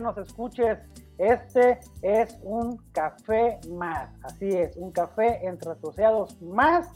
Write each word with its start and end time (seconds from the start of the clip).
que 0.00 0.04
nos 0.04 0.18
escuches. 0.18 0.78
Este 1.18 1.78
es 2.00 2.38
un 2.42 2.78
café 2.92 3.60
más, 3.70 4.08
así 4.22 4.48
es, 4.48 4.74
un 4.76 4.90
café 4.92 5.46
entre 5.46 5.72
asociados 5.72 6.40
más. 6.40 6.88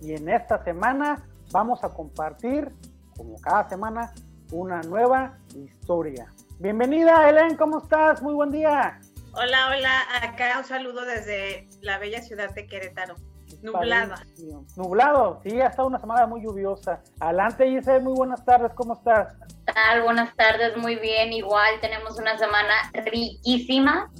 Y 0.00 0.14
en 0.14 0.28
esta 0.28 0.62
semana 0.62 1.26
vamos 1.50 1.82
a 1.82 1.88
compartir, 1.88 2.70
como 3.16 3.40
cada 3.40 3.68
semana, 3.68 4.12
una 4.52 4.82
nueva 4.82 5.36
historia. 5.54 6.32
Bienvenida, 6.60 7.28
Helen, 7.28 7.56
¿cómo 7.56 7.78
estás? 7.78 8.22
Muy 8.22 8.34
buen 8.34 8.50
día. 8.50 9.00
Hola, 9.32 9.74
hola, 9.76 10.02
acá 10.22 10.58
un 10.58 10.64
saludo 10.64 11.04
desde 11.04 11.68
la 11.80 11.98
bella 11.98 12.22
ciudad 12.22 12.54
de 12.54 12.66
Querétaro. 12.68 13.16
Nublada. 13.62 14.24
Nublado, 14.76 15.40
sí, 15.42 15.60
ha 15.60 15.68
estado 15.68 15.88
una 15.88 15.98
semana 15.98 16.26
muy 16.26 16.42
lluviosa. 16.42 17.00
Adelante, 17.18 17.66
Giselle, 17.68 18.00
muy 18.00 18.14
buenas 18.14 18.44
tardes, 18.44 18.72
¿cómo 18.74 18.94
estás? 18.94 19.34
Buenas 20.04 20.36
tardes, 20.36 20.76
muy 20.76 20.96
bien. 20.96 21.32
Igual 21.32 21.80
tenemos 21.80 22.18
una 22.18 22.38
semana 22.38 22.74
riquísima, 22.92 24.10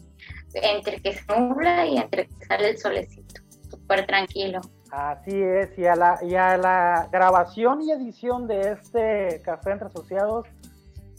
entre 0.55 1.01
que 1.01 1.15
se 1.15 1.25
nubla 1.39 1.87
y 1.87 1.99
entre 1.99 2.27
que 2.27 2.47
sale 2.47 2.71
el 2.71 2.79
solecito. 2.79 3.41
Súper 3.71 4.07
tranquilo. 4.07 4.61
Así 4.91 5.41
es, 5.41 5.77
y 5.79 5.87
a, 5.87 5.95
la, 5.95 6.19
y 6.23 6.35
a 6.35 6.57
la 6.57 7.09
grabación 7.11 7.83
y 7.83 7.93
edición 7.93 8.47
de 8.47 8.73
este 8.73 9.43
Café 9.45 9.73
entre 9.73 9.89
Asociados, 9.89 10.47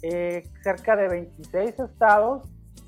eh, 0.02 0.44
cerca 0.63 0.95
de 0.95 1.08
26 1.08 1.80
estados 1.80 2.44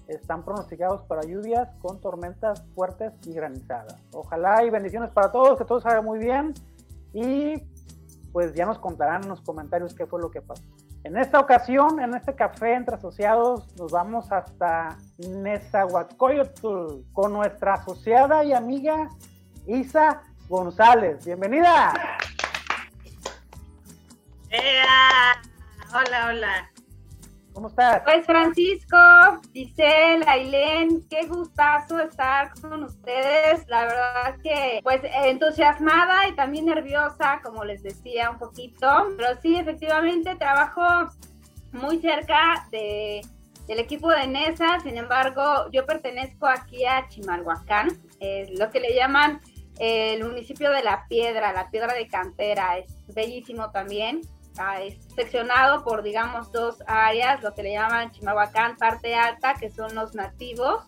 están 0.07 0.43
pronosticados 0.43 1.01
para 1.03 1.21
lluvias 1.23 1.69
con 1.79 1.99
tormentas 2.01 2.63
fuertes 2.75 3.13
y 3.25 3.33
granizadas. 3.33 3.95
Ojalá 4.11 4.63
y 4.63 4.69
bendiciones 4.69 5.11
para 5.11 5.31
todos, 5.31 5.57
que 5.57 5.65
todo 5.65 5.81
salga 5.81 6.01
muy 6.01 6.19
bien 6.19 6.53
y 7.13 7.55
pues 8.31 8.53
ya 8.53 8.65
nos 8.65 8.79
contarán 8.79 9.23
en 9.23 9.29
los 9.29 9.41
comentarios 9.41 9.93
qué 9.93 10.05
fue 10.05 10.21
lo 10.21 10.31
que 10.31 10.41
pasó. 10.41 10.63
En 11.03 11.17
esta 11.17 11.39
ocasión, 11.39 11.99
en 12.01 12.13
este 12.13 12.35
café 12.35 12.73
entre 12.73 12.95
asociados, 12.95 13.73
nos 13.77 13.91
vamos 13.91 14.31
hasta 14.31 14.97
Nezahualcóyotl 15.17 17.03
con 17.13 17.33
nuestra 17.33 17.75
asociada 17.75 18.43
y 18.43 18.53
amiga 18.53 19.09
Isa 19.65 20.21
González. 20.49 21.25
Bienvenida. 21.25 21.93
Hola, 25.93 26.27
hola. 26.29 26.76
¿Cómo 27.57 27.69
estás? 27.69 28.03
Pues 28.03 28.23
Francisco, 28.23 28.97
Giselle, 29.51 30.23
Ailén, 30.27 31.01
qué 31.09 31.25
gustazo 31.25 31.99
estar 31.99 32.51
con 32.61 32.83
ustedes. 32.83 33.67
La 33.67 33.81
verdad 33.85 34.37
que 34.43 34.79
pues 34.83 35.01
entusiasmada 35.25 36.27
y 36.27 36.35
también 36.35 36.67
nerviosa, 36.67 37.41
como 37.43 37.65
les 37.65 37.81
decía 37.81 38.29
un 38.29 38.37
poquito. 38.37 38.87
Pero 39.17 39.41
sí, 39.41 39.55
efectivamente 39.55 40.35
trabajo 40.35 40.83
muy 41.71 41.99
cerca 41.99 42.67
de, 42.69 43.21
del 43.67 43.79
equipo 43.79 44.11
de 44.11 44.27
NESA. 44.27 44.79
Sin 44.81 44.95
embargo, 44.95 45.67
yo 45.71 45.83
pertenezco 45.87 46.45
aquí 46.45 46.85
a 46.85 47.07
Chimalhuacán, 47.07 47.87
lo 48.55 48.69
que 48.69 48.79
le 48.79 48.93
llaman 48.93 49.41
el 49.79 50.23
municipio 50.23 50.69
de 50.69 50.83
La 50.83 51.07
Piedra, 51.09 51.53
la 51.53 51.71
Piedra 51.71 51.95
de 51.95 52.07
Cantera. 52.07 52.77
Es 52.77 52.93
bellísimo 53.15 53.71
también 53.71 54.21
seccionado 55.15 55.83
por, 55.83 56.03
digamos, 56.03 56.51
dos 56.51 56.83
áreas, 56.87 57.41
lo 57.43 57.53
que 57.53 57.63
le 57.63 57.73
llaman 57.73 58.11
Chimahuacán, 58.11 58.77
parte 58.77 59.15
alta, 59.15 59.53
que 59.55 59.69
son 59.69 59.93
los 59.95 60.15
nativos, 60.15 60.83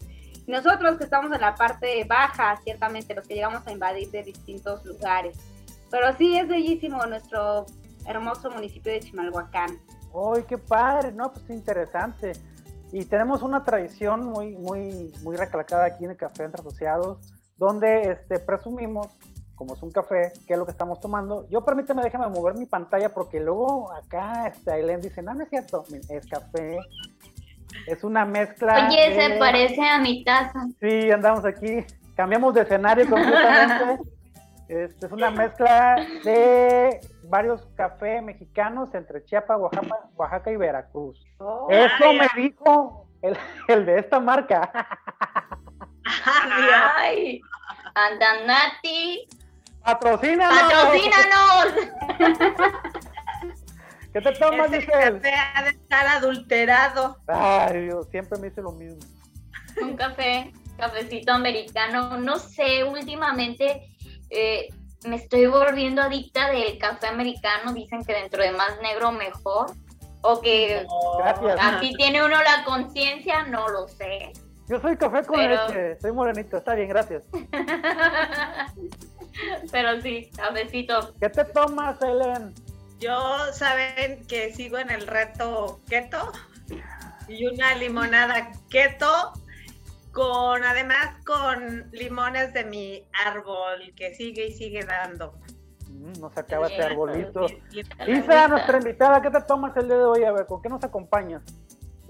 y 0.46 0.52
nosotros 0.52 0.98
que 0.98 1.04
estamos 1.04 1.32
en 1.32 1.42
la 1.42 1.56
parte 1.56 2.04
baja, 2.06 2.60
ciertamente 2.64 3.14
los 3.14 3.28
que 3.28 3.36
llegamos 3.36 3.66
a 3.68 3.72
invadir 3.72 4.10
de 4.12 4.24
distintos 4.24 4.84
lugares. 4.86 5.38
Pero 5.92 6.16
sí 6.18 6.38
es 6.38 6.48
bellísimo 6.48 7.06
nuestro 7.06 7.66
hermoso 8.06 8.50
municipio 8.50 8.92
de 8.92 9.00
Chimalhuacán. 9.00 9.80
¡Ay, 10.36 10.44
qué 10.48 10.58
padre! 10.58 11.12
No, 11.12 11.32
pues 11.32 11.50
interesante. 11.50 12.34
Y 12.92 13.06
tenemos 13.06 13.44
una 13.44 13.64
tradición 13.64 14.26
muy, 14.26 14.56
muy, 14.58 15.14
muy 15.22 15.38
recalcada 15.38 15.86
aquí 15.86 16.06
en 16.06 16.12
el 16.12 16.18
Café 16.18 16.44
Entre 16.44 16.62
Asociados, 16.62 17.20
donde 17.58 18.12
este, 18.12 18.40
presumimos 18.40 19.08
como 19.60 19.74
es 19.74 19.84
un 19.84 19.92
café, 19.92 20.32
¿qué 20.48 20.54
es 20.54 20.58
lo 20.58 20.64
que 20.64 20.72
estamos 20.72 21.02
tomando? 21.02 21.46
Yo 21.50 21.66
permíteme, 21.66 22.02
déjame 22.02 22.30
mover 22.30 22.56
mi 22.56 22.66
pantalla 22.66 23.10
porque 23.10 23.42
luego 23.42 23.92
acá 23.92 24.54
Aileen 24.66 25.02
dice, 25.02 25.22
no, 25.22 25.34
no 25.34 25.44
es 25.44 25.50
cierto, 25.50 25.84
es 26.08 26.26
café, 26.28 26.80
es 27.86 28.06
una 28.06 28.24
mezcla. 28.24 28.88
Oye, 28.88 29.20
se 29.20 29.38
parece 29.38 29.86
a 29.86 30.00
mi 30.00 30.24
taza. 30.24 30.66
Sí, 30.80 31.12
andamos 31.12 31.44
aquí, 31.44 31.86
cambiamos 32.16 32.54
de 32.54 32.62
escenario 32.62 33.10
completamente. 33.10 34.02
este, 34.70 35.06
es 35.08 35.12
una 35.12 35.30
mezcla 35.30 36.08
de 36.24 37.02
varios 37.24 37.68
cafés 37.76 38.24
mexicanos 38.24 38.96
entre 38.96 39.26
Chiapas, 39.26 39.60
Oaxaca, 39.60 40.10
Oaxaca 40.16 40.52
y 40.52 40.56
Veracruz. 40.56 41.22
Oh, 41.40 41.68
Eso 41.70 42.14
me 42.14 42.42
dijo 42.42 43.08
el, 43.22 43.38
el, 43.68 43.86
de 43.86 44.00
esta 44.00 44.22
marca. 44.22 44.72
Ay, 46.96 47.42
Andanati 47.94 49.28
¡Patrocínanos! 49.84 50.74
¡Patrocínanos! 50.74 51.74
¿Qué 54.14 54.22
te 54.22 54.32
tomas, 54.34 54.74
Ese 54.74 54.88
café 54.88 55.34
ha 55.56 55.64
de 55.64 55.70
estar 55.70 56.08
adulterado. 56.08 57.18
Ay, 57.28 57.82
Dios, 57.84 58.08
siempre 58.10 58.40
me 58.40 58.50
dice 58.50 58.62
lo 58.62 58.72
mismo. 58.72 59.00
Un 59.82 59.96
café, 59.96 60.52
cafecito 60.78 61.32
americano. 61.32 62.18
No 62.18 62.40
sé, 62.40 62.84
últimamente 62.84 63.84
eh, 64.32 64.70
me 65.06 65.18
estoy 65.18 65.46
volviendo 65.46 66.02
adicta 66.02 66.50
del 66.50 66.78
café 66.80 67.08
americano. 67.08 67.74
Dicen 67.74 68.04
que 68.04 68.14
dentro 68.14 68.42
de 68.42 68.52
más 68.52 68.82
negro 68.82 69.12
mejor. 69.12 69.72
O 70.22 70.42
que 70.42 70.86
aquí 71.62 71.94
tiene 71.96 72.22
uno 72.22 72.36
la 72.44 72.66
conciencia, 72.66 73.44
no 73.44 73.70
lo 73.70 73.88
sé. 73.88 74.34
Yo 74.68 74.80
soy 74.82 74.98
café 74.98 75.24
con 75.24 75.40
leche, 75.40 75.98
soy 76.02 76.12
morenito, 76.12 76.58
está 76.58 76.76
bien, 76.76 76.90
gracias. 76.90 77.24
Pero 79.72 80.02
sí, 80.02 80.30
cafecito. 80.36 81.14
¿Qué 81.20 81.30
te 81.30 81.46
tomas, 81.46 82.02
Helen? 82.02 82.54
Yo 83.00 83.18
saben 83.54 84.26
que 84.28 84.54
sigo 84.54 84.78
en 84.78 84.92
el 84.92 85.08
reto 85.08 85.80
keto 85.88 86.32
y 87.28 87.46
una 87.46 87.76
limonada 87.76 88.52
keto 88.70 89.34
con 90.12 90.64
además 90.64 91.24
con 91.26 91.90
limones 91.92 92.54
de 92.54 92.66
mi 92.66 93.04
árbol 93.26 93.94
que 93.96 94.16
sigue 94.16 94.48
y 94.48 94.52
sigue 94.52 94.84
dando. 94.84 95.34
Mm, 95.88 96.20
no 96.20 96.30
se 96.32 96.40
acaba 96.42 96.68
este 96.68 96.84
arbolito. 96.84 97.46
Isa, 98.08 98.48
nuestra 98.48 98.78
invitada, 98.78 99.22
¿qué 99.22 99.30
te 99.30 99.42
tomas 99.42 99.76
el 99.78 99.88
día 99.88 99.98
de 99.98 100.04
hoy? 100.04 100.24
A 100.24 100.32
ver, 100.32 100.46
¿con 100.46 100.62
qué 100.62 100.70
nos 100.70 100.84
acompañas? 100.84 101.44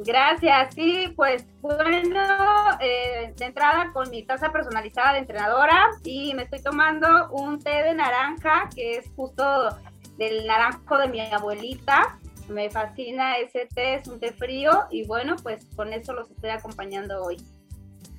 Gracias, 0.06 0.74
sí, 0.76 1.14
pues 1.18 1.46
bueno, 1.60 2.22
eh, 2.80 3.34
de 3.36 3.46
entrada 3.46 3.92
con 3.92 4.10
mi 4.10 4.24
taza 4.24 4.50
personalizada 4.50 5.14
de 5.14 5.20
entrenadora 5.20 5.90
y 6.06 6.34
me 6.36 6.44
estoy 6.44 6.62
tomando 6.62 7.30
un 7.32 7.60
té 7.60 7.84
de 7.84 7.94
naranja 7.94 8.70
que 8.74 8.94
es 8.98 9.12
justo 9.18 9.44
del 10.18 10.48
naranjo 10.48 10.98
de 10.98 11.10
mi 11.10 11.20
abuelita. 11.20 12.18
Me 12.48 12.70
fascina 12.70 13.38
ese 13.40 13.68
té, 13.76 13.96
es 13.96 14.08
un 14.08 14.22
té 14.22 14.32
frío 14.32 14.72
y 14.90 15.06
bueno, 15.06 15.36
pues 15.44 15.66
con 15.76 15.92
eso 15.92 16.14
los 16.14 16.32
estoy 16.32 16.52
acompañando 16.52 17.22
hoy. 17.22 17.36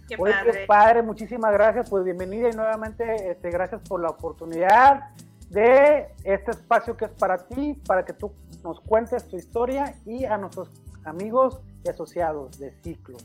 Qué 0.06 0.18
padre. 0.18 0.66
padre, 0.66 1.02
muchísimas 1.02 1.52
gracias, 1.52 1.88
pues 1.88 2.04
bienvenida 2.04 2.50
y 2.50 2.52
nuevamente 2.52 3.30
este, 3.30 3.50
gracias 3.50 3.80
por 3.88 4.02
la 4.02 4.08
oportunidad 4.08 5.14
de 5.48 6.08
este 6.24 6.50
espacio 6.50 6.94
que 6.96 7.06
es 7.06 7.12
para 7.12 7.38
ti, 7.38 7.80
para 7.86 8.04
que 8.04 8.12
tú 8.12 8.32
nos 8.62 8.80
cuentes 8.80 9.26
tu 9.28 9.36
historia 9.38 9.94
y 10.04 10.26
a 10.26 10.36
nuestros 10.36 10.70
amigos 11.04 11.60
y 11.84 11.88
asociados 11.88 12.58
de 12.58 12.72
ciclos. 12.82 13.24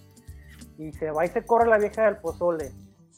Y 0.78 0.92
se 0.94 1.12
va 1.12 1.26
y 1.26 1.30
se 1.30 1.46
corre 1.46 1.70
la 1.70 1.78
vieja 1.78 2.06
del 2.06 2.18
pozole. 2.18 2.72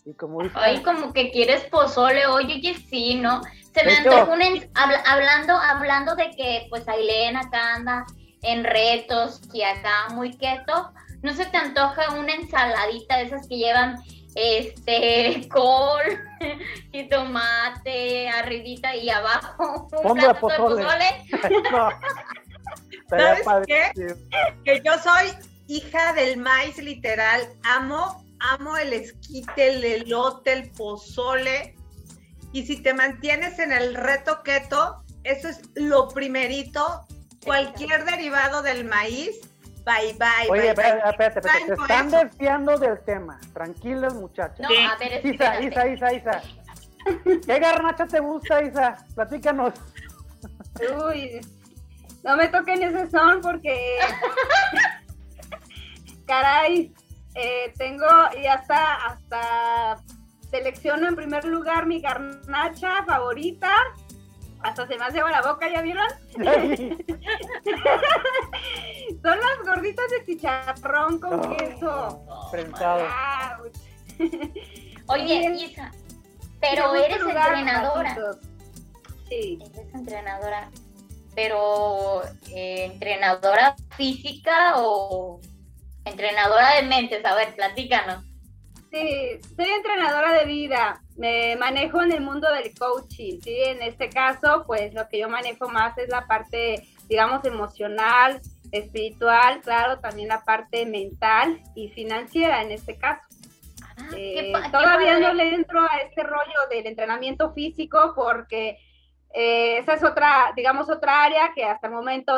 Y 0.05 0.13
como 0.13 0.41
dice, 0.41 0.55
Ay, 0.55 0.81
como 0.83 1.11
que 1.11 1.31
quieres 1.31 1.65
pozole, 1.65 2.25
oye, 2.27 2.55
oye, 2.55 2.75
sí, 2.89 3.15
¿no? 3.15 3.41
Se 3.73 3.85
me 3.85 3.93
antoja 3.93 4.23
un, 4.23 4.41
hablando, 5.05 5.53
hablando 5.53 6.15
de 6.15 6.31
que 6.31 6.67
pues 6.69 6.87
Ailén 6.87 7.35
acá 7.35 7.75
anda 7.75 8.05
en 8.41 8.63
retos 8.63 9.41
y 9.53 9.63
acá 9.63 10.07
muy 10.11 10.37
keto, 10.37 10.91
¿no 11.21 11.33
se 11.33 11.45
te 11.45 11.57
antoja 11.57 12.13
una 12.13 12.33
ensaladita 12.33 13.17
de 13.17 13.23
esas 13.23 13.47
que 13.47 13.57
llevan 13.57 13.97
este 14.35 15.47
col 15.53 16.03
y 16.91 17.09
tomate 17.09 18.29
arribita 18.29 18.95
y 18.95 19.09
abajo 19.09 19.89
un 20.03 20.13
plato 20.13 20.47
de 20.47 20.55
pozole? 20.55 21.25
¿Sabes 23.09 23.67
qué? 23.67 23.91
Que 24.63 24.81
yo 24.83 24.97
soy 24.99 25.31
hija 25.67 26.13
del 26.13 26.37
maíz 26.37 26.77
literal, 26.77 27.47
amo, 27.63 28.23
amo 28.39 28.77
el 28.77 28.93
esquite, 28.93 29.75
el 29.75 29.83
elote, 29.83 30.53
el 30.53 30.71
pozole. 30.71 31.75
Y 32.53 32.65
si 32.65 32.81
te 32.81 32.93
mantienes 32.93 33.59
en 33.59 33.71
el 33.71 33.95
reto 33.95 34.41
keto, 34.43 35.03
eso 35.23 35.49
es 35.49 35.61
lo 35.75 36.07
primerito. 36.09 37.05
Cualquier 37.43 38.05
derivado 38.05 38.61
del 38.61 38.85
maíz, 38.85 39.39
bye 39.85 40.13
bye. 40.17 40.49
Oye, 40.49 40.73
bye, 40.73 40.87
espérate, 41.09 41.39
espérate, 41.39 41.65
te 41.65 41.73
están 41.73 42.11
desviando 42.11 42.77
del 42.77 42.99
tema. 43.01 43.39
Tranquilos, 43.53 44.15
muchachos. 44.15 44.59
No, 44.59 44.69
a 44.69 44.97
ver, 44.97 45.25
Isa, 45.25 45.61
Isa, 45.61 45.87
Isa, 45.87 46.13
Isa. 46.13 46.41
¿Qué 47.23 47.59
garnacha 47.59 48.05
te 48.05 48.19
gusta, 48.19 48.61
Isa? 48.63 49.05
Platícanos. 49.15 49.73
Uy, 51.05 51.41
no 52.27 52.35
me 52.35 52.49
toquen 52.49 52.83
ese 52.83 53.09
son 53.09 53.39
porque, 53.41 53.99
caray, 56.27 56.93
eh, 57.35 57.73
tengo 57.77 58.05
y 58.37 58.45
hasta, 58.47 58.95
hasta 58.95 60.03
selecciono 60.51 61.07
en 61.07 61.15
primer 61.15 61.45
lugar 61.45 61.85
mi 61.85 62.01
garnacha 62.01 63.05
favorita. 63.05 63.71
Hasta 64.61 64.87
se 64.87 64.97
me 64.97 65.05
hace 65.05 65.19
la 65.19 65.41
boca, 65.41 65.69
¿ya 65.71 65.81
vieron? 65.81 66.07
Son 69.21 69.39
las 69.39 69.59
gorditas 69.63 70.05
de 70.09 70.25
chicharrón 70.25 71.19
con 71.19 71.55
queso. 71.55 72.25
Prensado. 72.51 73.05
Oye, 75.07 75.55
Isa, 75.63 75.91
pero 76.59 76.93
eres 76.95 77.21
entrenadora. 77.21 78.17
Sí. 79.29 79.59
Eres 79.61 79.93
entrenadora. 79.93 80.69
Pero, 81.37 82.23
eh, 82.49 82.85
¿entrenadora 82.85 83.75
física 83.95 84.73
o 84.77 85.39
entrenadora 86.03 86.77
de 86.77 86.87
mentes? 86.87 87.23
A 87.23 87.35
ver, 87.35 87.53
platícanos. 87.53 88.23
Sí, 88.91 89.39
soy 89.55 89.69
entrenadora 89.69 90.33
de 90.33 90.45
vida. 90.45 90.99
Me 91.15 91.55
manejo 91.57 92.01
en 92.01 92.11
el 92.11 92.21
mundo 92.21 92.51
del 92.51 92.73
coaching. 92.73 93.39
Sí, 93.43 93.55
en 93.55 93.83
este 93.83 94.09
caso, 94.09 94.63
pues 94.65 94.95
lo 94.95 95.07
que 95.09 95.19
yo 95.19 95.29
manejo 95.29 95.69
más 95.69 95.95
es 95.99 96.09
la 96.09 96.25
parte, 96.25 96.87
digamos, 97.07 97.45
emocional, 97.45 98.41
espiritual, 98.71 99.61
claro, 99.61 99.99
también 99.99 100.29
la 100.29 100.43
parte 100.43 100.87
mental 100.87 101.61
y 101.75 101.89
financiera 101.89 102.63
en 102.63 102.71
este 102.71 102.97
caso. 102.97 103.27
Ah, 103.95 104.09
eh, 104.15 104.53
todavía 104.71 105.19
no 105.19 105.35
le 105.35 105.53
entro 105.53 105.81
a 105.81 105.99
este 105.99 106.23
rollo 106.23 106.67
del 106.71 106.87
entrenamiento 106.87 107.53
físico 107.53 108.13
porque 108.15 108.79
eh, 109.33 109.79
esa 109.79 109.93
es 109.93 110.03
otra, 110.03 110.53
digamos, 110.55 110.89
otra 110.89 111.23
área 111.23 111.51
que 111.53 111.63
hasta 111.63 111.87
el 111.87 111.93
momento 111.93 112.33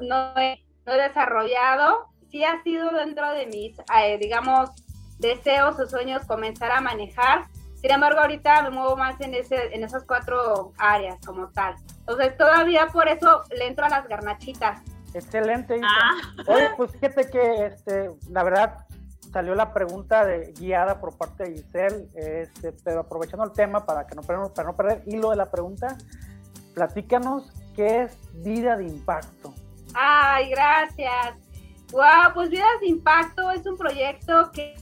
no 0.00 0.36
he, 0.38 0.64
no 0.86 0.92
he 0.92 1.02
desarrollado. 1.02 2.08
Sí 2.30 2.44
ha 2.44 2.62
sido 2.62 2.90
dentro 2.90 3.30
de 3.32 3.46
mis, 3.46 3.78
eh, 3.78 4.18
digamos, 4.18 4.70
deseos 5.18 5.78
o 5.78 5.86
sueños 5.86 6.24
comenzar 6.26 6.72
a 6.72 6.80
manejar. 6.80 7.46
Sin 7.80 7.90
embargo, 7.90 8.20
ahorita 8.20 8.62
me 8.62 8.70
muevo 8.70 8.96
más 8.96 9.20
en, 9.20 9.34
ese, 9.34 9.74
en 9.74 9.84
esas 9.84 10.04
cuatro 10.04 10.72
áreas 10.76 11.18
como 11.24 11.48
tal. 11.48 11.74
Entonces, 12.00 12.36
todavía 12.36 12.88
por 12.88 13.08
eso 13.08 13.42
le 13.56 13.66
entro 13.66 13.86
a 13.86 13.88
las 13.88 14.06
garnachitas. 14.06 14.82
Excelente. 15.14 15.80
Ah. 15.82 16.10
Oye, 16.46 16.70
pues 16.76 16.92
fíjate 16.92 17.28
que 17.30 17.66
este, 17.66 18.10
la 18.30 18.42
verdad 18.42 18.86
salió 19.32 19.54
la 19.54 19.72
pregunta 19.72 20.24
de, 20.24 20.52
guiada 20.52 21.00
por 21.00 21.16
parte 21.16 21.44
de 21.44 21.52
Giselle, 21.52 22.08
este, 22.14 22.72
pero 22.84 23.00
aprovechando 23.00 23.44
el 23.44 23.52
tema 23.52 23.86
para 23.86 24.06
que 24.06 24.14
no 24.14 24.22
para 24.22 24.38
no 24.64 24.76
perder 24.76 25.02
hilo 25.06 25.30
de 25.30 25.36
la 25.36 25.50
pregunta, 25.50 25.96
platícanos 26.74 27.52
qué 27.76 28.02
es 28.02 28.18
vida 28.42 28.76
de 28.76 28.84
impacto. 28.84 29.54
Ay, 29.94 30.50
gracias. 30.50 31.34
Wow, 31.92 32.32
pues 32.34 32.50
Vidas 32.50 32.80
de 32.80 32.86
Impacto 32.86 33.50
es 33.50 33.66
un 33.66 33.76
proyecto 33.76 34.50
que, 34.52 34.76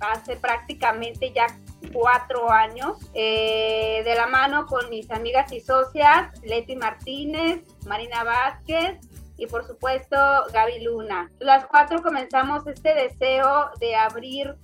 hace 0.00 0.36
prácticamente 0.36 1.32
ya 1.32 1.46
cuatro 1.92 2.50
años, 2.50 2.96
eh, 3.12 4.02
de 4.04 4.14
la 4.14 4.28
mano 4.28 4.66
con 4.66 4.88
mis 4.88 5.10
amigas 5.10 5.52
y 5.52 5.60
socias, 5.60 6.30
Leti 6.42 6.76
Martínez, 6.76 7.62
Marina 7.86 8.22
Vázquez 8.22 8.98
y 9.36 9.46
por 9.46 9.66
supuesto 9.66 10.16
Gaby 10.52 10.84
Luna. 10.84 11.30
Las 11.40 11.66
cuatro 11.66 12.02
comenzamos 12.02 12.66
este 12.66 12.94
deseo 12.94 13.70
de 13.80 13.96
abrir 13.96 14.54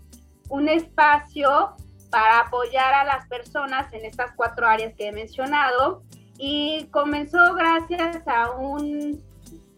un 0.49 0.69
espacio 0.69 1.75
para 2.11 2.41
apoyar 2.41 2.95
a 2.95 3.05
las 3.05 3.27
personas 3.27 3.93
en 3.93 4.05
estas 4.05 4.33
cuatro 4.37 4.67
áreas 4.67 4.95
que 4.95 5.09
he 5.09 5.13
mencionado 5.13 6.03
y 6.45 6.89
comenzó 6.91 7.55
gracias 7.55 8.27
a 8.27 8.51
un 8.51 9.23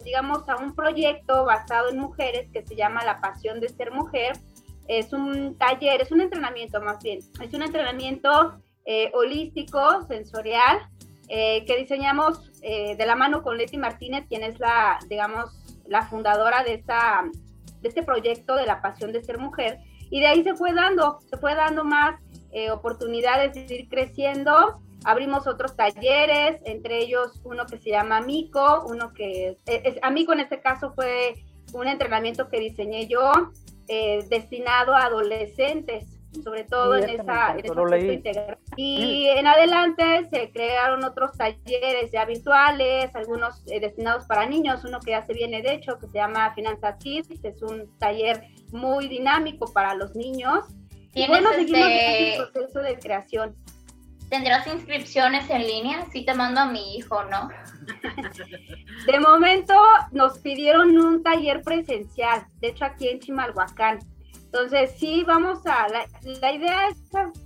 digamos, 0.02 0.48
a 0.48 0.56
un 0.56 0.74
proyecto 0.74 1.44
basado 1.44 1.90
en 1.90 1.98
mujeres 1.98 2.48
que 2.52 2.64
se 2.64 2.74
llama 2.74 3.04
La 3.04 3.20
Pasión 3.20 3.60
de 3.60 3.68
Ser 3.68 3.90
Mujer. 3.90 4.38
Es 4.88 5.12
un 5.12 5.58
taller, 5.58 6.00
es 6.00 6.10
un 6.10 6.22
entrenamiento 6.22 6.80
más 6.80 7.02
bien, 7.02 7.20
es 7.40 7.52
un 7.52 7.62
entrenamiento 7.62 8.54
eh, 8.86 9.10
holístico, 9.12 10.06
sensorial, 10.08 10.88
eh, 11.28 11.66
que 11.66 11.76
diseñamos 11.76 12.50
eh, 12.62 12.96
de 12.96 13.06
la 13.06 13.16
mano 13.16 13.42
con 13.42 13.58
Leti 13.58 13.76
Martínez, 13.76 14.24
quien 14.28 14.42
es 14.42 14.58
la, 14.58 14.98
digamos, 15.08 15.50
la 15.86 16.06
fundadora 16.06 16.64
de, 16.64 16.74
esta, 16.74 17.24
de 17.82 17.88
este 17.88 18.02
proyecto 18.02 18.56
de 18.56 18.64
La 18.64 18.80
Pasión 18.80 19.12
de 19.12 19.22
Ser 19.22 19.36
Mujer. 19.36 19.80
Y 20.10 20.20
de 20.20 20.28
ahí 20.28 20.42
se 20.42 20.54
fue 20.54 20.72
dando, 20.72 21.18
se 21.28 21.36
fue 21.36 21.54
dando 21.54 21.84
más 21.84 22.20
oportunidades 22.70 23.52
de 23.52 23.74
ir 23.74 23.88
creciendo 23.88 24.80
Abrimos 25.04 25.46
otros 25.46 25.76
talleres, 25.76 26.60
entre 26.64 26.98
ellos 26.98 27.40
uno 27.44 27.66
que 27.66 27.78
se 27.78 27.90
llama 27.90 28.16
Amico, 28.16 28.84
uno 28.88 29.12
que 29.12 29.58
es, 29.66 29.98
Amico 30.02 30.32
en 30.32 30.40
este 30.40 30.60
caso 30.60 30.92
fue 30.94 31.34
un 31.72 31.88
entrenamiento 31.88 32.48
que 32.48 32.60
diseñé 32.60 33.06
yo 33.06 33.30
eh, 33.88 34.24
destinado 34.30 34.94
a 34.94 35.04
adolescentes, 35.04 36.06
sobre 36.42 36.64
todo 36.64 36.96
en 36.96 37.10
esa, 37.10 37.54
en 37.56 38.56
Y 38.76 39.28
en 39.28 39.46
adelante 39.46 40.26
se 40.30 40.50
crearon 40.50 41.04
otros 41.04 41.36
talleres 41.36 42.10
ya 42.10 42.24
virtuales, 42.24 43.14
algunos 43.14 43.62
eh, 43.66 43.80
destinados 43.80 44.24
para 44.26 44.46
niños, 44.46 44.84
uno 44.84 45.00
que 45.00 45.12
ya 45.12 45.22
se 45.22 45.34
viene 45.34 45.62
de 45.62 45.74
hecho, 45.74 45.98
que 45.98 46.06
se 46.06 46.14
llama 46.14 46.54
Finanzas 46.54 46.96
Kids, 46.98 47.28
es 47.42 47.62
un 47.62 47.94
taller 47.98 48.42
muy 48.72 49.08
dinámico 49.08 49.72
para 49.72 49.94
los 49.94 50.14
niños. 50.16 50.64
Y 51.14 51.28
bueno, 51.28 51.50
seguimos 51.52 51.88
este... 51.88 52.36
el 52.36 52.48
proceso 52.48 52.80
de 52.80 52.98
creación. 52.98 53.54
¿Tendrás 54.34 54.66
inscripciones 54.66 55.48
en 55.48 55.62
línea? 55.62 56.06
Sí 56.10 56.24
te 56.24 56.34
mando 56.34 56.62
a 56.62 56.66
mi 56.66 56.96
hijo, 56.96 57.22
¿no? 57.26 57.50
De 59.06 59.20
momento 59.20 59.74
nos 60.10 60.40
pidieron 60.40 60.98
un 60.98 61.22
taller 61.22 61.62
presencial, 61.62 62.44
de 62.58 62.70
hecho 62.70 62.84
aquí 62.84 63.06
en 63.06 63.20
Chimalhuacán. 63.20 64.00
Entonces 64.46 64.90
sí, 64.98 65.22
vamos 65.24 65.64
a, 65.66 65.86
la, 65.88 66.52
idea 66.52 66.88
es 66.88 66.96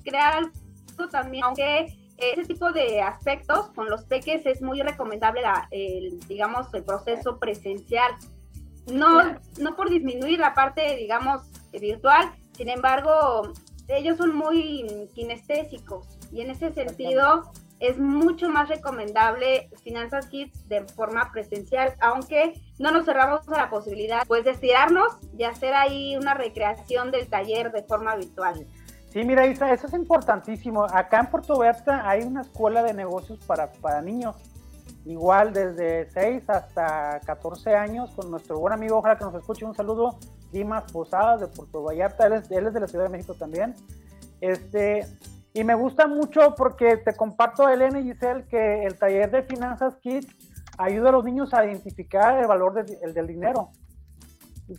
crear 0.03 0.33
algo 0.33 1.09
también, 1.11 1.45
aunque 1.45 1.95
ese 2.17 2.47
tipo 2.47 2.73
de 2.73 3.03
aspectos 3.03 3.69
con 3.75 3.91
los 3.91 4.05
peques 4.05 4.47
es 4.47 4.63
muy 4.63 4.81
recomendable, 4.81 5.43
el, 5.71 6.19
digamos, 6.21 6.73
el 6.73 6.85
proceso 6.85 7.39
presencial. 7.39 8.13
No, 8.87 9.39
no 9.59 9.77
por 9.77 9.91
disminuir 9.91 10.39
la 10.39 10.55
parte, 10.55 10.97
digamos, 10.97 11.43
virtual, 11.71 12.33
sin 12.57 12.71
embargo, 12.71 13.53
ellos 13.89 14.19
son 14.19 14.37
muy 14.37 15.09
kinestésicos 15.15 16.07
y 16.31 16.43
en 16.43 16.51
ese 16.51 16.73
sentido 16.73 17.51
es 17.81 17.99
mucho 17.99 18.49
más 18.49 18.69
recomendable 18.69 19.71
Finanzas 19.83 20.27
Kids 20.27 20.69
de 20.69 20.83
forma 20.83 21.31
presencial, 21.33 21.95
aunque 22.01 22.55
no 22.79 22.91
nos 22.91 23.05
cerramos 23.05 23.49
a 23.49 23.57
la 23.57 23.71
posibilidad 23.71 24.27
pues 24.27 24.45
de 24.45 24.51
estirarnos 24.51 25.17
y 25.37 25.45
hacer 25.45 25.75
ahí 25.75 26.17
una 26.17 26.35
recreación 26.35 27.11
del 27.11 27.29
taller 27.29 27.71
de 27.73 27.83
forma 27.85 28.17
virtual. 28.17 28.67
Sí, 29.11 29.25
mira 29.25 29.47
Isa, 29.47 29.73
eso 29.73 29.87
es 29.87 29.95
importantísimo. 29.95 30.85
Acá 30.85 31.21
en 31.21 31.27
Puerto 31.27 31.59
Berta 31.59 32.09
hay 32.09 32.23
una 32.23 32.43
escuela 32.43 32.83
de 32.83 32.93
negocios 32.93 33.39
para, 33.47 33.73
para 33.73 34.03
niños, 34.03 34.37
igual 35.07 35.53
desde 35.53 36.11
6 36.11 36.51
hasta 36.51 37.21
14 37.25 37.75
años, 37.75 38.11
con 38.11 38.31
nuestro 38.31 38.59
buen 38.59 38.75
amigo, 38.75 38.99
ojalá 38.99 39.17
que 39.17 39.25
nos 39.25 39.35
escuche, 39.35 39.65
un 39.65 39.75
saludo, 39.75 40.19
Dimas 40.53 40.91
Posadas 40.91 41.41
de 41.41 41.47
Puerto 41.49 41.83
Vallarta, 41.83 42.27
él 42.27 42.35
es, 42.35 42.51
él 42.51 42.67
es 42.67 42.75
de 42.75 42.81
la 42.81 42.89
Ciudad 42.89 43.05
de 43.05 43.11
México 43.11 43.35
también. 43.35 43.75
Este, 44.41 45.07
y 45.55 45.65
me 45.65 45.75
gusta 45.75 46.07
mucho 46.07 46.55
porque 46.57 46.99
te 46.99 47.15
comparto, 47.15 47.69
Elena 47.69 48.01
y 48.01 48.05
Giselle, 48.05 48.47
que 48.47 48.85
el 48.85 48.99
taller 48.99 49.31
de 49.31 49.43
Finanzas 49.43 49.97
Kids 49.97 50.29
ayuda 50.79 51.09
a 51.09 51.13
los 51.13 51.25
niños 51.25 51.53
a 51.53 51.65
identificar 51.65 52.39
el 52.39 52.47
valor 52.47 52.85
el 53.03 53.15
del 53.15 53.27
dinero. 53.27 53.71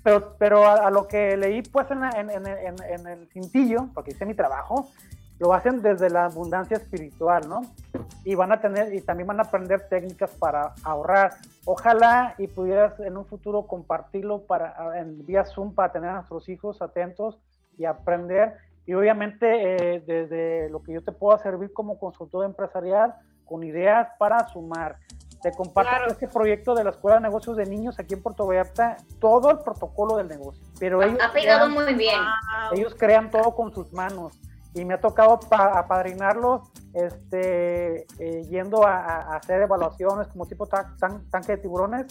Pero, 0.03 0.35
pero 0.37 0.67
a, 0.69 0.89
lo 0.91 1.07
que 1.07 1.35
leí 1.35 1.63
pues 1.63 1.87
en, 1.89 2.03
en, 2.03 3.07
el 3.07 3.27
cintillo, 3.29 3.89
porque 3.93 4.11
hice 4.11 4.25
mi 4.25 4.35
trabajo, 4.35 4.89
lo 5.39 5.53
hacen 5.53 5.81
desde 5.81 6.09
la 6.09 6.25
abundancia 6.25 6.77
espiritual, 6.77 7.47
¿no? 7.47 7.61
Y 8.25 8.35
van 8.35 8.51
a 8.51 8.59
tener, 8.59 8.93
y 8.93 9.01
también 9.01 9.27
van 9.27 9.39
a 9.39 9.43
aprender 9.43 9.87
técnicas 9.87 10.31
para 10.31 10.73
ahorrar. 10.83 11.35
Ojalá 11.65 12.35
y 12.37 12.47
pudieras 12.47 12.99
en 12.99 13.15
un 13.17 13.25
futuro 13.25 13.65
compartirlo 13.65 14.41
para, 14.45 14.99
en 14.99 15.25
vía 15.25 15.45
Zoom 15.45 15.73
para 15.73 15.91
tener 15.91 16.09
a 16.09 16.15
nuestros 16.15 16.49
hijos 16.49 16.81
atentos 16.81 17.39
y 17.77 17.85
aprender 17.85 18.57
y 18.85 18.93
obviamente 18.95 19.95
eh, 19.95 20.03
desde 20.05 20.69
lo 20.69 20.81
que 20.81 20.93
yo 20.93 21.03
te 21.03 21.11
puedo 21.11 21.37
servir 21.37 21.71
como 21.73 21.99
consultor 21.99 22.43
empresarial 22.43 23.13
con 23.45 23.63
ideas 23.63 24.09
para 24.17 24.47
sumar. 24.49 24.97
Te 25.41 25.51
comparto 25.53 26.11
este 26.11 26.27
proyecto 26.27 26.75
de 26.75 26.83
la 26.83 26.89
Escuela 26.89 27.17
de 27.17 27.21
Negocios 27.21 27.55
de 27.55 27.65
Niños 27.65 27.97
aquí 27.97 28.15
en 28.15 28.21
Puerto 28.21 28.45
Vallarta, 28.45 28.97
todo 29.19 29.51
el 29.51 29.59
protocolo 29.59 30.17
del 30.17 30.27
negocio. 30.27 30.61
Pero 30.79 31.01
ellos 31.01 31.19
ha 31.21 31.31
pegado 31.31 31.69
muy 31.69 31.93
bien. 31.93 32.19
Ellos 32.73 32.93
crean 32.97 33.29
todo 33.29 33.55
con 33.55 33.73
sus 33.73 33.93
manos 33.93 34.37
y 34.73 34.85
me 34.85 34.95
ha 34.95 34.99
tocado 34.99 35.39
apadrinarlos 35.51 36.69
este, 36.93 38.05
eh, 38.19 38.47
yendo 38.49 38.85
a, 38.85 39.35
hacer 39.35 39.61
evaluaciones 39.61 40.27
como 40.27 40.45
tipo 40.45 40.67
tanque 40.67 41.53
de 41.53 41.57
tiburones 41.57 42.07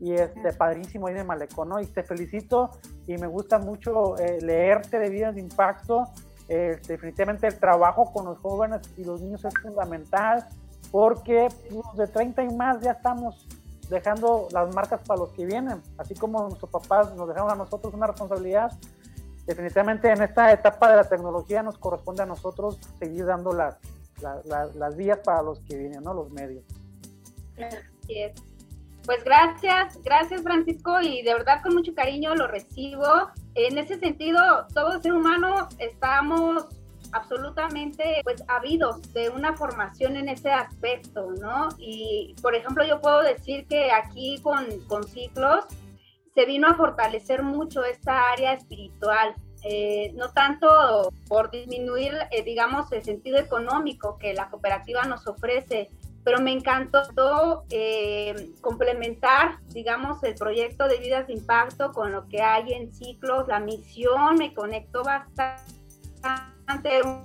y 0.00 0.14
este 0.14 0.52
padrísimo 0.52 1.06
ahí 1.06 1.14
de 1.14 1.24
Malecón, 1.24 1.68
¿no? 1.68 1.80
Y 1.80 1.86
te 1.86 2.02
felicito 2.02 2.70
y 3.06 3.18
me 3.18 3.26
gusta 3.26 3.58
mucho 3.58 4.16
eh, 4.18 4.38
leerte 4.40 4.98
de 4.98 5.10
vidas 5.10 5.34
de 5.34 5.42
impacto. 5.42 6.04
Eh, 6.48 6.80
definitivamente 6.88 7.46
el 7.46 7.58
trabajo 7.58 8.12
con 8.12 8.24
los 8.24 8.38
jóvenes 8.38 8.80
y 8.96 9.04
los 9.04 9.20
niños 9.20 9.44
es 9.44 9.54
fundamental 9.62 10.46
porque 10.90 11.48
los 11.70 11.96
de 11.96 12.06
30 12.08 12.42
y 12.44 12.54
más 12.56 12.80
ya 12.80 12.92
estamos 12.92 13.46
dejando 13.88 14.48
las 14.52 14.74
marcas 14.74 15.00
para 15.06 15.20
los 15.20 15.32
que 15.32 15.44
vienen, 15.44 15.82
así 15.98 16.14
como 16.14 16.42
nuestros 16.42 16.70
papás 16.70 17.14
nos 17.14 17.28
dejaron 17.28 17.50
a 17.50 17.54
nosotros 17.56 17.92
una 17.92 18.06
responsabilidad. 18.06 18.72
Definitivamente 19.46 20.10
en 20.10 20.22
esta 20.22 20.52
etapa 20.52 20.90
de 20.90 20.96
la 20.96 21.08
tecnología 21.08 21.62
nos 21.62 21.78
corresponde 21.78 22.22
a 22.22 22.26
nosotros 22.26 22.78
seguir 22.98 23.26
dando 23.26 23.52
las, 23.52 23.76
vías 24.96 25.18
para 25.24 25.42
los 25.42 25.60
que 25.60 25.76
vienen, 25.76 26.02
¿no? 26.04 26.14
Los 26.14 26.30
medios. 26.30 26.64
Pues 29.04 29.24
gracias, 29.24 29.98
gracias 30.04 30.42
Francisco 30.42 31.00
y 31.00 31.22
de 31.22 31.34
verdad 31.34 31.62
con 31.62 31.74
mucho 31.74 31.94
cariño 31.94 32.34
lo 32.34 32.46
recibo. 32.46 33.04
En 33.54 33.78
ese 33.78 33.98
sentido, 33.98 34.40
todo 34.74 35.00
ser 35.00 35.14
humano 35.14 35.68
estamos 35.78 36.66
absolutamente 37.12 38.20
pues 38.22 38.44
habidos 38.48 39.12
de 39.12 39.30
una 39.30 39.56
formación 39.56 40.16
en 40.16 40.28
ese 40.28 40.50
aspecto, 40.50 41.32
¿no? 41.40 41.70
Y 41.78 42.34
por 42.42 42.54
ejemplo 42.54 42.84
yo 42.84 43.00
puedo 43.00 43.22
decir 43.22 43.66
que 43.66 43.90
aquí 43.90 44.38
con, 44.42 44.64
con 44.86 45.04
ciclos 45.04 45.64
se 46.40 46.46
vino 46.46 46.68
a 46.68 46.74
fortalecer 46.74 47.42
mucho 47.42 47.84
esta 47.84 48.30
área 48.30 48.54
espiritual, 48.54 49.34
eh, 49.62 50.10
no 50.14 50.30
tanto 50.30 51.12
por 51.28 51.50
disminuir, 51.50 52.14
eh, 52.30 52.42
digamos, 52.42 52.90
el 52.92 53.04
sentido 53.04 53.38
económico 53.38 54.16
que 54.16 54.32
la 54.32 54.48
cooperativa 54.48 55.02
nos 55.02 55.26
ofrece, 55.26 55.90
pero 56.24 56.40
me 56.40 56.52
encantó 56.52 57.64
eh, 57.68 58.52
complementar, 58.62 59.58
digamos, 59.66 60.22
el 60.22 60.34
proyecto 60.34 60.88
de 60.88 60.96
vidas 60.96 61.26
de 61.26 61.34
impacto 61.34 61.92
con 61.92 62.10
lo 62.10 62.26
que 62.26 62.40
hay 62.40 62.72
en 62.72 62.94
ciclos, 62.94 63.46
la 63.46 63.60
misión 63.60 64.36
me 64.36 64.54
conectó 64.54 65.02
bastante 65.02 65.60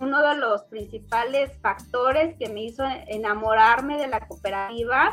uno 0.02 0.22
de 0.28 0.36
los 0.36 0.64
principales 0.64 1.58
factores 1.62 2.36
que 2.38 2.50
me 2.50 2.64
hizo 2.64 2.84
enamorarme 3.08 3.98
de 3.98 4.08
la 4.08 4.28
cooperativa. 4.28 5.10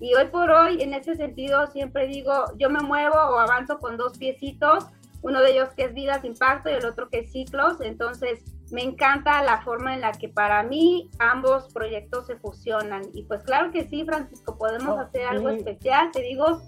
Y 0.00 0.14
hoy 0.14 0.26
por 0.28 0.50
hoy, 0.50 0.82
en 0.82 0.94
ese 0.94 1.14
sentido, 1.14 1.66
siempre 1.68 2.06
digo, 2.06 2.32
yo 2.58 2.70
me 2.70 2.80
muevo 2.80 3.14
o 3.14 3.38
avanzo 3.38 3.78
con 3.78 3.96
dos 3.96 4.16
piecitos, 4.16 4.86
uno 5.22 5.40
de 5.40 5.52
ellos 5.52 5.68
que 5.76 5.84
es 5.84 5.94
vidas, 5.94 6.24
impacto 6.24 6.70
y 6.70 6.72
el 6.72 6.86
otro 6.86 7.10
que 7.10 7.20
es 7.20 7.32
ciclos. 7.32 7.80
Entonces, 7.82 8.42
me 8.72 8.82
encanta 8.82 9.42
la 9.42 9.60
forma 9.60 9.94
en 9.94 10.00
la 10.00 10.12
que 10.12 10.28
para 10.28 10.62
mí 10.62 11.10
ambos 11.18 11.72
proyectos 11.72 12.26
se 12.26 12.36
fusionan. 12.36 13.02
Y 13.12 13.24
pues 13.24 13.42
claro 13.42 13.70
que 13.70 13.86
sí, 13.88 14.04
Francisco, 14.04 14.56
podemos 14.56 14.98
hacer 14.98 15.26
algo 15.26 15.50
especial. 15.50 16.10
Te 16.12 16.22
digo, 16.22 16.62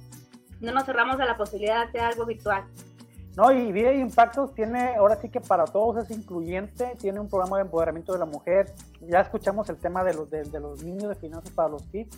no 0.61 0.73
nos 0.73 0.85
cerramos 0.85 1.19
a 1.19 1.25
la 1.25 1.37
posibilidad 1.37 1.79
de 1.79 1.89
hacer 1.89 2.01
algo 2.01 2.27
virtual. 2.27 2.65
No, 3.37 3.51
y 3.51 3.73
Vida 3.73 3.95
y 3.95 4.01
Impactos 4.01 4.55
tiene, 4.55 4.95
ahora 4.97 5.17
sí 5.17 5.31
que 5.31 5.41
para 5.41 5.65
todos 5.65 6.05
es 6.05 6.17
incluyente, 6.17 6.95
tiene 7.01 7.19
un 7.19 7.31
programa 7.31 7.57
de 7.57 7.63
empoderamiento 7.63 8.13
de 8.13 8.19
la 8.19 8.27
mujer, 8.27 8.71
ya 9.01 9.21
escuchamos 9.21 9.71
el 9.71 9.79
tema 9.79 10.05
de 10.05 10.13
los, 10.13 10.29
de, 10.29 10.61
los 10.61 10.83
niños 10.85 11.09
de 11.09 11.15
finanzas 11.15 11.51
para 11.53 11.71
los 11.71 11.83
kids, 11.85 12.15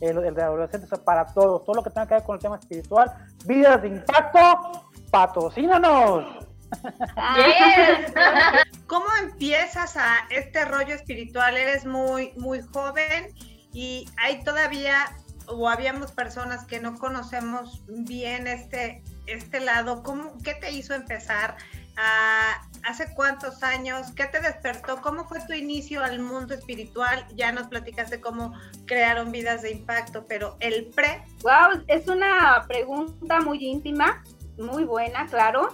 el, 0.00 0.24
el 0.24 0.34
de 0.34 0.42
adolescentes, 0.42 0.90
para 1.00 1.26
todos, 1.26 1.64
todo 1.64 1.76
lo 1.76 1.82
que 1.82 1.90
tenga 1.90 2.06
que 2.06 2.14
ver 2.14 2.24
con 2.24 2.36
el 2.36 2.42
tema 2.42 2.56
espiritual, 2.56 3.12
Vidas 3.44 3.82
de 3.82 3.88
Impacto, 3.88 4.88
patrocínanos. 5.10 6.46
¿Cómo 8.86 9.06
empiezas 9.22 9.96
a 9.96 10.18
este 10.30 10.64
rollo 10.64 10.94
espiritual? 10.94 11.56
Eres 11.56 11.84
muy, 11.84 12.32
muy 12.36 12.60
joven 12.60 13.34
y 13.72 14.08
hay 14.16 14.42
todavía 14.44 15.16
o 15.46 15.68
habíamos 15.68 16.12
personas 16.12 16.64
que 16.64 16.80
no 16.80 16.96
conocemos 16.98 17.82
bien 17.88 18.46
este, 18.46 19.02
este 19.26 19.60
lado, 19.60 20.02
¿cómo, 20.02 20.38
¿qué 20.44 20.54
te 20.54 20.70
hizo 20.70 20.94
empezar? 20.94 21.56
¿Hace 21.96 23.14
cuántos 23.14 23.62
años? 23.62 24.10
¿Qué 24.16 24.24
te 24.24 24.40
despertó? 24.40 25.00
¿Cómo 25.02 25.28
fue 25.28 25.38
tu 25.46 25.52
inicio 25.52 26.02
al 26.02 26.18
mundo 26.18 26.54
espiritual? 26.54 27.26
Ya 27.34 27.52
nos 27.52 27.68
platicaste 27.68 28.20
cómo 28.20 28.54
crearon 28.86 29.30
vidas 29.30 29.62
de 29.62 29.72
impacto, 29.72 30.24
pero 30.26 30.56
el 30.60 30.86
pre. 30.86 31.22
Wow, 31.42 31.84
es 31.88 32.08
una 32.08 32.64
pregunta 32.66 33.40
muy 33.40 33.64
íntima, 33.64 34.22
muy 34.58 34.84
buena, 34.84 35.26
claro. 35.26 35.68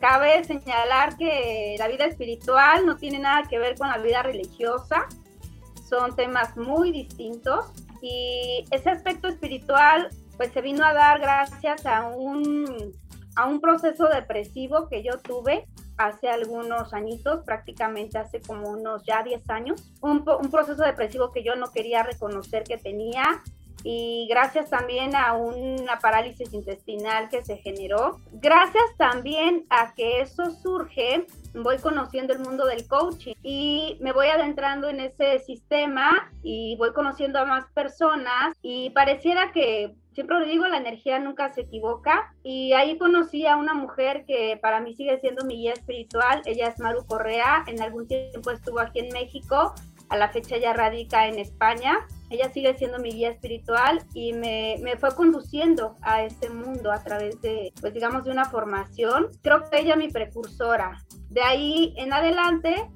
Cabe 0.00 0.42
señalar 0.44 1.16
que 1.16 1.76
la 1.78 1.86
vida 1.86 2.06
espiritual 2.06 2.86
no 2.86 2.96
tiene 2.96 3.18
nada 3.18 3.42
que 3.48 3.58
ver 3.58 3.76
con 3.76 3.88
la 3.88 3.98
vida 3.98 4.22
religiosa, 4.22 5.06
son 5.88 6.16
temas 6.16 6.56
muy 6.56 6.90
distintos 6.90 7.66
y 8.00 8.64
ese 8.70 8.90
aspecto 8.90 9.28
espiritual 9.28 10.08
pues 10.36 10.52
se 10.52 10.62
vino 10.62 10.86
a 10.86 10.94
dar 10.94 11.20
gracias 11.20 11.84
a 11.84 12.06
un, 12.06 12.94
a 13.40 13.46
un 13.46 13.62
proceso 13.62 14.06
depresivo 14.06 14.86
que 14.90 15.02
yo 15.02 15.18
tuve 15.18 15.66
hace 15.96 16.28
algunos 16.28 16.92
añitos, 16.92 17.42
prácticamente 17.44 18.18
hace 18.18 18.42
como 18.42 18.68
unos 18.68 19.02
ya 19.04 19.22
10 19.22 19.48
años, 19.48 19.90
un, 20.02 20.24
un 20.28 20.50
proceso 20.50 20.82
depresivo 20.82 21.32
que 21.32 21.42
yo 21.42 21.56
no 21.56 21.72
quería 21.72 22.02
reconocer 22.02 22.64
que 22.64 22.76
tenía 22.76 23.42
y 23.82 24.26
gracias 24.28 24.68
también 24.68 25.16
a 25.16 25.32
una 25.32 25.98
parálisis 26.00 26.52
intestinal 26.52 27.30
que 27.30 27.42
se 27.42 27.56
generó. 27.56 28.18
Gracias 28.32 28.84
también 28.98 29.64
a 29.70 29.94
que 29.94 30.20
eso 30.20 30.50
surge, 30.50 31.26
voy 31.54 31.78
conociendo 31.78 32.32
el 32.32 32.40
mundo 32.40 32.66
del 32.66 32.86
coaching 32.86 33.34
y 33.42 33.96
me 34.00 34.12
voy 34.12 34.28
adentrando 34.28 34.88
en 34.88 35.00
ese 35.00 35.38
sistema 35.40 36.30
y 36.42 36.76
voy 36.76 36.92
conociendo 36.92 37.38
a 37.38 37.44
más 37.44 37.66
personas 37.72 38.56
y 38.62 38.90
pareciera 38.90 39.52
que 39.52 39.94
siempre 40.12 40.38
lo 40.38 40.46
digo, 40.46 40.66
la 40.66 40.76
energía 40.76 41.18
nunca 41.18 41.48
se 41.48 41.62
equivoca. 41.62 42.34
Y 42.42 42.72
ahí 42.72 42.98
conocí 42.98 43.46
a 43.46 43.56
una 43.56 43.74
mujer 43.74 44.24
que 44.26 44.58
para 44.60 44.80
mí 44.80 44.94
sigue 44.94 45.18
siendo 45.20 45.44
mi 45.44 45.56
guía 45.56 45.72
espiritual. 45.72 46.42
Ella 46.44 46.68
es 46.68 46.78
Maru 46.78 47.06
Correa. 47.06 47.64
En 47.66 47.80
algún 47.80 48.06
tiempo 48.06 48.50
estuvo 48.50 48.80
aquí 48.80 49.00
en 49.00 49.12
México. 49.12 49.74
A 50.08 50.16
la 50.16 50.28
fecha 50.28 50.56
ya 50.58 50.72
radica 50.72 51.28
en 51.28 51.38
España. 51.38 51.98
Ella 52.30 52.50
sigue 52.52 52.74
siendo 52.74 52.98
mi 52.98 53.12
guía 53.12 53.30
espiritual 53.30 54.02
y 54.12 54.32
me, 54.32 54.76
me 54.82 54.96
fue 54.96 55.14
conduciendo 55.14 55.96
a 56.02 56.22
ese 56.22 56.50
mundo 56.50 56.92
a 56.92 57.02
través 57.02 57.40
de, 57.40 57.72
pues 57.80 57.94
digamos, 57.94 58.24
de 58.24 58.30
una 58.30 58.44
formación. 58.44 59.28
Creo 59.42 59.70
que 59.70 59.80
ella 59.80 59.96
mi 59.96 60.08
precursora. 60.08 61.02
De 61.30 61.42
ahí 61.42 61.94
en 61.96 62.12
adelante, 62.12 62.90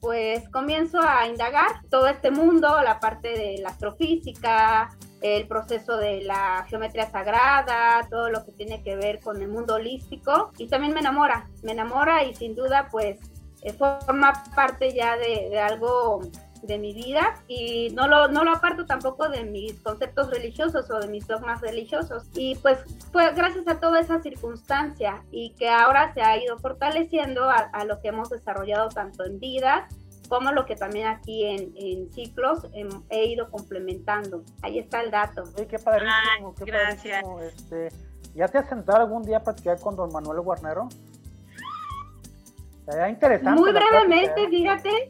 pues 0.00 0.48
comienzo 0.50 1.00
a 1.00 1.26
indagar 1.26 1.82
todo 1.90 2.06
este 2.06 2.30
mundo, 2.30 2.80
la 2.82 3.00
parte 3.00 3.28
de 3.28 3.58
la 3.62 3.70
astrofísica, 3.70 4.90
el 5.20 5.48
proceso 5.48 5.96
de 5.96 6.22
la 6.22 6.64
geometría 6.68 7.10
sagrada, 7.10 8.06
todo 8.08 8.30
lo 8.30 8.44
que 8.44 8.52
tiene 8.52 8.82
que 8.82 8.94
ver 8.94 9.20
con 9.20 9.42
el 9.42 9.48
mundo 9.48 9.74
holístico. 9.74 10.52
Y 10.58 10.68
también 10.68 10.94
me 10.94 11.00
enamora, 11.00 11.48
me 11.62 11.72
enamora 11.72 12.24
y 12.24 12.34
sin 12.34 12.54
duda 12.54 12.88
pues 12.90 13.18
eh, 13.62 13.72
forma 13.72 14.44
parte 14.54 14.92
ya 14.94 15.16
de, 15.16 15.58
algo 15.58 16.20
de 16.62 16.78
mi 16.78 16.92
vida 16.92 17.34
y 17.48 17.90
no 17.90 18.08
lo, 18.08 18.28
no 18.28 18.44
lo 18.44 18.52
aparto 18.52 18.86
tampoco 18.86 19.28
de 19.28 19.44
mis 19.44 19.80
conceptos 19.80 20.30
religiosos 20.30 20.90
o 20.90 20.98
de 20.98 21.08
mis 21.08 21.26
dogmas 21.26 21.60
religiosos. 21.60 22.24
Y 22.34 22.56
pues 22.56 22.78
fue 23.12 23.32
gracias 23.34 23.66
a 23.68 23.80
toda 23.80 24.00
esa 24.00 24.20
circunstancia 24.22 25.22
y 25.30 25.50
que 25.54 25.68
ahora 25.68 26.12
se 26.14 26.22
ha 26.22 26.36
ido 26.42 26.58
fortaleciendo 26.58 27.48
a, 27.48 27.70
a 27.72 27.84
lo 27.84 28.00
que 28.00 28.08
hemos 28.08 28.30
desarrollado 28.30 28.88
tanto 28.88 29.24
en 29.24 29.38
vidas 29.38 29.84
como 30.28 30.52
lo 30.52 30.66
que 30.66 30.76
también 30.76 31.08
aquí 31.08 31.44
en, 31.44 32.12
ciclos 32.12 32.66
he 33.08 33.24
ido 33.26 33.50
complementando. 33.50 34.44
Ahí 34.62 34.78
está 34.78 35.00
el 35.00 35.10
dato. 35.10 35.46
Sí, 35.46 35.66
qué 35.66 35.78
padrísimo, 35.78 36.54
qué 36.54 36.64
gracias. 36.64 37.24
Este, 37.42 37.88
¿Ya 38.34 38.46
te 38.48 38.58
has 38.58 38.68
sentado 38.68 39.00
algún 39.00 39.22
día 39.22 39.38
a 39.38 39.42
platicar 39.42 39.80
con 39.80 39.96
don 39.96 40.12
Manuel 40.12 40.40
Guarnero? 40.40 40.88
Sería 42.84 43.08
interesante. 43.08 43.60
Muy 43.60 43.72
brevemente, 43.72 44.44
¿eh? 44.44 44.48
fíjate. 44.48 45.08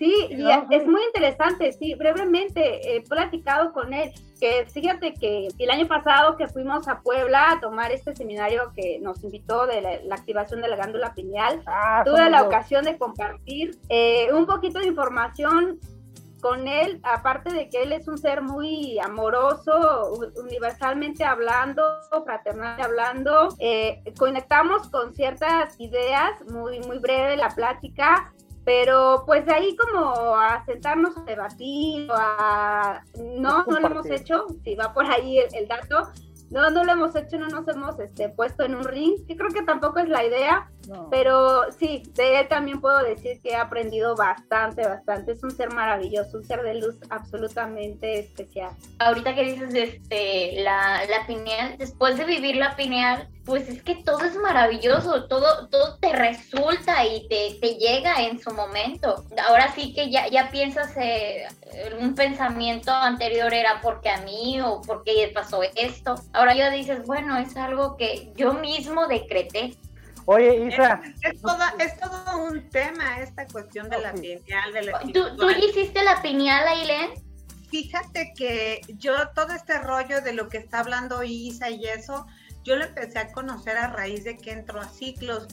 Sí, 0.00 0.30
es 0.70 0.86
muy 0.86 1.02
interesante, 1.04 1.74
sí, 1.74 1.94
brevemente 1.94 2.96
he 2.96 3.02
platicado 3.02 3.70
con 3.74 3.92
él, 3.92 4.10
que 4.40 4.64
fíjate 4.64 5.12
que 5.12 5.48
el 5.58 5.70
año 5.70 5.86
pasado 5.86 6.38
que 6.38 6.48
fuimos 6.48 6.88
a 6.88 7.02
Puebla 7.02 7.50
a 7.50 7.60
tomar 7.60 7.92
este 7.92 8.16
seminario 8.16 8.72
que 8.74 8.98
nos 9.00 9.22
invitó 9.22 9.66
de 9.66 9.82
la, 9.82 10.14
activación 10.14 10.62
de 10.62 10.68
la 10.68 10.76
glándula 10.76 11.12
pineal, 11.12 11.62
ah, 11.66 12.02
tuve 12.06 12.30
la 12.30 12.44
ocasión 12.44 12.82
de 12.86 12.96
compartir 12.96 13.78
eh, 13.90 14.32
un 14.32 14.46
poquito 14.46 14.78
de 14.78 14.86
información 14.86 15.78
con 16.40 16.66
él, 16.66 16.98
aparte 17.02 17.52
de 17.52 17.68
que 17.68 17.82
él 17.82 17.92
es 17.92 18.08
un 18.08 18.16
ser 18.16 18.40
muy 18.40 18.98
amoroso, 19.00 20.14
universalmente 20.42 21.24
hablando, 21.24 21.82
fraternalmente 22.24 22.82
hablando, 22.82 23.48
eh, 23.58 24.02
conectamos 24.18 24.88
con 24.88 25.14
ciertas 25.14 25.78
ideas, 25.78 26.42
muy, 26.50 26.80
muy 26.80 26.98
breve 27.00 27.36
la 27.36 27.50
plática, 27.50 28.32
pero 28.70 29.24
pues 29.26 29.44
de 29.46 29.52
ahí 29.52 29.76
como 29.76 30.36
a 30.36 30.64
sentarnos 30.64 31.16
a 31.16 31.22
debatir, 31.22 32.06
a... 32.12 33.02
no, 33.18 33.64
no 33.64 33.80
lo 33.80 33.86
hemos 33.88 34.08
hecho, 34.08 34.46
si 34.62 34.76
va 34.76 34.94
por 34.94 35.10
ahí 35.10 35.40
el, 35.40 35.66
dato, 35.66 36.08
no, 36.50 36.70
no 36.70 36.84
lo 36.84 36.92
hemos 36.92 37.16
hecho, 37.16 37.36
no 37.36 37.48
nos 37.48 37.66
hemos 37.66 37.98
este, 37.98 38.28
puesto 38.28 38.62
en 38.62 38.76
un 38.76 38.84
ring, 38.84 39.26
que 39.26 39.36
creo 39.36 39.50
que 39.50 39.62
tampoco 39.62 39.98
es 39.98 40.08
la 40.08 40.24
idea, 40.24 40.70
pero 41.10 41.72
sí, 41.72 42.04
de 42.14 42.38
él 42.38 42.48
también 42.48 42.80
puedo 42.80 43.02
decir 43.02 43.40
que 43.42 43.50
he 43.50 43.56
aprendido 43.56 44.14
bastante, 44.14 44.86
bastante, 44.86 45.32
es 45.32 45.42
un 45.42 45.50
ser 45.50 45.74
maravilloso, 45.74 46.38
un 46.38 46.44
ser 46.44 46.62
de 46.62 46.74
luz 46.76 46.94
absolutamente 47.10 48.20
especial. 48.20 48.70
Ahorita 49.00 49.34
que 49.34 49.46
dices 49.46 49.74
este, 49.74 50.62
la, 50.62 51.06
la 51.06 51.26
pineal, 51.26 51.76
después 51.76 52.16
de 52.16 52.24
vivir 52.24 52.54
la 52.54 52.76
pineal, 52.76 53.28
pues 53.50 53.68
es 53.68 53.82
que 53.82 53.96
todo 53.96 54.20
es 54.20 54.36
maravilloso, 54.36 55.24
todo, 55.24 55.66
todo 55.66 55.98
te 55.98 56.12
resulta 56.12 57.04
y 57.04 57.26
te, 57.26 57.58
te 57.60 57.74
llega 57.74 58.22
en 58.22 58.38
su 58.38 58.52
momento. 58.52 59.24
Ahora 59.48 59.72
sí 59.74 59.92
que 59.92 60.08
ya, 60.08 60.28
ya 60.28 60.52
piensas, 60.52 60.96
eh, 60.96 61.48
un 61.98 62.14
pensamiento 62.14 62.92
anterior 62.92 63.52
era 63.52 63.80
porque 63.80 64.08
a 64.08 64.18
mí 64.18 64.60
o 64.60 64.80
porque 64.82 65.32
pasó 65.34 65.62
esto. 65.74 66.14
Ahora 66.32 66.54
ya 66.54 66.70
dices, 66.70 67.04
bueno, 67.06 67.38
es 67.38 67.56
algo 67.56 67.96
que 67.96 68.32
yo 68.36 68.52
mismo 68.52 69.08
decreté. 69.08 69.74
Oye, 70.26 70.68
Isa. 70.68 71.00
Es, 71.20 71.42
todo, 71.42 71.58
es 71.80 71.98
todo 71.98 72.44
un 72.44 72.70
tema 72.70 73.18
esta 73.18 73.48
cuestión 73.48 73.90
de 73.90 73.98
la 73.98 74.12
pineal. 74.12 74.72
De 74.72 74.82
la 74.82 75.00
¿Tú, 75.00 75.36
¿Tú 75.36 75.50
hiciste 75.50 76.04
la 76.04 76.22
pineal, 76.22 76.68
Ailén? 76.68 77.10
Fíjate 77.68 78.32
que 78.36 78.80
yo 78.96 79.12
todo 79.34 79.54
este 79.54 79.76
rollo 79.78 80.20
de 80.20 80.34
lo 80.34 80.48
que 80.48 80.58
está 80.58 80.78
hablando 80.78 81.24
Isa 81.24 81.68
y 81.68 81.84
eso, 81.86 82.28
yo 82.64 82.76
lo 82.76 82.84
empecé 82.84 83.18
a 83.18 83.32
conocer 83.32 83.76
a 83.76 83.88
raíz 83.88 84.24
de 84.24 84.36
que 84.36 84.52
entró 84.52 84.80
a 84.80 84.88
ciclos, 84.88 85.48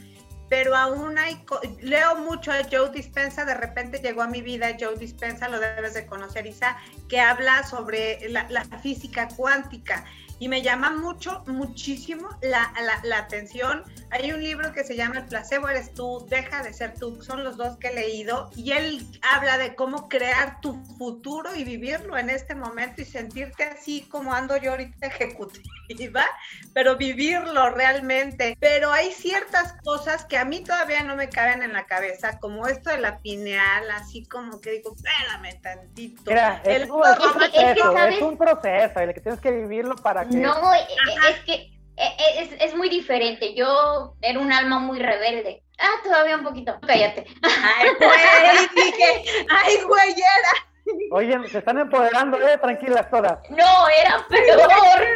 pero 0.49 0.75
aún 0.75 1.17
hay, 1.17 1.43
leo 1.81 2.15
mucho 2.17 2.51
a 2.51 2.63
Joe 2.71 2.89
Dispensa, 2.89 3.43
de 3.43 3.53
repente 3.53 3.99
llegó 3.99 4.21
a 4.21 4.27
mi 4.27 4.41
vida 4.41 4.77
Joe 4.79 4.95
Dispensa, 4.97 5.49
lo 5.49 5.59
debes 5.59 5.93
de 5.93 6.05
conocer 6.05 6.47
Isa, 6.47 6.77
que 7.09 7.19
habla 7.19 7.63
sobre 7.63 8.29
la, 8.29 8.47
la 8.49 8.63
física 8.63 9.27
cuántica 9.35 10.05
y 10.39 10.47
me 10.47 10.61
llama 10.61 10.91
mucho, 10.91 11.43
muchísimo 11.47 12.29
la, 12.41 12.71
la, 13.03 13.17
atención. 13.17 13.83
Hay 14.11 14.31
un 14.31 14.41
libro 14.41 14.71
que 14.71 14.83
se 14.83 14.95
llama 14.95 15.19
El 15.19 15.25
placebo 15.25 15.67
eres 15.67 15.93
tú, 15.93 16.25
deja 16.29 16.63
de 16.63 16.73
ser 16.73 16.93
tú, 16.93 17.21
son 17.23 17.43
los 17.43 17.57
dos 17.57 17.77
que 17.77 17.87
he 17.87 17.95
leído, 17.95 18.49
y 18.55 18.71
él 18.71 19.05
habla 19.33 19.57
de 19.57 19.75
cómo 19.75 20.07
crear 20.07 20.61
tu 20.61 20.75
futuro 20.97 21.55
y 21.55 21.63
vivirlo 21.63 22.17
en 22.17 22.29
este 22.29 22.55
momento 22.55 23.01
y 23.01 23.05
sentirte 23.05 23.63
así 23.63 24.01
como 24.09 24.33
ando 24.33 24.55
yo 24.57 24.71
ahorita 24.71 25.07
ejecutiva, 25.07 26.25
pero 26.73 26.97
vivirlo 26.97 27.69
realmente. 27.71 28.55
Pero 28.59 28.91
hay 28.91 29.11
ciertas 29.11 29.73
cosas 29.83 30.25
que 30.25 30.37
a 30.37 30.45
mí 30.45 30.61
todavía 30.61 31.03
no 31.03 31.15
me 31.15 31.29
caben 31.29 31.63
en 31.63 31.73
la 31.73 31.85
cabeza, 31.85 32.39
como 32.39 32.67
esto 32.67 32.91
de 32.91 32.99
la 32.99 33.19
pineal, 33.19 33.89
así 33.91 34.25
como 34.25 34.61
que 34.61 34.71
digo, 34.71 34.95
espérame 34.95 35.61
tantito. 35.61 36.21
Mira, 36.27 36.61
es, 36.63 36.89
un 36.89 37.01
proceso, 37.01 37.97
es 37.97 38.21
un 38.21 38.37
proceso, 38.37 38.99
el 38.99 39.13
que 39.13 39.21
tienes 39.21 39.41
que 39.41 39.51
vivirlo 39.51 39.95
para 39.95 40.26
no, 40.31 40.73
eh, 40.73 40.79
eh, 40.79 41.29
es 41.29 41.39
que 41.41 41.77
eh, 41.97 42.57
es, 42.59 42.75
muy 42.75 42.89
diferente. 42.89 43.55
Yo 43.55 44.13
era 44.21 44.39
un 44.39 44.51
alma 44.51 44.79
muy 44.79 44.99
rebelde. 44.99 45.63
Ah, 45.79 45.95
todavía 46.03 46.37
un 46.37 46.43
poquito. 46.43 46.77
Cállate. 46.85 47.25
Ay, 47.41 47.89
güey, 47.97 48.67
dije, 48.85 49.45
ay, 49.49 49.77
güeyera. 49.83 50.67
Oye, 51.11 51.49
se 51.49 51.57
están 51.57 51.79
empoderando, 51.79 52.37
eh, 52.47 52.57
tranquilas 52.59 53.09
todas. 53.09 53.39
No, 53.49 53.89
era 53.89 54.25
peor. 54.29 55.07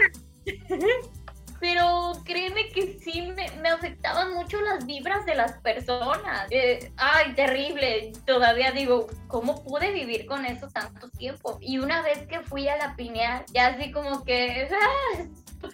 Pero 1.62 2.12
créeme 2.26 2.70
que 2.70 3.00
sí 3.00 3.32
me, 3.62 3.70
afectaban 3.70 4.34
mucho 4.34 4.60
las 4.62 4.86
vibras 4.86 5.26
de 5.26 5.36
las 5.36 5.54
personas. 5.60 6.50
ay, 6.98 7.34
terrible. 7.36 8.12
Todavía 8.26 8.72
digo, 8.72 9.08
¿cómo 9.28 9.64
pude 9.64 9.92
vivir 9.92 10.26
con 10.26 10.44
eso 10.46 10.68
tanto 10.70 11.08
tiempo? 11.12 11.60
Y 11.62 11.78
una 11.78 12.02
vez 12.02 12.28
que 12.28 12.42
fui 12.42 12.68
a 12.68 12.78
la 12.78 12.96
pineal, 12.96 13.46
ya 13.54 13.68
así 13.68 13.92
como 13.92 14.24
que, 14.24 14.68
ah, 14.72 15.24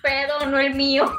pedo, 0.02 0.46
no 0.46 0.60
el 0.60 0.76
mío. 0.76 1.06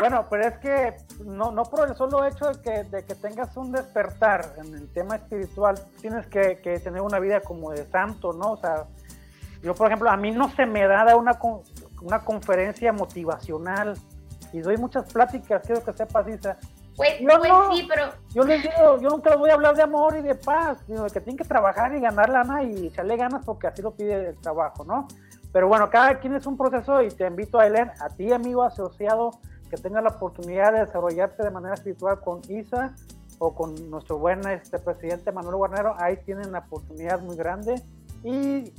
Bueno, 0.00 0.26
pero 0.30 0.48
es 0.48 0.56
que 0.60 0.96
no, 1.26 1.50
no 1.50 1.62
por 1.64 1.86
el 1.86 1.94
solo 1.94 2.24
hecho 2.24 2.46
de 2.46 2.62
que, 2.62 2.84
de 2.84 3.04
que 3.04 3.14
tengas 3.14 3.54
un 3.58 3.70
despertar 3.70 4.54
en 4.56 4.72
el 4.72 4.90
tema 4.94 5.16
espiritual, 5.16 5.74
tienes 6.00 6.26
que, 6.28 6.58
que 6.62 6.78
tener 6.78 7.02
una 7.02 7.18
vida 7.18 7.42
como 7.42 7.70
de 7.70 7.84
santo, 7.90 8.32
¿no? 8.32 8.52
O 8.52 8.56
sea, 8.56 8.86
yo, 9.62 9.74
por 9.74 9.88
ejemplo, 9.88 10.08
a 10.08 10.16
mí 10.16 10.30
no 10.30 10.50
se 10.56 10.64
me 10.64 10.86
da 10.86 11.14
una, 11.16 11.38
una 12.02 12.20
conferencia 12.20 12.92
motivacional 12.92 13.94
y 14.52 14.60
doy 14.60 14.76
muchas 14.76 15.12
pláticas, 15.12 15.62
quiero 15.64 15.84
que 15.84 15.92
sepas, 15.92 16.28
Isa. 16.28 16.56
Pues, 16.96 17.14
pues 17.22 17.52
sí, 17.72 17.86
pero... 17.88 18.12
Yo 18.34 18.44
les 18.44 18.62
digo, 18.62 19.00
yo 19.00 19.08
nunca 19.08 19.30
les 19.30 19.38
voy 19.38 19.50
a 19.50 19.54
hablar 19.54 19.74
de 19.74 19.82
amor 19.82 20.16
y 20.16 20.22
de 20.22 20.34
paz, 20.34 20.78
sino 20.86 21.04
de 21.04 21.10
que 21.10 21.20
tienen 21.20 21.38
que 21.38 21.44
trabajar 21.44 21.94
y 21.94 22.00
ganar 22.00 22.28
lana 22.28 22.62
y 22.62 22.88
echarle 22.88 23.16
ganas 23.16 23.44
porque 23.44 23.68
así 23.68 23.80
lo 23.80 23.92
pide 23.92 24.30
el 24.30 24.36
trabajo, 24.36 24.84
¿no? 24.84 25.08
Pero 25.52 25.66
bueno, 25.68 25.88
cada 25.88 26.18
quien 26.18 26.34
es 26.34 26.46
un 26.46 26.56
proceso 26.56 27.02
y 27.02 27.08
te 27.08 27.26
invito 27.26 27.58
a 27.58 27.66
Elen, 27.66 27.90
a 28.00 28.08
ti 28.10 28.32
amigo 28.32 28.62
asociado, 28.62 29.30
que 29.70 29.76
tenga 29.76 30.00
la 30.00 30.10
oportunidad 30.10 30.72
de 30.72 30.80
desarrollarte 30.80 31.42
de 31.42 31.50
manera 31.50 31.74
espiritual 31.74 32.20
con 32.20 32.40
Isa 32.48 32.94
o 33.38 33.54
con 33.54 33.90
nuestro 33.90 34.18
buen 34.18 34.46
este, 34.48 34.78
presidente 34.78 35.32
Manuel 35.32 35.56
Guarnero, 35.56 35.94
ahí 35.98 36.18
tienen 36.18 36.48
una 36.48 36.58
oportunidad 36.58 37.20
muy 37.20 37.36
grande 37.36 37.80
y 38.22 38.74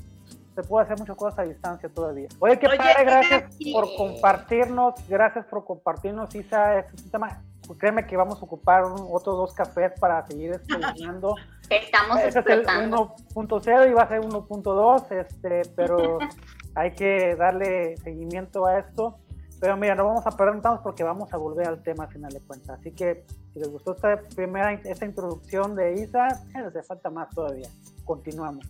se 0.56 0.64
puede 0.64 0.86
hacer 0.86 1.00
muchas 1.00 1.16
cosas 1.16 1.40
a 1.40 1.44
distancia 1.44 1.90
todavía. 1.90 2.28
Oye, 2.40 2.60
qué 2.60 2.68
padre, 2.68 3.04
gracias 3.04 3.58
por 3.72 3.96
compartirnos, 3.96 4.96
gracias 5.08 5.46
por 5.46 5.66
compartirnos, 5.66 6.34
Isa, 6.36 6.80
este 6.80 7.10
tema. 7.10 7.42
Créeme 7.78 8.06
que 8.06 8.18
vamos 8.18 8.42
a 8.42 8.46
ocupar 8.46 8.84
otros 8.84 9.38
dos 9.38 9.54
cafés 9.54 9.94
para 9.98 10.26
seguir 10.28 10.52
estudiando. 10.52 11.36
Estamos 11.70 12.20
este 12.20 12.40
es 12.40 12.46
el 12.48 12.66
1.0 12.66 13.90
y 13.90 13.94
va 13.94 14.02
a 14.04 14.08
ser 14.10 14.20
1.2, 14.22 15.12
este, 15.12 15.62
pero 15.74 16.18
hay 16.76 16.92
que 16.92 17.36
darle 17.36 17.96
seguimiento 17.98 18.66
a 18.66 18.80
esto. 18.80 19.20
Pero 19.62 19.78
mira, 19.78 19.94
no 19.94 20.06
vamos 20.06 20.26
a 20.26 20.32
perder 20.32 20.60
porque 20.82 21.04
vamos 21.04 21.32
a 21.32 21.38
volver 21.38 21.68
al 21.68 21.84
tema 21.84 22.06
al 22.06 22.12
final 22.12 22.34
de 22.34 22.40
cuentas. 22.40 22.80
Así 22.80 22.92
que 22.92 23.26
si 23.54 23.60
les 23.60 23.70
gustó 23.70 23.94
esta 23.94 24.20
primera 24.36 24.74
esta 24.74 25.06
introducción 25.06 25.76
de 25.76 26.02
Isa, 26.02 26.30
eh, 26.56 26.72
les 26.74 26.88
falta 26.88 27.12
más 27.12 27.30
todavía. 27.30 27.70
Continuamos. 28.04 28.66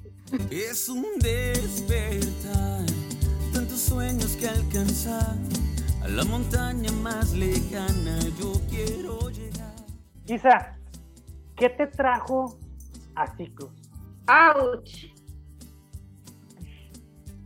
Es 0.49 0.89
un 0.89 1.05
despertar, 1.19 2.85
tantos 3.53 3.79
sueños 3.79 4.35
que 4.35 4.49
alcanzar, 4.49 5.37
a 6.03 6.09
la 6.09 6.25
montaña 6.25 6.91
más 6.91 7.31
lejana 7.31 8.19
yo 8.37 8.51
quiero 8.69 9.29
llegar. 9.29 9.73
Isa, 10.27 10.77
¿qué 11.55 11.69
te 11.69 11.87
trajo 11.87 12.57
a 13.15 13.33
ciclos? 13.37 13.71
¡Auch! 14.27 15.10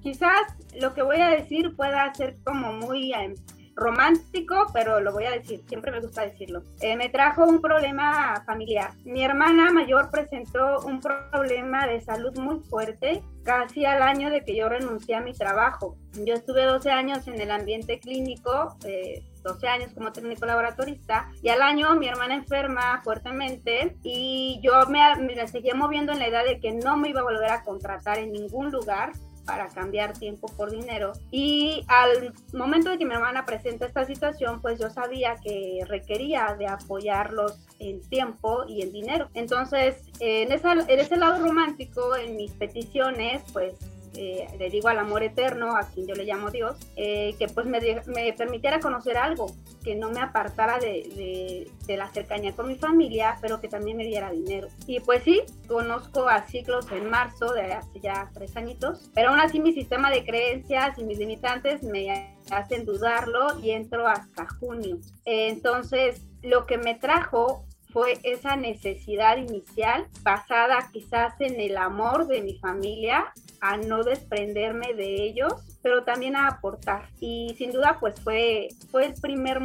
Quizás 0.05 0.53
lo 0.79 0.93
que 0.93 1.01
voy 1.01 1.19
a 1.19 1.29
decir 1.29 1.75
pueda 1.75 2.13
ser 2.13 2.37
como 2.43 2.73
muy 2.73 3.11
em, 3.11 3.33
romántico, 3.75 4.67
pero 4.71 4.99
lo 4.99 5.11
voy 5.11 5.25
a 5.25 5.31
decir, 5.31 5.63
siempre 5.67 5.91
me 5.91 5.99
gusta 5.99 6.21
decirlo. 6.21 6.61
Eh, 6.79 6.95
me 6.95 7.09
trajo 7.09 7.43
un 7.43 7.59
problema 7.59 8.43
familiar. 8.45 8.91
Mi 9.03 9.23
hermana 9.23 9.71
mayor 9.71 10.11
presentó 10.11 10.81
un 10.81 11.01
problema 11.01 11.87
de 11.87 12.01
salud 12.01 12.37
muy 12.37 12.59
fuerte 12.59 13.23
casi 13.43 13.83
al 13.85 14.03
año 14.03 14.29
de 14.29 14.43
que 14.43 14.55
yo 14.55 14.69
renuncié 14.69 15.15
a 15.15 15.21
mi 15.21 15.33
trabajo. 15.33 15.97
Yo 16.23 16.35
estuve 16.35 16.65
12 16.65 16.91
años 16.91 17.27
en 17.27 17.41
el 17.41 17.49
ambiente 17.49 17.99
clínico, 17.99 18.77
12 18.81 18.85
eh, 18.85 19.67
años 19.67 19.91
como 19.95 20.11
técnico 20.11 20.45
laboratorista, 20.45 21.31
y 21.41 21.49
al 21.49 21.63
año 21.63 21.95
mi 21.95 22.07
hermana 22.07 22.35
enferma 22.35 23.01
fuertemente 23.03 23.97
y 24.03 24.59
yo 24.61 24.85
me, 24.87 24.99
me 25.15 25.47
seguía 25.47 25.73
moviendo 25.73 26.11
en 26.11 26.19
la 26.19 26.27
edad 26.27 26.45
de 26.45 26.59
que 26.59 26.73
no 26.73 26.95
me 26.95 27.09
iba 27.09 27.21
a 27.21 27.23
volver 27.23 27.49
a 27.49 27.63
contratar 27.63 28.19
en 28.19 28.33
ningún 28.33 28.69
lugar 28.69 29.11
para 29.45 29.69
cambiar 29.69 30.13
tiempo 30.13 30.47
por 30.57 30.71
dinero. 30.71 31.13
Y 31.31 31.85
al 31.87 32.33
momento 32.53 32.89
de 32.89 32.97
que 32.97 33.05
mi 33.05 33.13
hermana 33.13 33.45
presenta 33.45 33.85
esta 33.85 34.05
situación, 34.05 34.61
pues 34.61 34.79
yo 34.79 34.89
sabía 34.89 35.35
que 35.43 35.79
requería 35.87 36.55
de 36.57 36.67
apoyarlos 36.67 37.59
en 37.79 38.01
tiempo 38.09 38.65
y 38.67 38.81
en 38.81 38.91
dinero. 38.91 39.29
Entonces, 39.33 39.97
en, 40.19 40.51
esa, 40.51 40.73
en 40.73 40.99
ese 40.99 41.17
lado 41.17 41.43
romántico, 41.43 42.15
en 42.15 42.35
mis 42.35 42.51
peticiones, 42.51 43.43
pues 43.53 43.75
eh, 44.17 44.47
le 44.57 44.69
digo 44.69 44.87
al 44.87 44.99
amor 44.99 45.23
eterno, 45.23 45.75
a 45.75 45.83
quien 45.83 46.07
yo 46.07 46.15
le 46.15 46.25
llamo 46.25 46.51
Dios, 46.51 46.77
eh, 46.95 47.35
que 47.37 47.47
pues 47.47 47.65
me, 47.65 47.79
me, 48.07 48.33
permitiera 48.33 48.79
conocer 48.79 49.17
algo, 49.17 49.47
que 49.83 49.95
no 49.95 50.09
me 50.09 50.19
apartara 50.19 50.79
de, 50.79 51.67
de, 51.85 51.97
la 51.97 52.09
cercanía 52.09 52.55
con 52.55 52.67
mi 52.67 52.75
familia, 52.75 53.37
pero 53.41 53.61
que 53.61 53.67
también 53.67 53.97
me 53.97 54.05
diera 54.05 54.31
dinero. 54.31 54.67
Y 54.87 54.99
pues 54.99 55.23
sí, 55.23 55.41
conozco 55.67 56.27
a 56.27 56.47
ciclos 56.47 56.91
en 56.91 57.09
marzo 57.09 57.53
de 57.53 57.73
hace 57.73 57.99
ya 57.99 58.29
tres 58.33 58.55
añitos, 58.57 59.09
pero 59.13 59.29
aún 59.29 59.39
así 59.39 59.59
mi 59.59 59.73
sistema 59.73 60.09
de 60.11 60.25
creencias 60.25 60.97
y 60.97 61.03
mis 61.03 61.17
limitantes 61.17 61.83
me 61.83 62.35
hacen 62.51 62.85
dudarlo 62.85 63.59
y 63.59 63.71
entro 63.71 64.07
hasta 64.07 64.47
junio. 64.59 64.97
entonces, 65.25 66.21
lo 66.41 66.65
que 66.67 66.77
me 66.77 66.95
trajo 66.95 67.65
fue 67.95 68.17
esa 68.23 68.57
necesidad 68.57 69.37
inicial 69.37 70.05
basada 70.21 70.89
quizás 70.91 71.33
en 71.39 71.61
el 71.61 71.77
amor 71.77 72.27
de 72.27 72.41
mi 72.41 72.59
familia, 72.59 73.31
a 73.61 73.77
no 73.77 74.03
desprenderme 74.03 74.93
de 74.95 75.23
ellos, 75.23 75.53
pero 75.81 76.03
también 76.03 76.35
a 76.35 76.49
aportar. 76.49 77.07
Y 77.21 77.55
sin 77.57 77.71
duda 77.71 77.95
pues 78.01 78.19
fue, 78.19 78.67
fue 78.91 79.05
el, 79.05 79.13
primer 79.13 79.61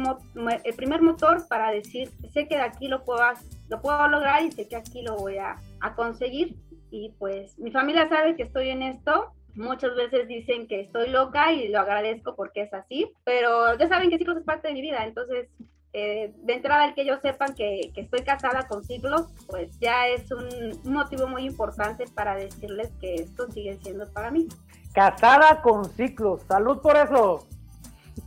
el 0.63 0.73
primer 0.75 1.01
motor 1.01 1.45
para 1.49 1.71
decir, 1.71 2.09
sé 2.31 2.47
que 2.47 2.55
de 2.55 2.61
aquí 2.61 2.87
lo 2.87 3.03
puedo, 3.03 3.21
lo 3.67 3.81
puedo 3.81 4.07
lograr 4.07 4.41
y 4.43 4.51
sé 4.53 4.65
que 4.65 4.77
aquí 4.77 5.01
lo 5.01 5.17
voy 5.17 5.37
a, 5.37 5.57
a 5.81 5.93
conseguir. 5.93 6.55
Y 6.89 7.11
pues 7.19 7.59
mi 7.59 7.69
familia 7.71 8.07
sabe 8.07 8.37
que 8.37 8.43
estoy 8.43 8.69
en 8.69 8.81
esto, 8.83 9.33
Muchas 9.53 9.93
veces 9.97 10.29
dicen 10.29 10.65
que 10.65 10.79
estoy 10.79 11.09
loca 11.09 11.51
y 11.51 11.67
lo 11.67 11.81
agradezco 11.81 12.37
porque 12.37 12.61
es 12.61 12.73
así, 12.73 13.11
pero 13.25 13.77
ya 13.77 13.89
saben 13.89 14.09
que 14.09 14.17
ciclos 14.17 14.37
es 14.37 14.45
parte 14.45 14.69
de 14.69 14.73
mi 14.73 14.81
vida, 14.81 15.03
entonces 15.03 15.49
eh, 15.93 16.33
de 16.37 16.53
entrada 16.53 16.85
el 16.85 16.93
que 16.93 17.01
ellos 17.01 17.19
sepan 17.21 17.53
que, 17.53 17.91
estoy 17.95 18.23
casada 18.23 18.65
con 18.67 18.83
ciclos, 18.83 19.27
pues 19.47 19.77
ya 19.79 20.07
es 20.07 20.31
un, 20.31 20.79
motivo 20.85 21.27
muy 21.27 21.45
importante 21.45 22.05
para 22.15 22.35
decirles 22.35 22.89
que 23.01 23.15
esto 23.15 23.51
sigue 23.51 23.77
siendo 23.83 24.11
para 24.13 24.31
mí. 24.31 24.47
Casada 24.93 25.61
con 25.61 25.85
ciclos, 25.93 26.43
salud 26.47 26.79
por 26.79 26.95
eso. 26.95 27.47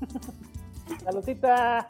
Saludita. 1.05 1.89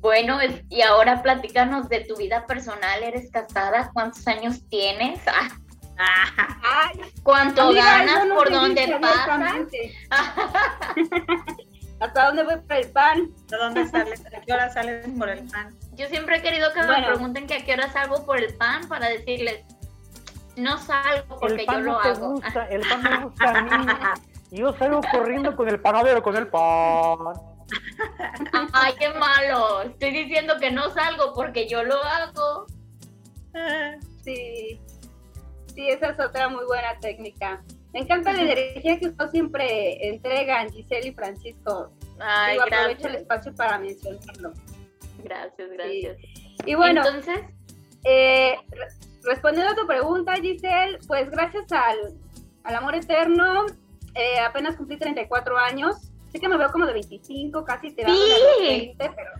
Bueno, 0.00 0.38
y 0.68 0.82
ahora 0.82 1.22
platícanos 1.22 1.88
de 1.88 2.00
tu 2.00 2.16
vida 2.16 2.46
personal. 2.46 3.02
¿Eres 3.02 3.30
casada? 3.30 3.90
¿Cuántos 3.92 4.26
años 4.28 4.62
tienes? 4.68 5.20
¿Cuánto 7.22 7.72
ganas? 7.72 8.26
¿Por 8.26 8.50
dónde 8.52 8.98
pasas? 9.00 9.66
¿Hasta 12.00 12.26
dónde 12.26 12.44
voy 12.44 12.56
por 12.56 12.76
el 12.76 12.90
pan? 12.90 13.30
¿De 13.48 13.56
dónde 13.56 13.86
sales? 13.88 14.22
¿A 14.26 14.40
qué 14.40 14.52
hora 14.52 14.70
sales 14.70 15.06
por 15.18 15.28
el 15.28 15.48
pan? 15.48 15.74
Yo 15.94 16.06
siempre 16.08 16.36
he 16.36 16.42
querido 16.42 16.72
que 16.72 16.82
me 16.82 17.06
pregunten 17.06 17.46
que 17.46 17.54
a 17.54 17.64
qué 17.64 17.72
hora 17.72 17.90
salgo 17.90 18.24
por 18.26 18.38
el 18.38 18.54
pan 18.54 18.86
para 18.88 19.08
decirles, 19.08 19.64
no 20.56 20.78
salgo 20.78 21.38
porque 21.38 21.64
yo 21.66 21.80
lo 21.80 21.98
hago. 21.98 22.40
el 22.70 22.80
pan 22.80 23.02
me 23.02 23.16
gusta 23.24 23.50
a 23.50 23.62
mí. 23.62 24.20
Y 24.50 24.58
yo 24.58 24.72
salgo 24.74 25.00
corriendo 25.10 25.56
con 25.56 25.68
el 25.68 25.80
panadero, 25.80 26.22
con 26.22 26.36
el 26.36 26.48
pan. 26.48 27.18
Ay, 28.72 28.94
qué 28.98 29.10
malo. 29.10 29.82
Estoy 29.82 30.10
diciendo 30.10 30.54
que 30.60 30.70
no 30.70 30.90
salgo 30.90 31.32
porque 31.34 31.68
yo 31.68 31.82
lo 31.82 32.02
hago. 32.02 32.66
Sí. 34.22 34.80
Sí, 35.74 35.90
esa 35.90 36.10
es 36.10 36.20
otra 36.20 36.48
muy 36.48 36.64
buena 36.64 36.98
técnica. 37.00 37.62
Me 37.96 38.02
encanta 38.02 38.30
la 38.34 38.42
energía 38.42 38.98
que 38.98 39.06
usted 39.06 39.30
siempre 39.30 40.06
entregan, 40.06 40.70
Giselle 40.70 41.08
y 41.08 41.14
Francisco. 41.14 41.94
Ay, 42.20 42.58
aprovecho 42.58 43.08
el 43.08 43.14
espacio 43.14 43.54
para 43.54 43.78
mencionarlo. 43.78 44.52
Gracias, 45.24 45.70
gracias. 45.70 46.18
Y 46.66 46.74
bueno, 46.74 47.00
entonces, 47.02 47.40
eh, 48.04 48.54
respondiendo 49.24 49.72
a 49.72 49.74
tu 49.74 49.86
pregunta, 49.86 50.34
Giselle, 50.34 50.98
pues 51.08 51.30
gracias 51.30 51.72
al, 51.72 52.18
al 52.64 52.74
amor 52.74 52.96
eterno, 52.96 53.64
eh, 54.14 54.40
apenas 54.40 54.76
cumplí 54.76 54.98
34 54.98 55.56
años. 55.56 56.12
Sé 56.30 56.38
que 56.38 56.50
me 56.50 56.58
veo 56.58 56.70
como 56.70 56.84
de 56.84 56.92
25, 56.92 57.64
casi 57.64 57.94
te 57.94 58.04
sí. 58.04 58.12
de 58.60 58.68
20, 58.68 59.10
pero... 59.16 59.30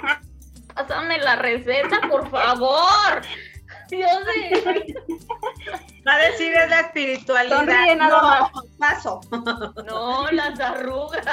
Pásame 0.74 1.18
la 1.18 1.36
receta, 1.36 2.00
por 2.08 2.30
favor. 2.30 3.20
Dios 3.88 4.10
mío. 4.36 4.62
Va 6.06 6.14
a 6.14 6.18
decir 6.18 6.52
es 6.52 6.70
la 6.70 6.80
espiritualidad. 6.80 7.56
Sonríe 7.58 7.96
nada 7.96 8.20
no, 8.20 8.28
más. 8.28 8.50
Paso. 8.78 9.20
No, 9.86 10.30
las 10.30 10.58
arrugas. 10.60 11.24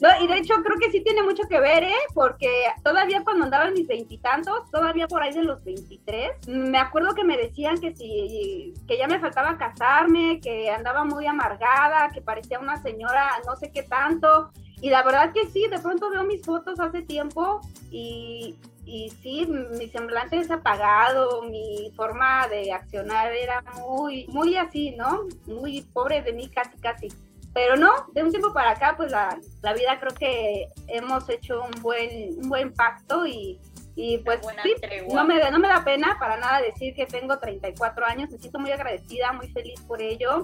No, 0.00 0.08
y 0.18 0.26
de 0.26 0.38
hecho 0.38 0.54
creo 0.64 0.78
que 0.78 0.90
sí 0.90 1.04
tiene 1.04 1.22
mucho 1.22 1.42
que 1.46 1.60
ver, 1.60 1.84
¿eh? 1.84 1.94
Porque 2.14 2.64
todavía 2.82 3.22
cuando 3.22 3.44
andaba 3.44 3.66
en 3.66 3.74
mis 3.74 3.86
veintitantos, 3.86 4.70
todavía 4.70 5.06
por 5.06 5.22
ahí 5.22 5.30
de 5.30 5.44
los 5.44 5.62
veintitrés, 5.62 6.30
me 6.48 6.78
acuerdo 6.78 7.14
que 7.14 7.22
me 7.22 7.36
decían 7.36 7.78
que 7.78 7.94
sí, 7.94 8.72
que 8.88 8.96
ya 8.96 9.06
me 9.06 9.20
faltaba 9.20 9.58
casarme, 9.58 10.40
que 10.40 10.70
andaba 10.70 11.04
muy 11.04 11.26
amargada, 11.26 12.08
que 12.14 12.22
parecía 12.22 12.58
una 12.58 12.80
señora 12.80 13.30
no 13.46 13.56
sé 13.56 13.70
qué 13.72 13.82
tanto. 13.82 14.50
Y 14.80 14.90
la 14.90 15.02
verdad 15.02 15.32
que 15.32 15.46
sí, 15.46 15.66
de 15.68 15.78
pronto 15.78 16.10
veo 16.10 16.24
mis 16.24 16.44
fotos 16.44 16.80
hace 16.80 17.02
tiempo 17.02 17.60
y, 17.90 18.56
y 18.86 19.10
sí, 19.22 19.46
mi 19.46 19.88
semblante 19.88 20.38
es 20.38 20.50
apagado, 20.50 21.42
mi 21.42 21.92
forma 21.94 22.48
de 22.48 22.72
accionar 22.72 23.32
era 23.32 23.62
muy, 23.86 24.26
muy 24.28 24.56
así, 24.56 24.92
¿no? 24.92 25.26
Muy 25.46 25.82
pobre 25.92 26.22
de 26.22 26.32
mí, 26.32 26.48
casi, 26.48 26.78
casi. 26.78 27.08
Pero 27.52 27.76
no, 27.76 27.90
de 28.12 28.22
un 28.22 28.30
tiempo 28.30 28.52
para 28.52 28.70
acá, 28.70 28.94
pues 28.96 29.10
la, 29.10 29.38
la 29.62 29.74
vida 29.74 29.98
creo 30.00 30.14
que 30.14 30.68
hemos 30.86 31.28
hecho 31.28 31.62
un 31.62 31.82
buen, 31.82 32.38
un 32.38 32.48
buen 32.48 32.72
pacto 32.72 33.26
y, 33.26 33.60
y 33.96 34.18
pues 34.18 34.40
sí, 34.62 34.74
no 35.12 35.24
me, 35.24 35.50
no 35.50 35.58
me 35.58 35.68
da 35.68 35.84
pena 35.84 36.16
para 36.18 36.36
nada 36.36 36.62
decir 36.62 36.94
que 36.94 37.06
tengo 37.06 37.38
34 37.38 38.06
años, 38.06 38.30
me 38.30 38.38
siento 38.38 38.58
muy 38.58 38.70
agradecida, 38.70 39.32
muy 39.32 39.48
feliz 39.48 39.80
por 39.82 40.00
ello. 40.00 40.42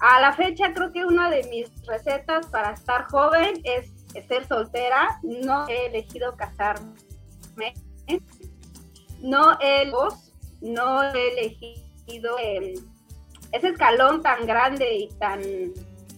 A 0.00 0.20
la 0.20 0.32
fecha 0.32 0.72
creo 0.72 0.92
que 0.92 1.04
una 1.04 1.30
de 1.30 1.44
mis 1.44 1.70
recetas 1.86 2.46
para 2.46 2.72
estar 2.72 3.04
joven 3.04 3.60
es, 3.64 3.90
ser 4.26 4.46
soltera, 4.46 5.20
no 5.22 5.68
he 5.68 5.86
elegido 5.86 6.36
casarme, 6.36 7.74
no 9.20 9.58
he, 9.60 9.90
no 10.62 11.02
he 11.02 11.32
elegido 11.32 12.36
eh, 12.42 12.74
ese 13.52 13.68
escalón 13.68 14.22
tan 14.22 14.46
grande 14.46 14.94
y 14.94 15.08
tan 15.18 15.42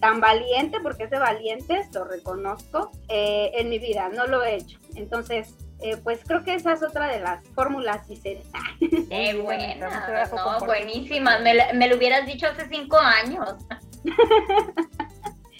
tan 0.03 0.19
valiente, 0.19 0.81
porque 0.81 1.05
es 1.05 1.09
de 1.11 1.17
valientes, 1.17 1.87
lo 1.93 2.03
reconozco, 2.03 2.91
eh, 3.07 3.51
en 3.55 3.69
mi 3.69 3.79
vida, 3.79 4.09
no 4.09 4.27
lo 4.27 4.43
he 4.43 4.55
hecho. 4.55 4.77
Entonces, 4.95 5.55
eh, 5.83 5.97
pues 5.97 6.21
creo 6.25 6.43
que 6.45 6.53
esa 6.55 6.71
es 6.71 6.81
otra 6.81 7.07
de 7.07 7.19
las 7.19 7.45
fórmulas 7.49 8.09
y 8.09 8.15
se... 8.15 8.41
Qué 8.79 9.39
buena, 9.41 9.75
no, 9.75 10.65
buenísima, 10.65 11.39
me, 11.39 11.73
me, 11.73 11.89
lo 11.89 11.97
hubieras 11.97 12.25
dicho 12.25 12.47
hace 12.47 12.69
cinco 12.69 12.97
años. 12.97 13.55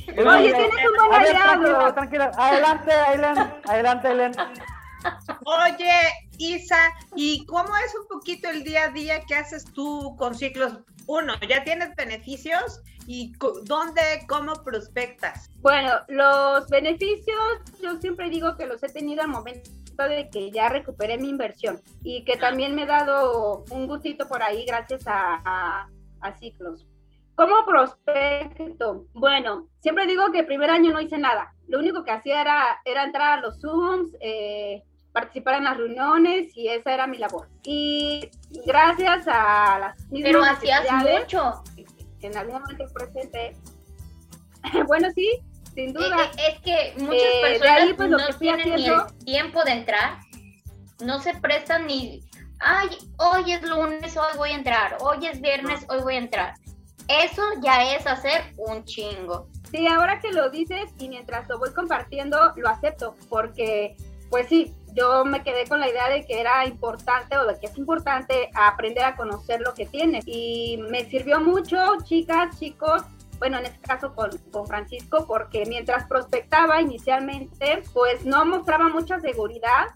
Oye, 0.07 0.53
tienes 0.53 0.71
un 1.01 1.07
buen 1.07 1.21
aliado. 1.21 1.93
Tranquila, 1.93 2.31
adelante, 2.37 2.91
adelante, 2.93 3.69
adelante, 3.69 4.11
Elen. 4.11 4.31
Oye, 5.43 5.91
Isa, 6.37 6.93
¿y 7.15 7.45
cómo 7.45 7.75
es 7.85 7.93
un 7.99 8.07
poquito 8.07 8.49
el 8.49 8.63
día 8.63 8.85
a 8.85 8.89
día 8.89 9.25
que 9.25 9.35
haces 9.35 9.65
tú 9.73 10.15
con 10.17 10.35
ciclos? 10.35 10.77
Uno, 11.07 11.33
¿ya 11.49 11.65
tienes 11.65 11.93
beneficios? 11.95 12.79
¿Y 13.07 13.33
dónde, 13.63 14.01
cómo 14.29 14.53
prospectas? 14.63 15.49
Bueno, 15.61 15.91
los 16.07 16.69
beneficios 16.69 17.59
yo 17.81 17.99
siempre 17.99 18.29
digo 18.29 18.55
que 18.55 18.65
los 18.65 18.81
he 18.83 18.87
tenido 18.87 19.21
al 19.21 19.27
momento 19.27 19.69
de 20.01 20.29
que 20.29 20.51
ya 20.51 20.69
recuperé 20.69 21.17
mi 21.17 21.29
inversión 21.29 21.79
y 22.03 22.25
que 22.25 22.37
también 22.37 22.73
me 22.73 22.83
he 22.83 22.87
dado 22.87 23.63
un 23.69 23.87
gustito 23.87 24.27
por 24.27 24.41
ahí 24.41 24.65
gracias 24.65 25.03
a, 25.05 25.87
a, 26.21 26.33
ciclos. 26.39 26.87
¿Cómo 27.35 27.65
prospecto? 27.65 29.05
Bueno, 29.13 29.67
siempre 29.81 30.07
digo 30.07 30.31
que 30.31 30.39
el 30.39 30.45
primer 30.45 30.69
año 30.69 30.91
no 30.91 31.01
hice 31.01 31.17
nada. 31.17 31.53
Lo 31.67 31.79
único 31.79 32.03
que 32.03 32.11
hacía 32.11 32.41
era, 32.41 32.81
era 32.85 33.03
entrar 33.03 33.39
a 33.39 33.41
los 33.41 33.59
Zooms, 33.59 34.15
eh, 34.19 34.83
participar 35.11 35.55
en 35.55 35.65
las 35.65 35.77
reuniones 35.77 36.55
y 36.55 36.67
esa 36.67 36.93
era 36.93 37.07
mi 37.07 37.17
labor. 37.17 37.47
Y 37.63 38.29
gracias 38.65 39.27
a 39.27 39.79
las 39.79 40.11
mismas 40.11 40.31
Pero 40.31 40.43
hacías 40.43 40.85
mucho 41.03 41.63
en 42.21 42.37
algún 42.37 42.61
momento 42.61 42.85
presente. 42.93 43.55
bueno, 44.87 45.09
sí, 45.11 45.43
sin 45.73 45.89
eh, 45.89 45.93
duda. 45.93 46.31
Eh, 46.37 46.49
es, 46.49 46.59
que 46.61 46.93
muchas 47.03 47.21
eh, 47.21 47.41
personas 47.41 47.93
pues, 47.95 48.09
no 48.09 48.37
tienen 48.39 48.75
ni 48.75 48.87
el 48.87 49.01
tiempo 49.25 49.63
de 49.63 49.71
entrar, 49.71 50.19
no 51.03 51.19
se 51.19 51.33
prestan 51.35 51.87
ni, 51.87 52.21
ay, 52.59 52.89
hoy 53.17 53.51
es 53.51 53.61
lunes, 53.63 54.15
hoy 54.17 54.37
voy 54.37 54.51
a 54.51 54.55
entrar, 54.55 54.97
hoy 55.01 55.25
es 55.27 55.41
viernes, 55.41 55.85
hoy 55.89 56.01
voy 56.01 56.15
a 56.15 56.19
entrar. 56.19 56.53
Eso 57.07 57.41
ya 57.61 57.95
es 57.95 58.07
hacer 58.07 58.53
un 58.57 58.85
chingo. 58.85 59.47
Sí, 59.71 59.87
ahora 59.87 60.19
que 60.19 60.31
lo 60.31 60.49
dices 60.49 60.91
y 60.99 61.09
mientras 61.09 61.49
lo 61.49 61.59
voy 61.59 61.73
compartiendo, 61.73 62.53
lo 62.55 62.69
acepto, 62.69 63.15
porque 63.27 63.97
pues 64.29 64.47
sí, 64.47 64.73
yo 64.95 65.25
me 65.25 65.43
quedé 65.43 65.65
con 65.67 65.79
la 65.79 65.89
idea 65.89 66.09
de 66.09 66.25
que 66.25 66.39
era 66.39 66.65
importante 66.65 67.37
o 67.37 67.45
de 67.45 67.59
que 67.59 67.67
es 67.67 67.77
importante 67.77 68.49
aprender 68.53 69.03
a 69.03 69.15
conocer 69.15 69.61
lo 69.61 69.73
que 69.73 69.85
tienes. 69.85 70.23
Y 70.27 70.77
me 70.89 71.05
sirvió 71.05 71.39
mucho, 71.39 71.77
chicas, 72.03 72.57
chicos, 72.59 73.03
bueno, 73.43 73.57
en 73.57 73.65
este 73.65 73.81
caso 73.81 74.15
con, 74.15 74.29
con, 74.53 74.65
Francisco, 74.65 75.25
porque 75.27 75.65
mientras 75.65 76.07
prospectaba 76.07 76.79
inicialmente, 76.79 77.83
pues 77.91 78.25
no 78.25 78.45
mostraba 78.45 78.87
mucha 78.87 79.19
seguridad 79.19 79.87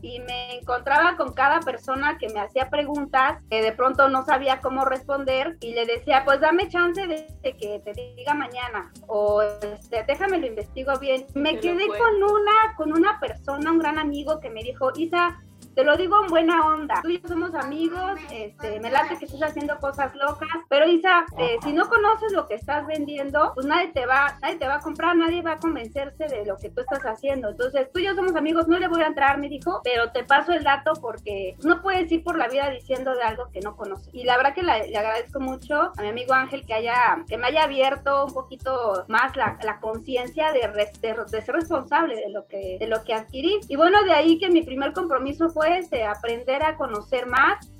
y 0.00 0.20
me 0.20 0.56
encontraba 0.56 1.14
con 1.18 1.34
cada 1.34 1.60
persona 1.60 2.16
que 2.16 2.30
me 2.30 2.40
hacía 2.40 2.70
preguntas 2.70 3.42
que 3.50 3.60
de 3.60 3.72
pronto 3.72 4.08
no 4.08 4.24
sabía 4.24 4.62
cómo 4.62 4.86
responder 4.86 5.58
y 5.60 5.74
le 5.74 5.84
decía, 5.84 6.24
pues 6.24 6.40
dame 6.40 6.70
chance 6.70 7.06
de, 7.06 7.26
que 7.42 7.82
te 7.84 7.92
diga 7.92 8.32
mañana 8.32 8.90
o 9.06 9.42
este, 9.42 10.02
déjame 10.06 10.38
lo 10.38 10.46
investigo 10.46 10.98
bien. 10.98 11.26
Me 11.34 11.60
quedé 11.60 11.86
con 11.88 12.22
una, 12.22 12.74
con 12.74 12.90
una 12.94 13.20
persona, 13.20 13.70
un 13.70 13.80
gran 13.80 13.98
amigo 13.98 14.40
que 14.40 14.48
me 14.48 14.62
dijo, 14.62 14.92
Isa, 14.96 15.42
te 15.74 15.84
lo 15.84 15.96
digo 15.96 16.22
en 16.22 16.28
buena 16.28 16.66
onda. 16.66 17.00
Tú 17.02 17.08
y 17.10 17.20
yo 17.20 17.28
somos 17.28 17.54
amigos, 17.54 18.20
este, 18.30 18.80
me 18.80 18.90
late 18.90 19.18
que 19.18 19.24
estás 19.24 19.42
haciendo 19.42 19.78
cosas 19.78 20.14
locas, 20.14 20.48
pero 20.68 20.86
Isa, 20.86 21.24
eh, 21.38 21.58
si 21.62 21.72
no 21.72 21.88
conoces 21.88 22.32
lo 22.32 22.46
que 22.46 22.54
estás 22.54 22.86
vendiendo, 22.86 23.52
pues 23.54 23.66
nadie 23.66 23.88
te 23.88 24.06
va, 24.06 24.38
nadie 24.40 24.56
te 24.56 24.66
va 24.66 24.76
a 24.76 24.80
comprar, 24.80 25.16
nadie 25.16 25.42
va 25.42 25.52
a 25.52 25.58
convencerse 25.58 26.26
de 26.26 26.44
lo 26.46 26.56
que 26.56 26.70
tú 26.70 26.82
estás 26.82 27.02
haciendo. 27.02 27.48
Entonces, 27.48 27.90
tú 27.92 27.98
y 27.98 28.04
yo 28.04 28.14
somos 28.14 28.36
amigos, 28.36 28.68
no 28.68 28.78
le 28.78 28.88
voy 28.88 29.02
a 29.02 29.06
entrar, 29.06 29.38
me 29.38 29.48
dijo, 29.48 29.80
pero 29.82 30.12
te 30.12 30.24
paso 30.24 30.52
el 30.52 30.62
dato 30.62 30.92
porque 31.00 31.56
no 31.64 31.82
puedes 31.82 32.10
ir 32.12 32.22
por 32.22 32.38
la 32.38 32.48
vida 32.48 32.70
diciendo 32.70 33.14
de 33.14 33.22
algo 33.22 33.50
que 33.52 33.60
no 33.60 33.76
conoces. 33.76 34.08
Y 34.12 34.24
la 34.24 34.36
verdad 34.36 34.54
que 34.54 34.62
le 34.62 34.96
agradezco 34.96 35.40
mucho 35.40 35.92
a 35.96 36.02
mi 36.02 36.08
amigo 36.08 36.34
Ángel 36.34 36.64
que 36.66 36.74
haya, 36.74 37.24
que 37.28 37.36
me 37.36 37.48
haya 37.48 37.64
abierto 37.64 38.26
un 38.26 38.32
poquito 38.32 39.04
más 39.08 39.36
la, 39.36 39.58
la 39.62 39.80
conciencia 39.80 40.52
de, 40.52 40.60
de, 40.60 41.14
de, 41.30 41.42
ser 41.42 41.54
responsable 41.54 42.16
de 42.16 42.30
lo 42.30 42.46
que, 42.46 42.76
de 42.78 42.86
lo 42.86 43.02
que 43.02 43.14
adquirí. 43.14 43.60
Y 43.68 43.76
bueno, 43.76 44.02
de 44.04 44.12
ahí 44.12 44.38
que 44.38 44.50
mi 44.50 44.62
primer 44.62 44.92
compromiso 44.92 45.48
fue 45.50 45.63
de 45.64 46.04
aprender 46.04 46.62
a 46.62 46.76
conocer 46.76 47.26
más, 47.26 47.70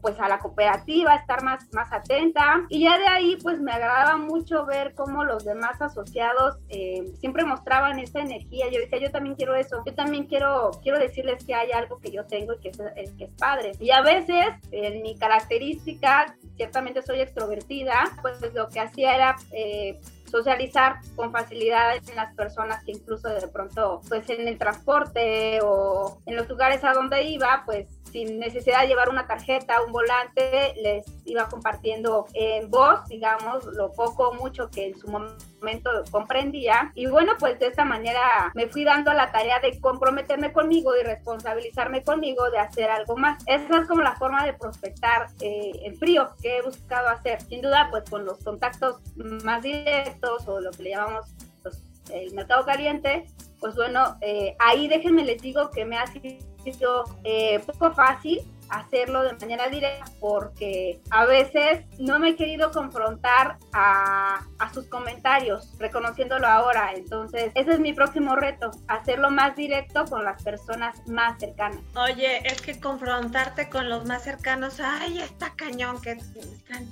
pues 0.00 0.18
a 0.20 0.28
la 0.28 0.38
cooperativa, 0.38 1.14
estar 1.14 1.42
más, 1.42 1.72
más 1.72 1.92
atenta. 1.92 2.64
Y 2.68 2.84
ya 2.84 2.98
de 2.98 3.06
ahí, 3.06 3.36
pues 3.42 3.60
me 3.60 3.72
agradaba 3.72 4.16
mucho 4.16 4.64
ver 4.64 4.94
cómo 4.94 5.24
los 5.24 5.44
demás 5.44 5.80
asociados 5.80 6.58
eh, 6.68 7.04
siempre 7.20 7.44
mostraban 7.44 7.98
esa 7.98 8.20
energía. 8.20 8.66
Yo 8.70 8.80
decía, 8.80 8.98
yo 8.98 9.10
también 9.10 9.34
quiero 9.34 9.54
eso, 9.54 9.82
yo 9.84 9.94
también 9.94 10.24
quiero, 10.26 10.70
quiero 10.82 10.98
decirles 10.98 11.44
que 11.44 11.54
hay 11.54 11.72
algo 11.72 11.98
que 11.98 12.10
yo 12.10 12.24
tengo 12.26 12.54
y 12.54 12.58
que 12.58 12.68
es, 12.68 13.12
que 13.12 13.24
es 13.24 13.32
padre. 13.32 13.72
Y 13.80 13.90
a 13.90 14.02
veces, 14.02 14.46
en 14.70 15.02
mi 15.02 15.16
característica, 15.16 16.36
ciertamente 16.56 17.02
soy 17.02 17.20
extrovertida, 17.20 18.04
pues 18.22 18.40
lo 18.54 18.68
que 18.68 18.80
hacía 18.80 19.14
era... 19.14 19.36
Eh, 19.52 20.00
socializar 20.32 20.96
con 21.14 21.30
facilidad 21.30 21.94
en 21.94 22.16
las 22.16 22.34
personas 22.34 22.82
que 22.84 22.92
incluso 22.92 23.28
de 23.28 23.46
pronto, 23.48 24.00
pues 24.08 24.28
en 24.30 24.48
el 24.48 24.56
transporte 24.56 25.60
o 25.62 26.18
en 26.24 26.36
los 26.36 26.48
lugares 26.48 26.82
a 26.84 26.94
donde 26.94 27.22
iba, 27.24 27.62
pues 27.66 27.86
sin 28.12 28.38
necesidad 28.38 28.82
de 28.82 28.88
llevar 28.88 29.08
una 29.08 29.26
tarjeta, 29.26 29.82
un 29.82 29.90
volante, 29.90 30.74
les 30.76 31.04
iba 31.24 31.48
compartiendo 31.48 32.26
en 32.34 32.70
voz, 32.70 33.04
digamos, 33.08 33.64
lo 33.64 33.90
poco 33.92 34.28
o 34.28 34.34
mucho 34.34 34.70
que 34.70 34.88
en 34.88 34.98
su 34.98 35.08
momento 35.08 35.90
comprendía. 36.10 36.92
Y 36.94 37.06
bueno, 37.06 37.32
pues 37.38 37.58
de 37.58 37.68
esta 37.68 37.84
manera 37.84 38.52
me 38.54 38.68
fui 38.68 38.84
dando 38.84 39.12
la 39.14 39.32
tarea 39.32 39.58
de 39.60 39.80
comprometerme 39.80 40.52
conmigo 40.52 40.94
y 40.94 41.02
responsabilizarme 41.02 42.02
conmigo 42.02 42.50
de 42.50 42.58
hacer 42.58 42.90
algo 42.90 43.16
más. 43.16 43.42
Esa 43.46 43.78
es 43.78 43.88
como 43.88 44.02
la 44.02 44.14
forma 44.16 44.44
de 44.44 44.52
prospectar 44.52 45.28
eh, 45.40 45.72
en 45.82 45.96
frío 45.96 46.28
que 46.42 46.58
he 46.58 46.62
buscado 46.62 47.08
hacer. 47.08 47.40
Sin 47.40 47.62
duda, 47.62 47.88
pues 47.90 48.04
con 48.10 48.26
los 48.26 48.38
contactos 48.44 49.00
más 49.16 49.62
directos 49.62 50.46
o 50.46 50.60
lo 50.60 50.70
que 50.72 50.82
le 50.82 50.90
llamamos 50.90 51.26
pues, 51.62 51.82
el 52.10 52.32
mercado 52.34 52.64
caliente, 52.66 53.26
pues 53.62 53.76
bueno, 53.76 54.18
eh, 54.20 54.56
ahí 54.58 54.88
déjenme 54.88 55.24
les 55.24 55.40
digo 55.40 55.70
que 55.70 55.84
me 55.84 55.96
ha 55.96 56.04
sido 56.08 57.04
eh, 57.22 57.60
poco 57.60 57.92
fácil 57.94 58.40
hacerlo 58.70 59.22
de 59.22 59.34
manera 59.34 59.68
directa 59.68 60.04
porque 60.18 61.00
a 61.10 61.26
veces 61.26 61.84
no 61.98 62.18
me 62.18 62.30
he 62.30 62.36
querido 62.36 62.72
confrontar 62.72 63.58
a, 63.72 64.44
a, 64.58 64.74
sus 64.74 64.88
comentarios, 64.88 65.78
reconociéndolo 65.78 66.48
ahora. 66.48 66.92
Entonces, 66.94 67.52
ese 67.54 67.72
es 67.72 67.78
mi 67.78 67.92
próximo 67.92 68.34
reto, 68.34 68.72
hacerlo 68.88 69.30
más 69.30 69.54
directo 69.54 70.06
con 70.06 70.24
las 70.24 70.42
personas 70.42 71.06
más 71.06 71.38
cercanas. 71.38 71.80
Oye, 71.94 72.38
es 72.44 72.60
que 72.62 72.80
confrontarte 72.80 73.68
con 73.68 73.88
los 73.88 74.04
más 74.06 74.24
cercanos, 74.24 74.80
ay, 74.80 75.20
está 75.20 75.54
cañón, 75.54 76.00
que 76.00 76.12
están 76.12 76.88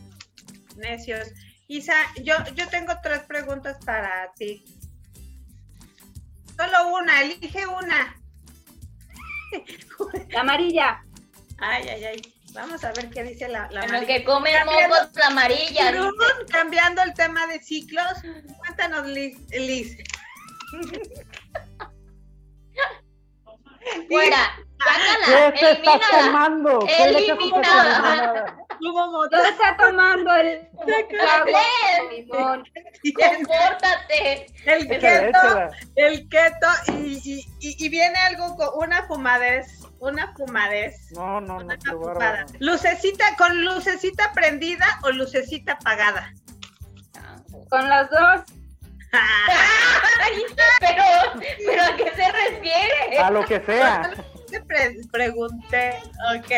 necios. 0.77 1.33
Isa, 1.67 1.95
yo, 2.23 2.35
yo 2.55 2.69
tengo 2.69 2.93
tres 3.03 3.21
preguntas 3.21 3.79
para 3.85 4.31
ti. 4.37 4.65
Solo 6.61 6.95
una, 6.95 7.23
elige 7.23 7.67
una. 7.67 8.15
La 10.29 10.41
amarilla. 10.41 11.03
Ay, 11.59 11.89
ay, 11.89 12.05
ay. 12.05 12.35
Vamos 12.53 12.85
a 12.85 12.93
ver 12.93 13.09
qué 13.09 13.23
dice 13.23 13.49
la, 13.49 13.71
la 13.71 13.83
amarilla. 13.83 14.07
que 14.07 14.25
come 14.25 14.53
mocos 14.67 15.09
la 15.15 15.29
amarilla. 15.29 15.95
cambiando 16.51 17.03
el 17.03 17.15
tema 17.15 17.47
de 17.47 17.61
ciclos, 17.63 18.13
cuéntanos, 18.59 19.07
Liz. 19.07 19.39
Liz. 19.53 19.97
Fuera. 24.09 24.51
Sácala, 24.81 25.53
¿Qué 25.53 25.59
te 25.61 25.71
estás 25.73 26.01
tomando? 26.11 26.81
¿Qué 26.81 28.57
Eliminada. 28.81 29.29
Lo 29.31 29.45
está 29.45 29.77
tomando 29.77 30.35
el 30.35 30.69
limón. 32.11 32.65
Compórtate. 33.15 34.47
El 34.67 34.89
keto, 34.89 35.71
el 35.97 36.29
keto 36.29 36.69
y, 36.89 37.45
y, 37.61 37.85
y, 37.85 37.89
viene 37.89 38.19
algo 38.19 38.57
con 38.57 38.69
una 38.87 39.03
fumadez. 39.05 39.81
Una 39.99 40.33
fumadez. 40.35 41.13
No, 41.13 41.41
no, 41.41 41.61
no. 41.63 41.75
Lucecita, 42.59 43.37
con 43.37 43.65
lucecita 43.65 44.33
prendida 44.33 44.87
o 45.03 45.11
lucecita 45.11 45.73
apagada. 45.73 46.33
Con 47.69 47.89
las 47.89 48.11
dos. 48.11 48.43
pero, 50.81 51.03
pero 51.67 51.83
¿a 51.83 51.97
qué 51.97 52.13
se 52.15 52.33
refiere? 52.33 53.19
A 53.19 53.31
lo 53.31 53.45
que 53.45 53.61
sea 53.61 54.11
te 54.51 55.09
pregunté, 55.11 56.03
ok. 56.37 56.53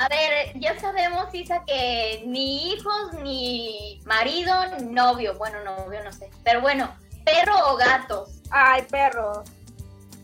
A 0.00 0.08
ver, 0.08 0.58
ya 0.60 0.78
sabemos, 0.78 1.34
Isa, 1.34 1.64
que 1.64 2.22
ni 2.26 2.72
hijos, 2.72 3.14
ni 3.22 4.00
marido, 4.04 4.54
ni 4.76 4.86
novio. 4.86 5.36
Bueno, 5.38 5.64
novio 5.64 6.02
no 6.04 6.12
sé. 6.12 6.30
Pero 6.44 6.60
bueno, 6.60 6.94
perro 7.24 7.72
o 7.72 7.76
gatos. 7.76 8.40
Ay, 8.50 8.82
perro. 8.90 9.44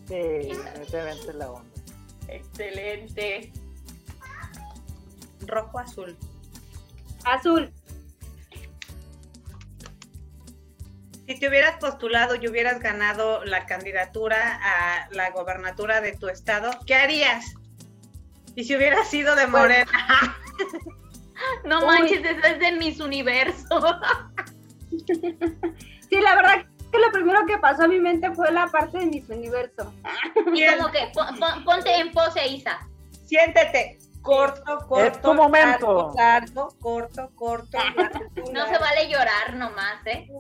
Sí, 0.09 0.15
excelente 0.15 1.33
la 1.35 1.51
onda. 1.51 1.75
Excelente. 2.29 3.53
Rojo 5.47 5.79
azul. 5.79 6.17
Azul. 7.25 7.73
Si 11.27 11.39
te 11.39 11.49
hubieras 11.49 11.79
postulado 11.79 12.35
y 12.35 12.47
hubieras 12.49 12.81
ganado 12.81 13.45
la 13.45 13.65
candidatura 13.65 14.61
a 14.63 15.09
la 15.11 15.31
gobernatura 15.31 16.01
de 16.01 16.13
tu 16.13 16.29
estado, 16.29 16.71
¿qué 16.87 16.95
harías? 16.95 17.55
Y 18.55 18.65
si 18.65 18.77
hubieras 18.77 19.09
sido 19.09 19.35
de 19.35 19.47
Morena. 19.47 19.91
no 21.65 21.87
manches, 21.87 22.25
eso 22.25 22.47
es 22.47 22.59
de 22.59 22.73
mis 22.73 23.01
universos. 23.01 23.85
sí, 26.11 26.21
la 26.21 26.37
verdad 26.37 26.67
que 26.93 26.99
lo 26.99 27.11
primero 27.11 27.45
que 27.47 27.59
pasó 27.59 27.85
a 27.85 27.89
mi 27.89 27.99
mente 27.99 28.31
fue 28.33 28.53
la 28.53 28.69
parte 28.69 28.99
de 28.99 29.07
mis 29.07 29.29
universo. 29.29 29.93
Y 30.53 30.67
como 30.77 30.91
que 30.93 31.11
ponte 31.65 31.95
en 31.95 32.13
pose, 32.13 32.47
Isa. 32.47 32.79
Siéntete. 33.27 33.99
Corto, 34.23 34.79
corto. 34.89 35.05
Es 35.05 35.21
tu 35.21 35.35
momento. 35.35 36.13
Largo, 36.17 36.69
corto, 36.81 37.31
corto. 37.35 37.79
no 38.53 38.67
se 38.67 38.79
vale 38.79 39.09
llorar 39.11 39.55
nomás, 39.55 40.07
¿eh? 40.07 40.31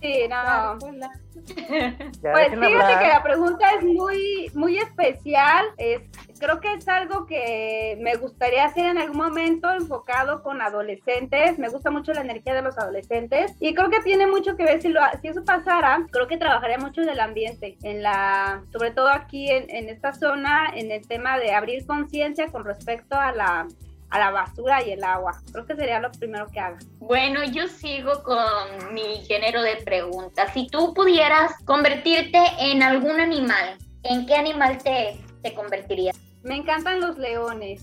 Sí, 0.00 0.28
no. 0.28 0.78
Pues 0.78 2.48
fíjate 2.50 2.98
que 3.02 3.08
la 3.08 3.22
pregunta 3.22 3.68
es 3.76 3.84
muy, 3.84 4.50
muy 4.54 4.78
especial. 4.78 5.66
Es, 5.78 6.02
creo 6.38 6.60
que 6.60 6.72
es 6.74 6.86
algo 6.88 7.26
que 7.26 7.98
me 8.00 8.14
gustaría 8.16 8.64
hacer 8.64 8.86
en 8.86 8.98
algún 8.98 9.16
momento 9.16 9.70
enfocado 9.72 10.42
con 10.42 10.62
adolescentes. 10.62 11.58
Me 11.58 11.68
gusta 11.68 11.90
mucho 11.90 12.12
la 12.12 12.20
energía 12.20 12.54
de 12.54 12.62
los 12.62 12.78
adolescentes 12.78 13.54
y 13.58 13.74
creo 13.74 13.90
que 13.90 14.00
tiene 14.00 14.26
mucho 14.26 14.56
que 14.56 14.64
ver 14.64 14.80
si, 14.80 14.88
lo, 14.88 15.00
si 15.20 15.28
eso 15.28 15.44
pasara. 15.44 16.06
Creo 16.10 16.28
que 16.28 16.36
trabajaría 16.36 16.78
mucho 16.78 17.02
en 17.02 17.08
el 17.08 17.20
ambiente, 17.20 17.76
en 17.82 18.02
la, 18.02 18.62
sobre 18.72 18.92
todo 18.92 19.08
aquí 19.08 19.50
en, 19.50 19.68
en 19.70 19.88
esta 19.88 20.12
zona, 20.12 20.70
en 20.74 20.92
el 20.92 21.06
tema 21.06 21.38
de 21.38 21.52
abrir 21.52 21.84
conciencia 21.86 22.50
con 22.52 22.64
respecto 22.64 23.16
a 23.16 23.32
la 23.32 23.66
a 24.10 24.18
la 24.18 24.30
basura 24.30 24.82
y 24.84 24.92
el 24.92 25.02
agua. 25.02 25.40
Creo 25.52 25.66
que 25.66 25.76
sería 25.76 26.00
lo 26.00 26.10
primero 26.12 26.46
que 26.48 26.60
haga. 26.60 26.78
Bueno, 26.98 27.44
yo 27.44 27.68
sigo 27.68 28.22
con 28.22 28.94
mi 28.94 29.24
género 29.26 29.62
de 29.62 29.76
preguntas. 29.76 30.52
Si 30.52 30.68
tú 30.68 30.94
pudieras 30.94 31.52
convertirte 31.64 32.38
en 32.58 32.82
algún 32.82 33.20
animal, 33.20 33.78
¿en 34.02 34.26
qué 34.26 34.36
animal 34.36 34.78
te, 34.82 35.20
te 35.42 35.54
convertirías? 35.54 36.16
Me 36.42 36.56
encantan 36.56 37.00
los 37.00 37.18
leones. 37.18 37.82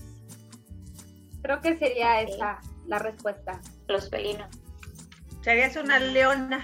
Creo 1.42 1.60
que 1.60 1.76
sería 1.76 2.20
esa 2.20 2.60
la 2.86 2.98
respuesta. 2.98 3.60
Los 3.88 4.08
felinos. 4.08 4.48
Serías 5.42 5.76
una 5.76 5.98
leona. 5.98 6.62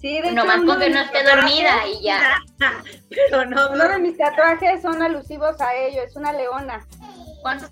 Sí, 0.00 0.20
de 0.20 0.32
no 0.32 0.44
más 0.44 0.60
porque 0.66 0.90
no 0.90 1.00
esté 1.00 1.22
dormida 1.24 1.86
y 1.88 2.02
ya. 2.02 2.38
Pero 3.08 3.46
no, 3.46 3.70
Uno 3.70 3.88
de 3.88 3.98
mis 3.98 4.16
tatuajes 4.16 4.82
son 4.82 5.02
alusivos 5.02 5.60
a 5.60 5.74
ello, 5.74 6.02
es 6.02 6.16
una 6.16 6.32
leona. 6.32 6.86
¿Cuántos 7.42 7.70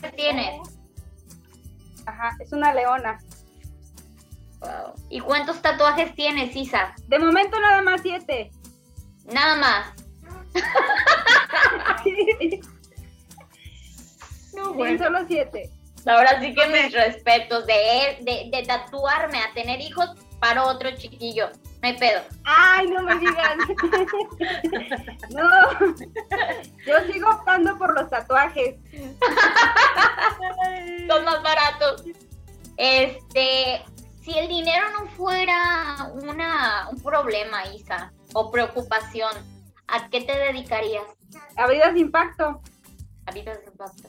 ¿Qué 0.00 0.10
tienes? 0.12 0.60
Ajá, 2.06 2.30
es 2.40 2.52
una 2.52 2.72
leona. 2.74 3.18
Wow. 4.60 4.94
¿Y 5.10 5.20
cuántos 5.20 5.60
tatuajes 5.62 6.14
tienes, 6.14 6.54
Isa? 6.56 6.94
De 7.06 7.18
momento 7.18 7.60
nada 7.60 7.82
más 7.82 8.00
siete. 8.02 8.50
Nada 9.24 9.56
más. 9.56 9.92
no, 14.54 14.72
bueno. 14.74 15.04
solo 15.04 15.20
siete. 15.28 15.70
Ahora 16.06 16.40
sí 16.40 16.54
que 16.54 16.66
mis 16.68 16.92
respetos 16.92 17.66
de, 17.66 18.18
de, 18.22 18.48
de 18.50 18.62
tatuarme 18.66 19.38
a 19.38 19.52
tener 19.52 19.80
hijos 19.80 20.10
para 20.40 20.64
otro 20.64 20.90
chiquillo. 20.96 21.50
No 21.80 21.88
hay 21.88 21.96
pedo. 21.96 22.22
Ay, 22.44 22.88
no 22.88 23.02
me 23.02 23.18
digan. 23.18 23.58
no. 25.30 25.96
Yo 26.84 27.12
sigo 27.12 27.30
optando 27.30 27.78
por 27.78 27.94
los 27.94 28.10
tatuajes. 28.10 28.76
Son 31.08 31.24
más 31.24 31.42
baratos. 31.42 32.04
Este, 32.76 33.84
si 34.22 34.36
el 34.36 34.48
dinero 34.48 34.86
no 34.98 35.06
fuera 35.10 36.10
una, 36.14 36.88
un 36.90 37.00
problema, 37.00 37.64
Isa, 37.66 38.12
o 38.34 38.50
preocupación, 38.50 39.32
¿a 39.86 40.08
qué 40.08 40.22
te 40.22 40.36
dedicarías? 40.36 41.04
A 41.56 41.68
vidas 41.68 41.94
de 41.94 42.00
impacto. 42.00 42.60
A 43.26 43.30
vidas 43.30 43.60
de 43.60 43.66
impacto. 43.66 44.08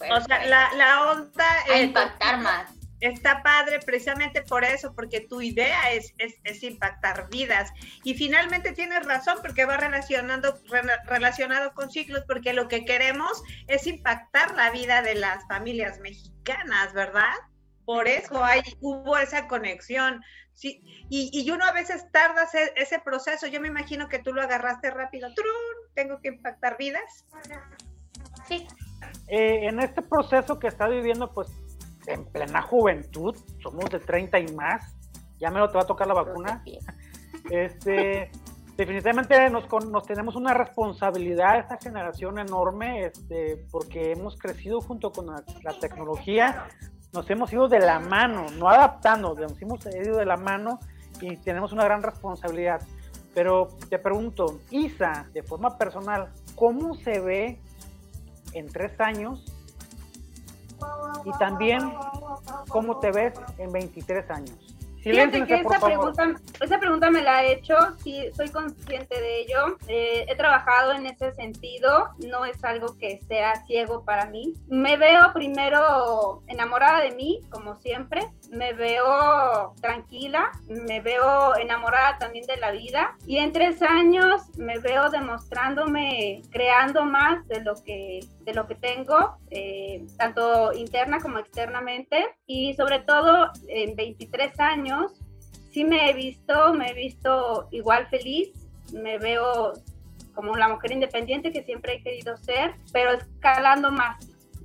o 0.00 0.20
sea, 0.20 0.46
la, 0.46 0.74
la 0.74 1.10
onda 1.10 1.46
es... 1.68 1.84
impactar 1.84 2.38
más 2.40 2.77
Está 3.00 3.42
padre 3.42 3.78
precisamente 3.84 4.42
por 4.42 4.64
eso, 4.64 4.92
porque 4.94 5.20
tu 5.20 5.40
idea 5.40 5.92
es, 5.92 6.14
es, 6.18 6.62
impactar 6.62 7.28
vidas. 7.30 7.70
Y 8.02 8.14
finalmente 8.14 8.72
tienes 8.72 9.06
razón, 9.06 9.38
porque 9.40 9.64
va 9.64 9.76
relacionando, 9.76 10.58
relacionado 11.04 11.72
con 11.74 11.90
ciclos, 11.90 12.24
porque 12.26 12.52
lo 12.52 12.66
que 12.66 12.84
queremos 12.84 13.42
es 13.68 13.86
impactar 13.86 14.54
la 14.54 14.70
vida 14.70 15.02
de 15.02 15.14
las 15.14 15.46
familias 15.46 16.00
mexicanas, 16.00 16.92
¿verdad? 16.92 17.34
Por 17.84 18.08
eso 18.08 18.44
hay, 18.44 18.62
hubo 18.80 19.16
esa 19.16 19.46
conexión. 19.46 20.22
Sí, 20.52 20.82
y, 21.08 21.30
y 21.32 21.48
uno 21.52 21.64
a 21.64 21.72
veces 21.72 22.10
tarda 22.10 22.42
ese, 22.42 22.72
ese, 22.74 22.98
proceso. 22.98 23.46
Yo 23.46 23.60
me 23.60 23.68
imagino 23.68 24.08
que 24.08 24.18
tú 24.18 24.32
lo 24.34 24.42
agarraste 24.42 24.90
rápido. 24.90 25.32
¡Trun! 25.34 25.94
Tengo 25.94 26.20
que 26.20 26.28
impactar 26.28 26.76
vidas. 26.76 27.24
Sí. 28.48 28.66
Eh, 29.28 29.68
en 29.68 29.78
este 29.78 30.02
proceso 30.02 30.58
que 30.58 30.66
está 30.66 30.88
viviendo, 30.88 31.32
pues 31.32 31.48
en 32.08 32.24
plena 32.24 32.62
juventud, 32.62 33.36
somos 33.62 33.90
de 33.90 34.00
30 34.00 34.38
y 34.40 34.52
más, 34.54 34.96
ya 35.38 35.50
me 35.50 35.60
lo 35.60 35.68
te 35.68 35.76
va 35.76 35.82
a 35.82 35.86
tocar 35.86 36.06
la 36.06 36.14
vacuna. 36.14 36.62
Este, 37.50 38.30
definitivamente 38.76 39.48
nos, 39.48 39.64
nos 39.86 40.02
tenemos 40.06 40.36
una 40.36 40.52
responsabilidad 40.52 41.58
esta 41.60 41.78
generación 41.78 42.38
enorme, 42.38 43.06
este, 43.06 43.64
porque 43.70 44.12
hemos 44.12 44.36
crecido 44.36 44.80
junto 44.80 45.12
con 45.12 45.26
la, 45.26 45.72
tecnología, 45.80 46.66
nos 47.12 47.30
hemos 47.30 47.50
ido 47.52 47.68
de 47.68 47.78
la 47.78 48.00
mano, 48.00 48.46
no 48.58 48.68
adaptando, 48.68 49.34
nos 49.34 49.62
hemos 49.62 49.86
ido 49.86 50.18
de 50.18 50.26
la 50.26 50.36
mano 50.36 50.78
y 51.20 51.36
tenemos 51.38 51.72
una 51.72 51.84
gran 51.84 52.02
responsabilidad. 52.02 52.82
Pero 53.34 53.68
te 53.88 53.98
pregunto, 53.98 54.60
Isa, 54.70 55.26
de 55.32 55.42
forma 55.42 55.78
personal, 55.78 56.32
¿cómo 56.54 56.94
se 56.96 57.20
ve 57.20 57.60
en 58.52 58.66
tres 58.66 59.00
años? 59.00 59.57
Y 61.24 61.32
también, 61.38 61.92
¿cómo 62.68 62.98
te 62.98 63.10
ves 63.10 63.34
en 63.58 63.72
23 63.72 64.30
años? 64.30 64.78
Fíjate 65.02 65.46
que 65.46 65.54
esa 65.54 65.80
pregunta, 65.80 66.34
esa 66.60 66.78
pregunta 66.78 67.10
me 67.10 67.22
la 67.22 67.44
he 67.44 67.52
hecho, 67.52 67.76
sí, 68.02 68.24
soy 68.36 68.48
consciente 68.50 69.20
de 69.20 69.40
ello. 69.40 69.78
Eh, 69.86 70.26
he 70.28 70.36
trabajado 70.36 70.92
en 70.92 71.06
ese 71.06 71.32
sentido, 71.34 72.10
no 72.26 72.44
es 72.44 72.62
algo 72.64 72.96
que 72.98 73.20
sea 73.28 73.54
ciego 73.66 74.04
para 74.04 74.26
mí. 74.26 74.54
Me 74.68 74.96
veo 74.96 75.32
primero 75.32 76.42
enamorada 76.48 77.00
de 77.00 77.12
mí, 77.12 77.40
como 77.50 77.76
siempre. 77.76 78.28
Me 78.50 78.72
veo 78.72 79.74
tranquila, 79.80 80.50
me 80.68 81.00
veo 81.00 81.56
enamorada 81.56 82.18
también 82.18 82.46
de 82.46 82.56
la 82.56 82.72
vida. 82.72 83.16
Y 83.26 83.38
en 83.38 83.52
tres 83.52 83.80
años 83.82 84.42
me 84.56 84.78
veo 84.78 85.10
demostrándome, 85.10 86.42
creando 86.50 87.04
más 87.04 87.46
de 87.46 87.60
lo 87.62 87.74
que, 87.84 88.20
de 88.48 88.54
lo 88.54 88.66
que 88.66 88.74
tengo, 88.74 89.36
eh, 89.50 90.06
tanto 90.16 90.72
interna 90.72 91.20
como 91.20 91.38
externamente. 91.38 92.24
Y 92.46 92.72
sobre 92.74 93.00
todo 93.00 93.50
en 93.68 93.94
23 93.94 94.58
años 94.58 95.12
sí 95.70 95.84
me 95.84 96.08
he 96.08 96.14
visto, 96.14 96.72
me 96.72 96.90
he 96.90 96.94
visto 96.94 97.68
igual 97.72 98.06
feliz, 98.08 98.48
me 98.92 99.18
veo 99.18 99.74
como 100.34 100.56
la 100.56 100.68
mujer 100.68 100.92
independiente 100.92 101.52
que 101.52 101.62
siempre 101.62 101.94
he 101.94 102.02
querido 102.02 102.38
ser, 102.38 102.74
pero 102.90 103.12
escalando 103.12 103.90
más, 103.90 104.16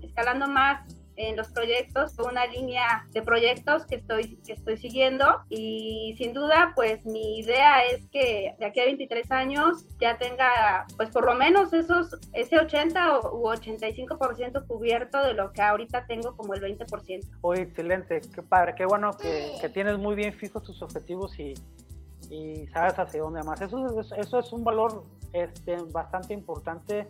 escalando 0.01 0.47
más 0.47 0.87
en 1.15 1.35
los 1.35 1.49
proyectos, 1.49 2.17
una 2.19 2.45
línea 2.47 3.05
de 3.11 3.21
proyectos 3.21 3.85
que 3.85 3.95
estoy, 3.95 4.37
que 4.45 4.53
estoy 4.53 4.77
siguiendo 4.77 5.25
y 5.49 6.15
sin 6.17 6.33
duda 6.33 6.73
pues 6.75 7.05
mi 7.05 7.39
idea 7.39 7.83
es 7.85 8.07
que 8.09 8.55
de 8.59 8.65
aquí 8.65 8.79
a 8.79 8.85
23 8.85 9.31
años 9.31 9.85
ya 9.99 10.17
tenga 10.17 10.85
pues 10.97 11.09
por 11.09 11.25
lo 11.25 11.35
menos 11.35 11.73
esos, 11.73 12.19
ese 12.33 12.59
80 12.59 13.19
u 13.31 13.43
85% 13.43 14.67
cubierto 14.67 15.23
de 15.23 15.33
lo 15.33 15.51
que 15.51 15.61
ahorita 15.61 16.05
tengo 16.07 16.35
como 16.35 16.53
el 16.53 16.61
20%. 16.61 17.37
Oye, 17.41 17.61
excelente, 17.61 18.21
qué 18.33 18.41
padre, 18.41 18.73
qué 18.75 18.85
bueno 18.85 19.11
que, 19.13 19.51
que 19.61 19.69
tienes 19.69 19.97
muy 19.97 20.15
bien 20.15 20.33
fijos 20.33 20.63
tus 20.63 20.81
objetivos 20.81 21.37
y, 21.39 21.53
y 22.29 22.67
sabes 22.67 22.97
hacia 22.97 23.21
dónde 23.21 23.43
más. 23.43 23.61
Eso, 23.61 24.01
eso 24.17 24.39
es 24.39 24.53
un 24.53 24.63
valor 24.63 25.03
este, 25.33 25.77
bastante 25.91 26.33
importante 26.33 27.07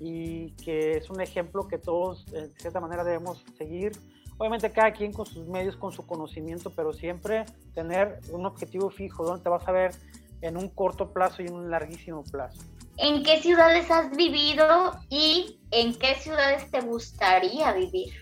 y 0.00 0.52
que 0.52 0.96
es 0.96 1.10
un 1.10 1.20
ejemplo 1.20 1.68
que 1.68 1.78
todos 1.78 2.26
de 2.26 2.50
cierta 2.56 2.80
manera 2.80 3.04
debemos 3.04 3.44
seguir. 3.58 3.92
Obviamente 4.38 4.72
cada 4.72 4.92
quien 4.92 5.12
con 5.12 5.26
sus 5.26 5.46
medios, 5.46 5.76
con 5.76 5.92
su 5.92 6.06
conocimiento, 6.06 6.72
pero 6.74 6.94
siempre 6.94 7.44
tener 7.74 8.20
un 8.32 8.46
objetivo 8.46 8.88
fijo, 8.88 9.24
donde 9.24 9.42
te 9.42 9.50
vas 9.50 9.68
a 9.68 9.72
ver 9.72 9.92
en 10.40 10.56
un 10.56 10.70
corto 10.70 11.12
plazo 11.12 11.42
y 11.42 11.46
en 11.46 11.52
un 11.52 11.70
larguísimo 11.70 12.24
plazo. 12.24 12.58
¿En 12.96 13.22
qué 13.22 13.38
ciudades 13.40 13.90
has 13.90 14.14
vivido 14.16 14.92
y 15.10 15.58
en 15.70 15.94
qué 15.94 16.14
ciudades 16.14 16.70
te 16.70 16.80
gustaría 16.80 17.72
vivir? 17.72 18.12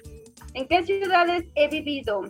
¿En 0.54 0.66
qué 0.66 0.84
ciudades 0.84 1.46
he 1.54 1.68
vivido? 1.68 2.22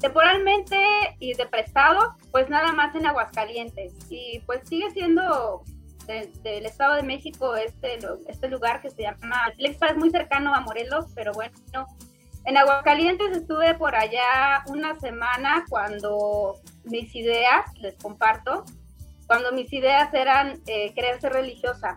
Temporalmente 0.00 0.76
y 1.20 1.34
de 1.34 1.46
prestado, 1.46 2.14
pues 2.32 2.48
nada 2.50 2.72
más 2.72 2.94
en 2.96 3.06
Aguascalientes. 3.06 3.92
Y 4.10 4.40
pues 4.46 4.68
sigue 4.68 4.90
siendo 4.90 5.64
del 6.06 6.66
Estado 6.66 6.94
de 6.94 7.02
México, 7.02 7.56
este, 7.56 7.98
este 8.28 8.48
lugar 8.48 8.80
que 8.80 8.90
se 8.90 9.02
llama 9.02 9.52
Tlexpa, 9.56 9.88
es 9.88 9.96
muy 9.96 10.10
cercano 10.10 10.54
a 10.54 10.60
Morelos, 10.60 11.06
pero 11.14 11.32
bueno, 11.32 11.54
en 12.46 12.56
Aguascalientes 12.56 13.36
estuve 13.36 13.74
por 13.74 13.94
allá 13.94 14.64
una 14.66 14.98
semana 15.00 15.64
cuando 15.68 16.60
mis 16.84 17.14
ideas, 17.14 17.64
les 17.80 17.94
comparto, 17.96 18.64
cuando 19.26 19.52
mis 19.52 19.72
ideas 19.72 20.12
eran 20.12 20.60
eh, 20.66 20.92
querer 20.94 21.20
ser 21.20 21.32
religiosa. 21.32 21.96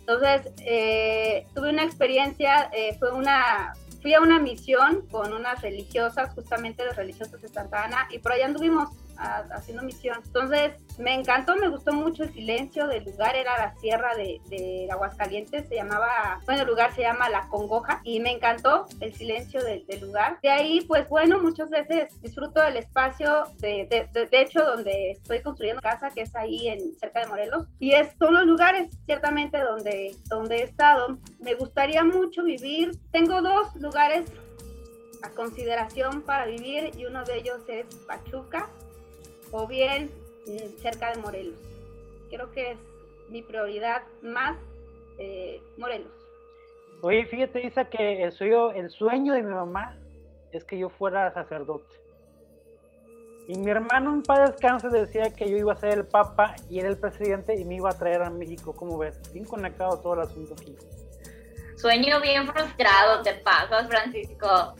Entonces, 0.00 0.52
eh, 0.64 1.46
tuve 1.54 1.68
una 1.68 1.84
experiencia, 1.84 2.70
eh, 2.72 2.96
fue 2.98 3.12
una, 3.12 3.74
fui 4.00 4.14
a 4.14 4.20
una 4.20 4.38
misión 4.38 5.06
con 5.10 5.34
unas 5.34 5.60
religiosas, 5.60 6.32
justamente 6.34 6.86
las 6.86 6.96
religiosas 6.96 7.42
de 7.42 7.48
Santa 7.48 7.84
Ana, 7.84 8.08
y 8.10 8.18
por 8.18 8.32
allá 8.32 8.46
anduvimos 8.46 8.88
haciendo 9.18 9.82
misión. 9.82 10.18
Entonces, 10.24 10.72
me 10.98 11.14
encantó, 11.14 11.56
me 11.56 11.68
gustó 11.68 11.92
mucho 11.92 12.24
el 12.24 12.32
silencio 12.32 12.86
del 12.86 13.04
lugar, 13.04 13.36
era 13.36 13.56
la 13.58 13.74
sierra 13.78 14.14
de, 14.14 14.40
de 14.48 14.88
Aguascalientes, 14.90 15.68
se 15.68 15.74
llamaba, 15.74 16.40
bueno, 16.46 16.62
el 16.62 16.68
lugar 16.68 16.94
se 16.94 17.02
llama 17.02 17.28
La 17.28 17.48
Congoja, 17.48 18.00
y 18.04 18.20
me 18.20 18.32
encantó 18.32 18.86
el 19.00 19.14
silencio 19.14 19.62
del 19.62 19.84
lugar. 20.00 20.38
De 20.42 20.50
ahí, 20.50 20.82
pues 20.82 21.08
bueno, 21.08 21.40
muchas 21.40 21.70
veces 21.70 22.20
disfruto 22.20 22.60
del 22.60 22.76
espacio, 22.76 23.44
de, 23.58 23.86
de, 23.90 24.26
de, 24.26 24.40
hecho, 24.40 24.64
donde 24.64 25.12
estoy 25.12 25.42
construyendo 25.42 25.82
casa, 25.82 26.10
que 26.10 26.22
es 26.22 26.34
ahí 26.36 26.68
en 26.68 26.94
cerca 26.94 27.20
de 27.20 27.26
Morelos, 27.26 27.66
y 27.78 27.92
es, 27.92 28.14
son 28.18 28.34
los 28.34 28.46
lugares, 28.46 28.96
ciertamente, 29.06 29.58
donde, 29.58 30.14
donde 30.26 30.58
he 30.58 30.62
estado. 30.62 31.18
Me 31.40 31.54
gustaría 31.54 32.04
mucho 32.04 32.44
vivir, 32.44 32.92
tengo 33.10 33.42
dos 33.42 33.74
lugares 33.76 34.30
a 35.22 35.30
consideración 35.30 36.22
para 36.22 36.46
vivir 36.46 36.92
y 36.96 37.04
uno 37.04 37.24
de 37.24 37.38
ellos 37.38 37.60
es 37.68 37.86
Pachuca 38.06 38.68
o 39.52 39.66
bien 39.66 40.10
mm, 40.46 40.80
cerca 40.80 41.12
de 41.14 41.20
Morelos. 41.20 41.58
Creo 42.30 42.50
que 42.52 42.72
es 42.72 42.78
mi 43.28 43.42
prioridad 43.42 44.02
más 44.22 44.56
eh, 45.18 45.60
Morelos. 45.76 46.12
Oye, 47.00 47.26
fíjate, 47.26 47.66
Isa, 47.66 47.84
que 47.84 48.22
el 48.22 48.32
sueño, 48.32 48.72
el 48.72 48.90
sueño 48.90 49.34
de 49.34 49.42
mi 49.42 49.54
mamá 49.54 49.96
es 50.52 50.64
que 50.64 50.78
yo 50.78 50.88
fuera 50.88 51.32
sacerdote. 51.32 51.98
Y 53.46 53.56
mi 53.56 53.70
hermano 53.70 54.12
en 54.12 54.22
paz 54.22 54.50
descanse 54.50 54.88
decía 54.88 55.32
que 55.34 55.48
yo 55.48 55.56
iba 55.56 55.72
a 55.72 55.76
ser 55.76 55.94
el 55.94 56.06
papa 56.06 56.54
y 56.68 56.80
era 56.80 56.88
el 56.90 56.98
presidente 56.98 57.54
y 57.58 57.64
me 57.64 57.76
iba 57.76 57.88
a 57.88 57.96
traer 57.96 58.22
a 58.22 58.28
México. 58.28 58.74
¿Cómo 58.74 58.98
ves? 58.98 59.18
Bien 59.32 59.46
conectado 59.46 59.98
todo 60.00 60.14
el 60.14 60.20
asunto 60.20 60.52
aquí. 60.52 60.76
Sueño 61.76 62.20
bien 62.20 62.46
frustrado, 62.46 63.22
te 63.22 63.34
pasas, 63.34 63.88
Francisco. 63.88 64.74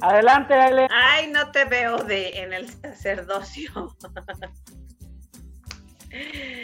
Adelante, 0.00 0.54
Ale. 0.54 0.88
Ay, 0.90 1.28
no 1.28 1.50
te 1.50 1.64
veo 1.64 1.98
de 1.98 2.40
en 2.40 2.52
el 2.52 2.68
sacerdocio. 2.68 3.96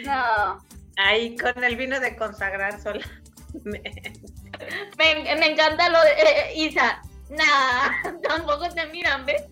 No. 0.05 0.65
Ahí 0.97 1.35
con 1.37 1.63
el 1.63 1.75
vino 1.75 1.99
de 1.99 2.15
consagrar 2.15 2.81
sola. 2.81 3.05
Me, 3.65 3.81
encanta 5.51 5.89
lo 5.89 6.01
de 6.01 6.11
eh, 6.11 6.53
Isa. 6.55 7.01
Nah, 7.29 8.19
tampoco 8.27 8.69
te 8.69 8.85
miran, 8.87 9.25
¿ves? 9.25 9.43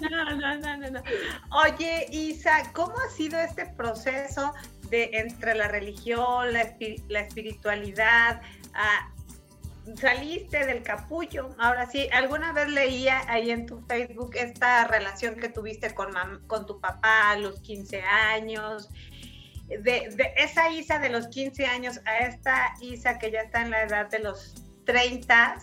No, 0.00 0.36
no, 0.36 0.58
no, 0.58 0.76
no, 0.76 0.90
no. 0.90 1.02
Oye, 1.50 2.06
Isa, 2.10 2.70
¿cómo 2.72 2.94
ha 2.98 3.10
sido 3.10 3.38
este 3.38 3.66
proceso 3.66 4.54
de 4.90 5.10
entre 5.12 5.54
la 5.54 5.68
religión, 5.68 6.52
la, 6.52 6.62
espiritualidad, 7.20 8.40
a, 8.74 9.10
saliste 9.96 10.66
del 10.66 10.82
capullo. 10.82 11.54
Ahora 11.58 11.86
sí, 11.86 12.08
alguna 12.12 12.52
vez 12.52 12.68
leía 12.68 13.22
ahí 13.28 13.50
en 13.50 13.66
tu 13.66 13.80
Facebook 13.82 14.32
esta 14.34 14.86
relación 14.86 15.36
que 15.36 15.48
tuviste 15.48 15.94
con, 15.94 16.12
con 16.46 16.66
tu 16.66 16.80
papá 16.80 17.30
a 17.30 17.36
los 17.36 17.60
15 17.60 18.02
años. 18.02 18.88
De, 19.68 20.10
esa 20.36 20.70
Isa 20.70 20.98
de 20.98 21.08
los 21.08 21.28
15 21.28 21.66
años 21.66 22.00
a 22.04 22.18
esta 22.18 22.74
Isa 22.80 23.18
que 23.18 23.30
ya 23.30 23.40
está 23.40 23.62
en 23.62 23.70
la 23.70 23.82
edad 23.82 24.10
de 24.10 24.18
los 24.18 24.54
30, 24.84 25.58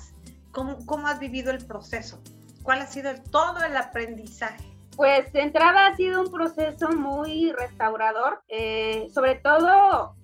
¿cómo, 0.51 0.83
cómo 0.85 1.07
has 1.07 1.19
vivido 1.19 1.51
el 1.51 1.65
proceso? 1.65 2.21
¿Cuál 2.63 2.81
ha 2.81 2.87
sido 2.87 3.13
todo 3.31 3.63
el 3.63 3.75
aprendizaje? 3.77 4.63
Pues 4.95 5.31
de 5.33 5.41
entrada 5.41 5.87
ha 5.87 5.95
sido 5.95 6.21
un 6.21 6.31
proceso 6.31 6.89
muy 6.91 7.53
restaurador, 7.53 8.43
eh, 8.49 9.07
sobre 9.13 9.35
todo, 9.35 10.15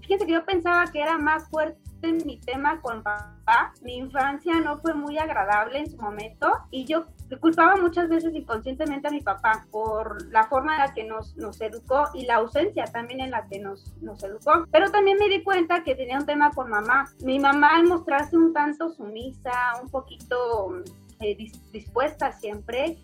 fíjense 0.00 0.26
que 0.26 0.32
yo 0.32 0.44
pensaba 0.44 0.90
que 0.90 1.00
era 1.00 1.16
más 1.18 1.48
fuerte 1.48 1.87
en 2.02 2.24
mi 2.26 2.38
tema 2.38 2.80
con 2.80 3.02
papá. 3.02 3.72
Mi 3.82 3.96
infancia 3.96 4.60
no 4.60 4.78
fue 4.78 4.94
muy 4.94 5.18
agradable 5.18 5.78
en 5.80 5.90
su 5.90 5.96
momento 5.96 6.52
y 6.70 6.84
yo 6.84 7.06
culpaba 7.40 7.76
muchas 7.76 8.08
veces 8.08 8.34
inconscientemente 8.34 9.08
a 9.08 9.10
mi 9.10 9.20
papá 9.20 9.66
por 9.70 10.26
la 10.30 10.44
forma 10.44 10.74
en 10.74 10.80
la 10.80 10.94
que 10.94 11.04
nos, 11.04 11.36
nos 11.36 11.60
educó 11.60 12.08
y 12.14 12.24
la 12.24 12.36
ausencia 12.36 12.84
también 12.84 13.20
en 13.20 13.30
la 13.30 13.46
que 13.46 13.58
nos, 13.58 13.94
nos 14.00 14.22
educó. 14.22 14.64
Pero 14.70 14.90
también 14.90 15.18
me 15.18 15.28
di 15.28 15.42
cuenta 15.42 15.82
que 15.82 15.94
tenía 15.94 16.18
un 16.18 16.26
tema 16.26 16.50
con 16.50 16.70
mamá. 16.70 17.10
Mi 17.22 17.38
mamá 17.38 17.76
al 17.76 17.84
mostrarse 17.84 18.36
un 18.36 18.52
tanto 18.52 18.90
sumisa, 18.90 19.52
un 19.82 19.88
poquito 19.88 20.82
eh, 21.20 21.36
dispuesta 21.72 22.32
siempre, 22.32 22.96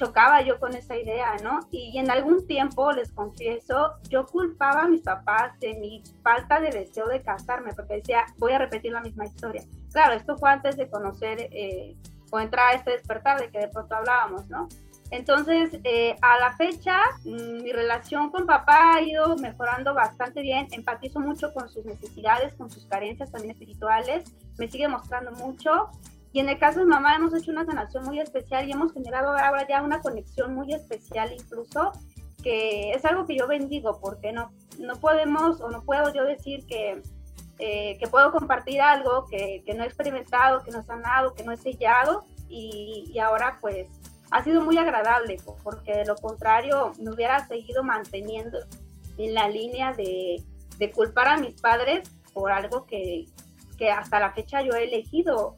chocaba 0.00 0.40
yo 0.40 0.58
con 0.58 0.74
esa 0.74 0.96
idea, 0.96 1.36
¿no? 1.42 1.60
Y 1.70 1.98
en 1.98 2.10
algún 2.10 2.46
tiempo, 2.46 2.90
les 2.90 3.12
confieso, 3.12 3.96
yo 4.08 4.24
culpaba 4.24 4.84
a 4.84 4.88
mis 4.88 5.02
papás 5.02 5.60
de 5.60 5.74
mi 5.74 6.02
falta 6.22 6.58
de 6.58 6.70
deseo 6.70 7.06
de 7.06 7.20
casarme, 7.20 7.74
porque 7.74 7.96
decía, 7.96 8.24
voy 8.38 8.52
a 8.52 8.58
repetir 8.58 8.92
la 8.92 9.02
misma 9.02 9.26
historia. 9.26 9.62
Claro, 9.92 10.14
esto 10.14 10.38
fue 10.38 10.50
antes 10.50 10.78
de 10.78 10.88
conocer 10.88 11.48
eh, 11.52 11.96
o 12.30 12.40
entrar 12.40 12.72
a 12.72 12.76
este 12.76 12.92
despertar 12.92 13.38
de 13.40 13.50
que 13.50 13.58
de 13.58 13.68
pronto 13.68 13.94
hablábamos, 13.94 14.48
¿no? 14.48 14.68
Entonces, 15.10 15.78
eh, 15.84 16.16
a 16.22 16.38
la 16.38 16.56
fecha, 16.56 16.98
mm, 17.24 17.62
mi 17.62 17.72
relación 17.72 18.30
con 18.30 18.46
papá 18.46 18.94
ha 18.94 19.02
ido 19.02 19.36
mejorando 19.36 19.92
bastante 19.92 20.40
bien. 20.40 20.68
Empatizo 20.70 21.20
mucho 21.20 21.52
con 21.52 21.68
sus 21.68 21.84
necesidades, 21.84 22.54
con 22.54 22.70
sus 22.70 22.86
carencias 22.86 23.30
también 23.30 23.50
espirituales. 23.50 24.32
Me 24.56 24.68
sigue 24.70 24.88
mostrando 24.88 25.32
mucho. 25.32 25.90
Y 26.32 26.40
en 26.40 26.48
el 26.48 26.58
caso 26.58 26.80
de 26.80 26.86
mamá 26.86 27.16
hemos 27.16 27.34
hecho 27.34 27.50
una 27.50 27.64
sanación 27.64 28.04
muy 28.04 28.20
especial 28.20 28.68
y 28.68 28.72
hemos 28.72 28.92
generado 28.92 29.36
ahora 29.36 29.66
ya 29.68 29.82
una 29.82 30.00
conexión 30.00 30.54
muy 30.54 30.72
especial 30.72 31.32
incluso, 31.32 31.92
que 32.42 32.92
es 32.92 33.04
algo 33.04 33.26
que 33.26 33.36
yo 33.36 33.46
bendigo, 33.46 33.98
porque 34.00 34.32
no, 34.32 34.52
no 34.78 34.96
podemos 34.96 35.60
o 35.60 35.70
no 35.70 35.82
puedo 35.82 36.12
yo 36.14 36.24
decir 36.24 36.64
que, 36.66 37.02
eh, 37.58 37.98
que 37.98 38.06
puedo 38.06 38.30
compartir 38.32 38.80
algo 38.80 39.26
que, 39.26 39.62
que, 39.66 39.74
no 39.74 39.82
he 39.82 39.86
experimentado, 39.86 40.62
que 40.62 40.70
no 40.70 40.80
he 40.80 40.84
sanado, 40.84 41.34
que 41.34 41.42
no 41.42 41.52
he 41.52 41.56
sellado 41.56 42.24
y, 42.48 43.10
y 43.12 43.18
ahora 43.18 43.58
pues 43.60 43.88
ha 44.30 44.44
sido 44.44 44.62
muy 44.62 44.78
agradable, 44.78 45.38
porque 45.62 45.92
de 45.92 46.04
lo 46.04 46.16
contrario 46.16 46.92
me 46.98 47.10
hubiera 47.10 47.46
seguido 47.46 47.82
manteniendo 47.82 48.58
en 49.18 49.34
la 49.34 49.48
línea 49.48 49.92
de, 49.92 50.42
de 50.78 50.90
culpar 50.92 51.28
a 51.28 51.36
mis 51.36 51.60
padres 51.60 52.08
por 52.32 52.52
algo 52.52 52.86
que, 52.86 53.26
que, 53.76 53.90
hasta 53.90 54.20
la 54.20 54.32
fecha 54.32 54.62
yo 54.62 54.72
he 54.74 54.84
elegido, 54.84 55.56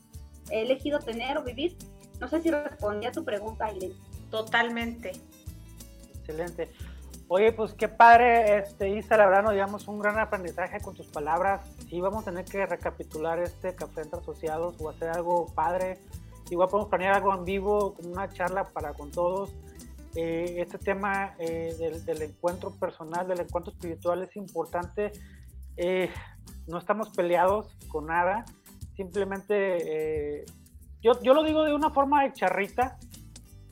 he 0.53 0.63
elegido 0.63 1.01
tener 1.01 1.39
o 1.39 1.43
vivir. 1.43 1.77
No 2.21 2.29
sé 2.29 2.41
si 2.41 2.51
respondí 2.51 3.07
a 3.07 3.13
tu 3.13 3.25
pregunta. 3.25 3.69
Totalmente. 4.31 5.13
Excelente. 6.15 6.71
Oye, 7.27 7.51
pues 7.53 7.73
qué 7.73 7.89
padre, 7.89 8.59
este, 8.59 8.91
Isa, 8.91 9.17
la 9.17 9.27
verdad 9.27 9.43
nos 9.43 9.55
llevamos 9.55 9.89
un 9.89 9.99
gran 9.99 10.19
aprendizaje 10.19 10.81
con 10.81 10.95
tus 10.95 11.07
palabras. 11.07 11.67
Sí, 11.89 12.01
vamos 12.01 12.23
a 12.23 12.31
tener 12.31 12.45
que 12.45 12.67
recapitular 12.67 13.41
este 13.41 13.75
Café 13.75 14.03
entre 14.03 14.21
Asociados 14.21 14.77
o 14.81 14.91
hacer 14.91 15.09
algo 15.09 15.47
padre 15.55 15.99
Igual 16.53 16.69
podemos 16.69 16.91
planear 16.91 17.15
algo 17.15 17.35
en 17.35 17.47
vivo, 17.47 17.95
como 17.95 18.11
una 18.11 18.29
charla 18.29 18.69
para 18.69 18.93
con 18.93 19.11
todos. 19.11 19.51
Eh, 20.15 20.57
este 20.59 20.77
tema 20.77 21.35
eh, 21.39 21.75
del, 22.05 22.21
encuentro 22.21 22.73
personal, 22.73 23.27
del 23.27 23.41
encuentro 23.41 23.73
espiritual 23.73 24.23
es 24.23 24.37
importante. 24.37 25.13
Eh, 25.79 26.11
no 26.67 26.77
estamos 26.77 27.09
peleados 27.09 27.75
con 27.89 28.09
nada, 28.09 28.45
simplemente 28.97 30.45
yo, 31.03 31.13
yo 31.23 31.35
lo 31.35 31.43
digo 31.43 31.65
de 31.65 31.75
una 31.75 31.91
forma 31.91 32.23
de 32.23 32.33
charrita, 32.33 32.99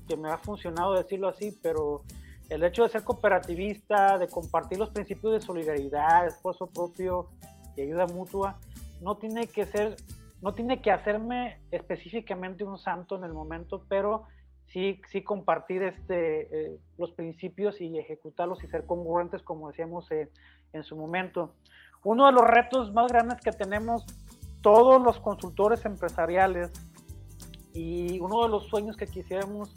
que 0.08 0.16
me 0.16 0.30
ha 0.30 0.38
funcionado 0.38 0.94
decirlo 0.94 1.28
así, 1.28 1.56
pero 1.62 2.02
el 2.48 2.64
hecho 2.64 2.82
de 2.82 2.88
ser 2.88 3.04
cooperativista, 3.04 4.18
de 4.18 4.28
compartir 4.28 4.78
los 4.78 4.90
principios 4.90 5.34
de 5.34 5.40
solidaridad, 5.40 6.26
esfuerzo 6.26 6.66
propio 6.66 7.28
y 7.76 7.82
ayuda 7.82 8.06
mutua, 8.06 8.58
no 9.00 9.16
tiene 9.16 9.46
que 9.46 9.66
ser 9.66 9.96
no 10.42 10.54
tiene 10.54 10.80
que 10.80 10.90
hacerme 10.90 11.60
específicamente 11.70 12.64
un 12.64 12.78
santo 12.78 13.16
en 13.16 13.24
el 13.24 13.32
momento, 13.32 13.84
pero 13.88 14.24
sí, 14.68 15.00
sí 15.10 15.22
compartir 15.22 15.82
este, 15.82 16.48
eh, 16.50 16.78
los 16.96 17.10
principios 17.12 17.80
y 17.80 17.98
ejecutarlos 17.98 18.64
y 18.64 18.68
ser 18.68 18.86
congruentes, 18.86 19.42
como 19.42 19.68
decíamos 19.68 20.10
eh, 20.10 20.30
en 20.72 20.82
su 20.82 20.96
momento. 20.96 21.54
Uno 22.04 22.26
de 22.26 22.32
los 22.32 22.46
retos 22.46 22.92
más 22.94 23.12
grandes 23.12 23.40
que 23.42 23.52
tenemos 23.52 24.06
todos 24.60 25.02
los 25.02 25.18
consultores 25.20 25.84
empresariales 25.84 26.70
y 27.72 28.18
uno 28.20 28.42
de 28.42 28.48
los 28.48 28.66
sueños 28.66 28.96
que 28.96 29.06
quisiéramos 29.06 29.74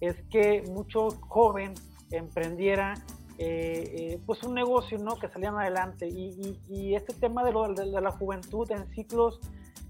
es 0.00 0.16
que 0.30 0.62
mucho 0.68 1.08
joven 1.28 1.74
emprendiera 2.10 2.94
eh, 3.40 4.20
pues 4.26 4.42
un 4.42 4.54
negocio, 4.54 4.98
¿no? 4.98 5.16
Que 5.16 5.28
salieran 5.28 5.58
adelante. 5.58 6.08
Y, 6.08 6.94
este 6.94 7.14
tema 7.14 7.44
de, 7.44 7.52
lo, 7.52 7.72
de, 7.72 8.00
la 8.00 8.10
juventud 8.10 8.68
en 8.72 8.88
ciclos 8.88 9.38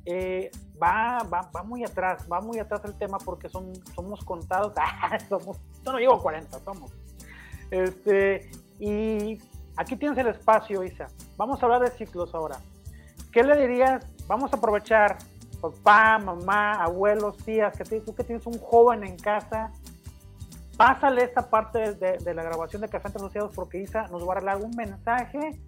eh, 0.05 0.51
va, 0.81 1.19
va, 1.33 1.51
va, 1.55 1.63
muy 1.63 1.83
atrás, 1.85 2.27
va 2.31 2.41
muy 2.41 2.59
atrás 2.59 2.83
el 2.85 2.95
tema 2.97 3.19
porque 3.19 3.49
son, 3.49 3.73
somos 3.95 4.25
contados, 4.25 4.73
ah, 4.77 5.19
somos, 5.29 5.59
yo 5.85 5.93
no 5.93 5.99
llego 5.99 6.15
a 6.15 6.23
40, 6.23 6.59
somos. 6.61 6.93
Este, 7.71 8.51
y 8.79 9.39
aquí 9.77 9.97
tienes 9.97 10.19
el 10.19 10.29
espacio, 10.29 10.85
Isa. 10.85 11.07
Vamos 11.37 11.63
a 11.63 11.67
hablar 11.67 11.83
de 11.83 11.91
ciclos 11.97 12.35
ahora. 12.35 12.61
¿Qué 13.33 13.43
le 13.43 13.57
dirías? 13.57 14.05
Vamos 14.27 14.53
a 14.53 14.57
aprovechar, 14.57 15.19
papá, 15.61 16.19
mamá, 16.19 16.75
abuelos, 16.75 17.37
tías, 17.39 17.77
que 17.77 18.01
tú 18.01 18.15
que 18.15 18.25
tienes 18.25 18.47
un 18.47 18.59
joven 18.59 19.05
en 19.05 19.17
casa, 19.17 19.73
pásale 20.77 21.25
esta 21.25 21.51
parte 21.51 21.95
de, 21.95 22.35
la 22.35 22.43
grabación 22.43 22.83
de 22.83 22.89
Café 22.89 23.09
Entre 23.09 23.21
Asociados 23.21 23.53
porque 23.55 23.83
Isa 23.83 24.07
nos 24.09 24.27
va 24.27 24.39
a 24.39 24.41
dar 24.41 24.57
un 24.59 24.75
mensaje 24.77 25.61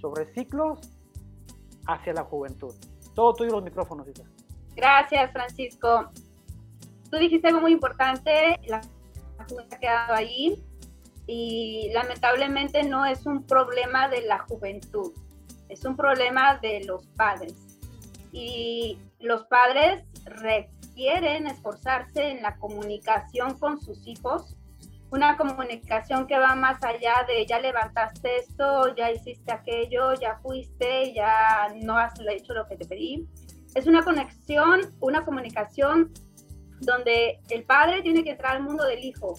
sobre 0.00 0.26
ciclos 0.34 0.80
hacia 1.86 2.12
la 2.12 2.24
juventud. 2.24 2.74
Todo 3.14 3.34
tuyo 3.34 3.52
los 3.52 3.62
micrófonos, 3.62 4.08
Isa. 4.08 4.24
Gracias, 4.74 5.32
Francisco. 5.32 6.10
Tú 7.10 7.18
dijiste 7.18 7.48
algo 7.48 7.60
muy 7.60 7.72
importante, 7.72 8.58
la 8.66 8.80
juventud 9.48 9.74
ha 9.74 9.78
quedado 9.78 10.14
ahí 10.14 10.64
y 11.26 11.90
lamentablemente 11.92 12.82
no 12.82 13.06
es 13.06 13.26
un 13.26 13.44
problema 13.44 14.08
de 14.08 14.22
la 14.22 14.40
juventud, 14.40 15.12
es 15.72 15.84
un 15.84 15.96
problema 15.96 16.58
de 16.58 16.84
los 16.84 17.06
padres. 17.08 17.54
Y 18.32 18.98
los 19.20 19.44
padres 19.44 20.04
requieren 20.24 21.46
esforzarse 21.46 22.30
en 22.30 22.42
la 22.42 22.56
comunicación 22.56 23.58
con 23.58 23.80
sus 23.80 24.06
hijos 24.06 24.56
una 25.12 25.36
comunicación 25.36 26.26
que 26.26 26.38
va 26.38 26.54
más 26.54 26.82
allá 26.82 27.26
de 27.28 27.44
ya 27.44 27.60
levantaste 27.60 28.38
esto, 28.38 28.94
ya 28.96 29.10
hiciste 29.10 29.52
aquello, 29.52 30.14
ya 30.14 30.38
fuiste, 30.42 31.12
ya 31.12 31.68
no 31.82 31.98
has 31.98 32.14
hecho 32.18 32.54
lo 32.54 32.66
que 32.66 32.76
te 32.76 32.86
pedí. 32.86 33.28
Es 33.74 33.86
una 33.86 34.02
conexión, 34.02 34.80
una 35.00 35.22
comunicación 35.26 36.12
donde 36.80 37.40
el 37.50 37.64
padre 37.64 38.00
tiene 38.00 38.24
que 38.24 38.30
entrar 38.30 38.56
al 38.56 38.62
mundo 38.62 38.84
del 38.84 39.04
hijo, 39.04 39.38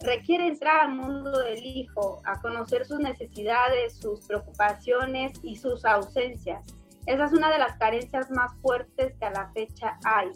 requiere 0.00 0.46
entrar 0.46 0.86
al 0.86 0.94
mundo 0.94 1.38
del 1.38 1.64
hijo, 1.64 2.20
a 2.24 2.40
conocer 2.40 2.86
sus 2.86 3.00
necesidades, 3.00 3.98
sus 3.98 4.20
preocupaciones 4.26 5.32
y 5.42 5.56
sus 5.56 5.84
ausencias. 5.84 6.64
Esa 7.06 7.24
es 7.24 7.32
una 7.32 7.50
de 7.50 7.58
las 7.58 7.76
carencias 7.78 8.30
más 8.30 8.52
fuertes 8.60 9.14
que 9.18 9.24
a 9.24 9.30
la 9.30 9.50
fecha 9.52 9.98
hay 10.04 10.30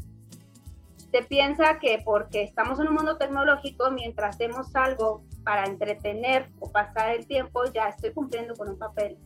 se 1.12 1.22
piensa 1.22 1.78
que 1.78 2.00
porque 2.02 2.42
estamos 2.42 2.80
en 2.80 2.88
un 2.88 2.94
mundo 2.94 3.18
tecnológico, 3.18 3.90
mientras 3.90 4.34
hacemos 4.34 4.74
algo 4.74 5.22
para 5.44 5.66
entretener 5.66 6.48
o 6.58 6.72
pasar 6.72 7.10
el 7.10 7.26
tiempo, 7.26 7.64
ya 7.72 7.88
estoy 7.88 8.12
cumpliendo 8.12 8.54
con 8.54 8.70
un 8.70 8.78
papel. 8.78 9.18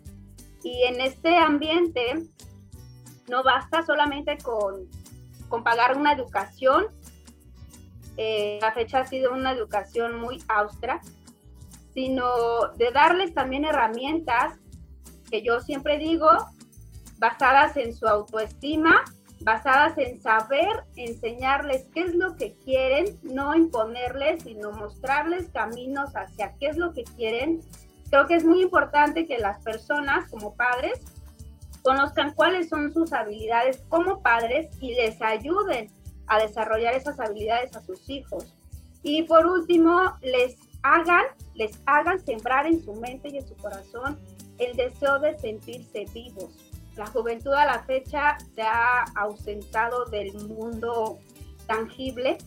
Y 0.64 0.82
en 0.82 1.01
este 1.01 1.37
ambiente 1.37 2.24
no 3.28 3.45
basta 3.45 3.87
solamente 3.87 4.37
con, 4.39 4.89
con 5.49 5.62
pagar 5.62 5.97
una 5.97 6.12
educación. 6.12 6.87
Eh, 8.17 8.59
la 8.61 8.73
fecha 8.73 9.01
ha 9.01 9.07
sido 9.07 9.33
una 9.33 9.53
educación 9.53 10.19
muy 10.19 10.43
austera, 10.49 11.01
sino 11.93 12.69
de 12.77 12.91
darles 12.91 13.35
también 13.35 13.64
herramientas 13.64 14.55
que 15.31 15.43
yo 15.43 15.61
siempre 15.61 15.99
digo, 15.99 16.29
basadas 17.19 17.77
en 17.77 17.95
su 17.95 18.07
autoestima, 18.07 19.05
basadas 19.41 19.99
en 19.99 20.21
saber 20.21 20.85
enseñarles 20.97 21.89
qué 21.93 22.03
es 22.03 22.14
lo 22.14 22.37
que 22.37 22.55
quieren, 22.64 23.19
no 23.23 23.55
imponerles, 23.55 24.43
sino 24.43 24.73
mostrarles 24.73 25.49
caminos 25.51 26.11
hacia 26.14 26.55
qué 26.59 26.69
es 26.69 26.77
lo 26.77 26.93
que 26.93 27.05
quieren. 27.05 27.61
Creo 28.11 28.27
que 28.27 28.37
es 28.37 28.45
muy 28.45 28.62
importante 28.62 29.27
que 29.27 29.39
las 29.39 29.62
personas 29.62 30.31
como 30.31 30.55
padres 30.55 31.01
conozcan 31.83 32.35
cuáles 32.35 32.69
son 32.69 32.93
sus 32.93 33.12
habilidades 33.12 33.83
como 33.89 34.23
padres 34.23 34.69
y 34.81 34.95
les 34.95 35.21
ayuden 35.23 35.91
a 36.27 36.39
desarrollar 36.39 36.95
esas 36.95 37.18
habilidades 37.20 37.77
a 37.77 37.83
sus 37.83 38.09
hijos. 38.09 38.53
Y 39.03 39.22
por 39.24 39.47
último, 39.47 40.01
les 40.22 40.57
hagan, 40.83 41.24
les 41.55 41.79
hagan 41.87 42.24
sembrar 42.24 42.66
en 42.66 42.85
su 42.85 42.95
mente 42.95 43.29
y 43.29 43.39
en 43.39 43.47
su 43.47 43.57
corazón 43.57 44.18
el 44.59 44.77
deseo 44.77 45.18
de 45.18 45.39
sentirse 45.39 46.07
vivos, 46.14 46.51
la 46.97 47.07
juventud 47.07 47.53
a 47.53 47.66
la 47.66 47.83
fecha 47.83 48.39
se 48.55 48.62
ha 48.62 49.05
ausentado 49.14 50.07
del 50.07 50.33
mundo 50.49 51.18
tangible, 51.66 52.39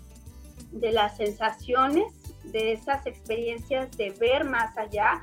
de 0.72 0.92
las 0.92 1.18
sensaciones, 1.18 2.12
de 2.46 2.74
esas 2.74 3.06
experiencias 3.06 3.96
de 3.96 4.10
ver 4.12 4.46
más 4.46 4.76
allá. 4.76 5.22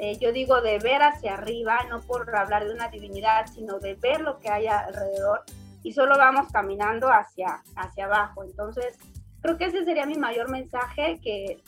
Eh, 0.00 0.18
yo 0.20 0.32
digo 0.32 0.60
de 0.60 0.78
ver 0.78 1.02
hacia 1.02 1.34
arriba, 1.34 1.78
no 1.88 2.00
por 2.00 2.34
hablar 2.34 2.64
de 2.64 2.72
una 2.72 2.88
divinidad, 2.88 3.46
sino 3.52 3.80
de 3.80 3.94
ver 3.94 4.20
lo 4.20 4.38
que 4.38 4.48
hay 4.48 4.68
alrededor 4.68 5.42
y 5.82 5.92
solo 5.92 6.16
vamos 6.16 6.50
caminando 6.52 7.08
hacia, 7.08 7.62
hacia 7.76 8.04
abajo. 8.06 8.44
Entonces, 8.44 8.98
creo 9.40 9.56
que 9.56 9.66
ese 9.66 9.84
sería 9.84 10.06
mi 10.06 10.16
mayor 10.16 10.50
mensaje, 10.50 11.20
que, 11.22 11.62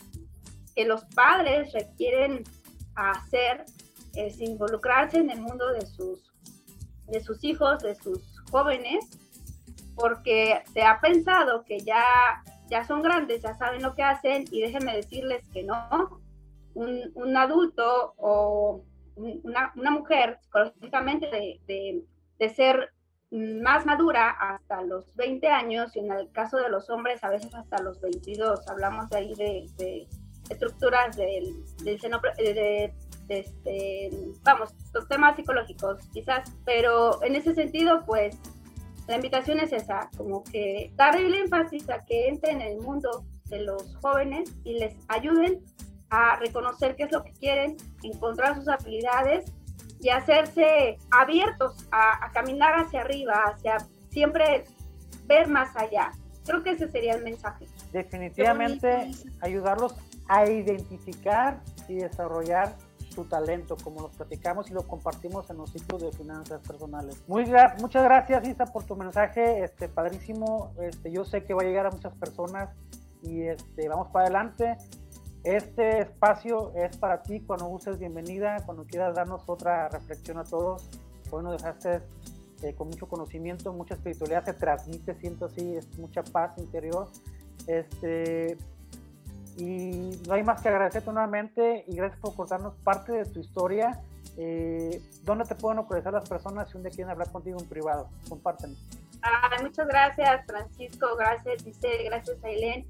que 0.75 0.85
los 0.85 1.05
padres 1.07 1.73
requieren 1.73 2.45
hacer, 2.95 3.65
es 4.15 4.41
involucrarse 4.41 5.19
en 5.19 5.31
el 5.31 5.41
mundo 5.41 5.73
de 5.73 5.87
sus 5.87 6.33
de 7.13 7.21
sus 7.21 7.45
hijos, 7.45 7.83
de 7.83 7.95
sus 7.95 8.41
jóvenes, 8.51 9.05
porque 9.95 10.63
se 10.73 10.83
ha 10.83 11.01
pensado 11.01 11.65
que 11.65 11.81
ya, 11.81 12.43
ya 12.69 12.85
son 12.85 13.03
grandes, 13.03 13.43
ya 13.43 13.55
saben 13.55 13.83
lo 13.83 13.95
que 13.95 14.03
hacen 14.03 14.45
y 14.51 14.63
déjenme 14.63 14.97
decirles 14.97 15.47
que 15.53 15.63
no. 15.63 16.21
Un, 16.75 17.37
adulto 17.37 18.15
o 18.17 18.83
una, 19.17 19.73
mujer 19.75 20.39
psicológicamente 20.41 21.27
de, 21.27 22.03
de, 22.39 22.49
ser 22.49 22.95
más 23.33 23.87
madura 23.87 24.31
hasta 24.31 24.83
los 24.83 25.15
20 25.17 25.49
años 25.49 25.97
y 25.97 26.01
en 26.01 26.13
el 26.13 26.31
caso 26.33 26.59
de 26.59 26.69
los 26.69 26.91
hombres 26.91 27.25
a 27.25 27.31
veces 27.31 27.55
hasta 27.55 27.83
los 27.83 28.01
22. 28.01 28.69
Hablamos 28.69 29.09
de 29.09 29.17
ahí 29.17 29.35
de, 29.35 30.07
estructuras 30.51 31.17
del, 31.17 31.65
seno, 31.99 32.21
de, 32.37 32.93
este, 33.29 34.11
vamos, 34.43 34.75
los 34.93 35.09
temas 35.09 35.37
psicológicos 35.37 36.07
quizás, 36.13 36.53
pero 36.67 37.23
en 37.25 37.37
ese 37.37 37.55
sentido 37.55 38.05
pues 38.05 38.37
la 39.09 39.17
invitación 39.17 39.61
es 39.61 39.73
esa, 39.73 40.11
como 40.17 40.45
que 40.45 40.93
darle 40.95 41.41
énfasis 41.41 41.89
a 41.89 42.05
que 42.05 42.29
entren 42.29 42.61
en 42.61 42.73
el 42.73 42.81
mundo 42.81 43.25
de 43.47 43.63
los 43.63 43.97
jóvenes 43.97 44.55
y 44.65 44.75
les 44.79 44.95
ayuden 45.09 45.65
a 46.11 46.37
reconocer 46.37 46.97
qué 46.97 47.05
es 47.05 47.13
lo 47.13 47.25
que 47.25 47.33
quieren, 47.33 47.77
encontrar 48.03 48.57
sus 48.57 48.69
habilidades 48.69 49.51
y 50.03 50.11
hacerse 50.11 50.99
abiertos 51.11 51.87
a, 51.93 52.31
caminar 52.33 52.75
hacia 52.75 53.03
arriba, 53.03 53.35
hacia 53.47 53.79
siempre 54.11 54.65
ver 55.27 55.47
más 55.47 55.75
allá. 55.77 56.11
Creo 56.45 56.63
que 56.65 56.71
ese 56.71 56.91
sería 56.91 57.15
el 57.15 57.23
mensaje. 57.23 57.67
Definitivamente 57.93 59.13
ayudarlos 59.41 59.95
a 60.29 60.45
identificar 60.47 61.61
y 61.87 61.95
desarrollar 61.95 62.75
su 63.15 63.25
talento, 63.27 63.77
como 63.77 64.01
lo 64.01 64.09
platicamos 64.09 64.71
y 64.71 64.75
lo 64.75 64.83
compartimos 64.89 65.49
en 65.51 65.59
los 65.59 65.71
sitios 65.71 66.03
de 66.03 66.11
finanzas 66.13 66.61
personales. 66.67 67.23
Muy 67.29 67.45
muchas 67.79 68.03
gracias 68.03 68.49
Isa 68.49 68.67
por 68.67 68.85
tu 68.85 68.97
mensaje, 68.97 69.63
este 69.63 69.89
padrísimo. 69.89 70.73
Este, 70.81 71.13
yo 71.13 71.25
sé 71.25 71.45
que 71.45 71.55
va 71.55 71.63
a 71.63 71.67
llegar 71.67 71.87
a 71.87 71.91
muchas 71.91 72.15
personas 72.15 72.71
y 73.23 73.43
este, 73.43 73.89
vamos 73.89 74.09
para 74.09 74.25
adelante. 74.25 74.79
Este 75.45 76.03
espacio 76.03 76.73
es 76.77 76.97
para 76.97 77.23
ti 77.23 77.41
cuando 77.41 77.67
uses 77.67 77.99
bienvenida, 77.99 78.59
cuando 78.65 78.85
quieras 78.85 79.17
darnos 79.17 79.43
otra 79.49 79.89
reflexión 79.89 80.39
a 80.39 80.45
todos. 80.45 80.89
Hoy 81.33 81.43
nos 81.43 81.61
dejaste 81.61 82.01
eh, 82.63 82.75
con 82.75 82.89
mucho 82.89 83.09
conocimiento, 83.09 83.73
mucha 83.73 83.95
espiritualidad, 83.95 84.45
se 84.45 84.53
transmite, 84.53 85.17
siento 85.17 85.47
así, 85.47 85.75
es 85.75 85.99
mucha 85.99 86.23
paz 86.23 86.57
interior. 86.59 87.09
Este, 87.67 88.57
y 89.57 90.21
no 90.29 90.35
hay 90.35 90.45
más 90.45 90.63
que 90.63 90.69
agradecerte 90.69 91.11
nuevamente 91.11 91.85
y 91.89 91.97
gracias 91.97 92.21
por 92.21 92.37
contarnos 92.37 92.75
parte 92.85 93.11
de 93.11 93.25
tu 93.25 93.41
historia. 93.41 94.01
Eh, 94.37 95.03
¿Dónde 95.25 95.45
te 95.45 95.57
pueden 95.57 95.79
localizar 95.79 96.13
las 96.13 96.29
personas 96.29 96.71
si 96.71 96.77
un 96.77 96.85
día 96.85 96.93
quieren 96.93 97.11
hablar 97.11 97.33
contigo 97.33 97.59
en 97.61 97.69
privado? 97.69 98.09
Compártenos. 98.29 98.79
muchas 99.61 99.89
gracias, 99.89 100.47
Francisco. 100.47 101.17
Gracias, 101.19 101.65
Giselle. 101.65 102.05
Gracias, 102.05 102.45
Ailén. 102.45 102.87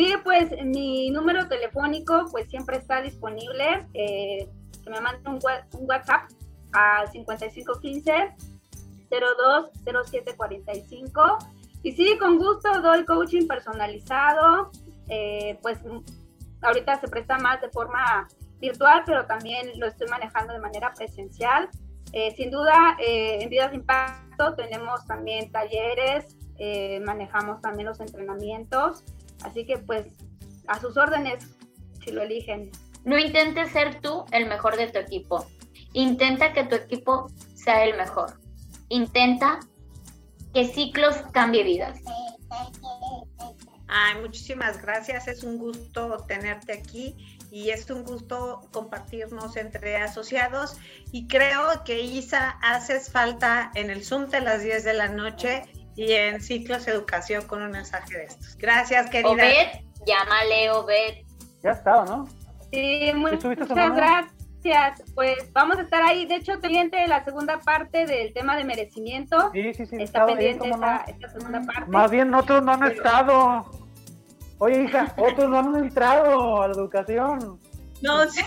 Sí, 0.00 0.14
pues 0.24 0.50
mi 0.64 1.10
número 1.10 1.46
telefónico 1.46 2.24
pues 2.30 2.48
siempre 2.48 2.78
está 2.78 3.02
disponible. 3.02 3.86
Eh, 3.92 4.48
que 4.82 4.88
me 4.88 4.98
manden 4.98 5.34
un, 5.34 5.38
WhatsApp 5.86 6.30
al 6.72 7.12
5515 7.12 8.34
020745 9.10 11.38
y 11.82 11.92
sí, 11.92 12.16
con 12.18 12.38
gusto 12.38 12.80
doy 12.80 13.04
coaching 13.04 13.46
personalizado. 13.46 14.70
Eh, 15.10 15.58
pues 15.60 15.78
ahorita 16.62 16.98
se 16.98 17.08
presta 17.08 17.36
más 17.36 17.60
de 17.60 17.68
forma 17.68 18.26
virtual, 18.58 19.02
pero 19.04 19.26
también 19.26 19.78
lo 19.78 19.86
estoy 19.86 20.08
manejando 20.08 20.54
de 20.54 20.60
manera 20.60 20.94
presencial. 20.94 21.68
Eh, 22.14 22.34
sin 22.38 22.50
duda, 22.50 22.96
en 22.98 23.50
Vidas 23.50 23.72
de 23.72 23.76
Impacto 23.76 24.54
tenemos 24.54 25.04
también 25.04 25.52
talleres, 25.52 26.38
manejamos 27.04 27.60
también 27.60 27.86
los 27.86 28.00
entrenamientos. 28.00 29.04
Así 29.42 29.66
que 29.66 29.78
pues 29.78 30.06
a 30.66 30.80
sus 30.80 30.96
órdenes, 30.96 31.44
si 32.04 32.12
lo 32.12 32.22
eligen. 32.22 32.70
No 33.04 33.18
intentes 33.18 33.70
ser 33.70 34.00
tú 34.00 34.24
el 34.30 34.46
mejor 34.46 34.76
de 34.76 34.88
tu 34.88 34.98
equipo. 34.98 35.46
Intenta 35.92 36.52
que 36.52 36.64
tu 36.64 36.76
equipo 36.76 37.26
sea 37.54 37.84
el 37.84 37.96
mejor. 37.96 38.38
Intenta 38.88 39.60
que 40.52 40.66
ciclos 40.66 41.16
cambie 41.32 41.64
vidas. 41.64 42.00
Ay, 43.88 44.20
muchísimas 44.20 44.80
gracias. 44.80 45.26
Es 45.26 45.42
un 45.42 45.58
gusto 45.58 46.24
tenerte 46.28 46.72
aquí 46.72 47.16
y 47.50 47.70
es 47.70 47.90
un 47.90 48.04
gusto 48.04 48.60
compartirnos 48.72 49.56
entre 49.56 49.96
asociados. 49.96 50.76
Y 51.10 51.26
creo 51.26 51.82
que 51.84 52.00
Isa, 52.00 52.50
haces 52.62 53.10
falta 53.10 53.72
en 53.74 53.90
el 53.90 54.04
Zoom 54.04 54.28
de 54.28 54.40
las 54.40 54.62
10 54.62 54.84
de 54.84 54.94
la 54.94 55.08
noche 55.08 55.64
y 56.00 56.14
en 56.14 56.40
Ciclos 56.40 56.88
Educación 56.88 57.46
con 57.46 57.60
un 57.60 57.72
mensaje 57.72 58.16
de 58.16 58.24
estos. 58.24 58.56
Gracias, 58.56 59.10
querida. 59.10 59.32
Obed, 59.32 59.66
llámale 60.06 60.70
Obed. 60.70 61.14
Ya 61.62 61.72
está, 61.72 62.06
¿no? 62.06 62.26
Sí, 62.72 63.12
muchas 63.14 63.68
gracias. 63.68 65.02
Pues 65.14 65.52
vamos 65.52 65.76
a 65.76 65.82
estar 65.82 66.02
ahí. 66.02 66.24
De 66.24 66.36
hecho, 66.36 66.58
pendiente 66.58 66.96
de 66.96 67.06
la 67.06 67.22
segunda 67.22 67.60
parte 67.60 68.06
del 68.06 68.32
tema 68.32 68.56
de 68.56 68.64
merecimiento. 68.64 69.50
Sí, 69.52 69.74
sí, 69.74 69.84
sí. 69.84 69.96
Está 69.98 70.24
pendiente 70.24 70.70
esta, 70.70 71.28
segunda 71.28 71.60
parte. 71.60 71.90
Más 71.90 72.10
bien, 72.10 72.32
otros 72.32 72.62
no 72.62 72.72
han 72.72 72.84
estado. 72.90 73.70
Oye, 74.56 74.84
hija, 74.84 75.14
otros 75.18 75.50
no 75.50 75.58
han 75.58 75.76
entrado 75.84 76.62
a 76.62 76.68
la 76.68 76.72
educación. 76.72 77.60
No, 78.00 78.26
sí. 78.26 78.40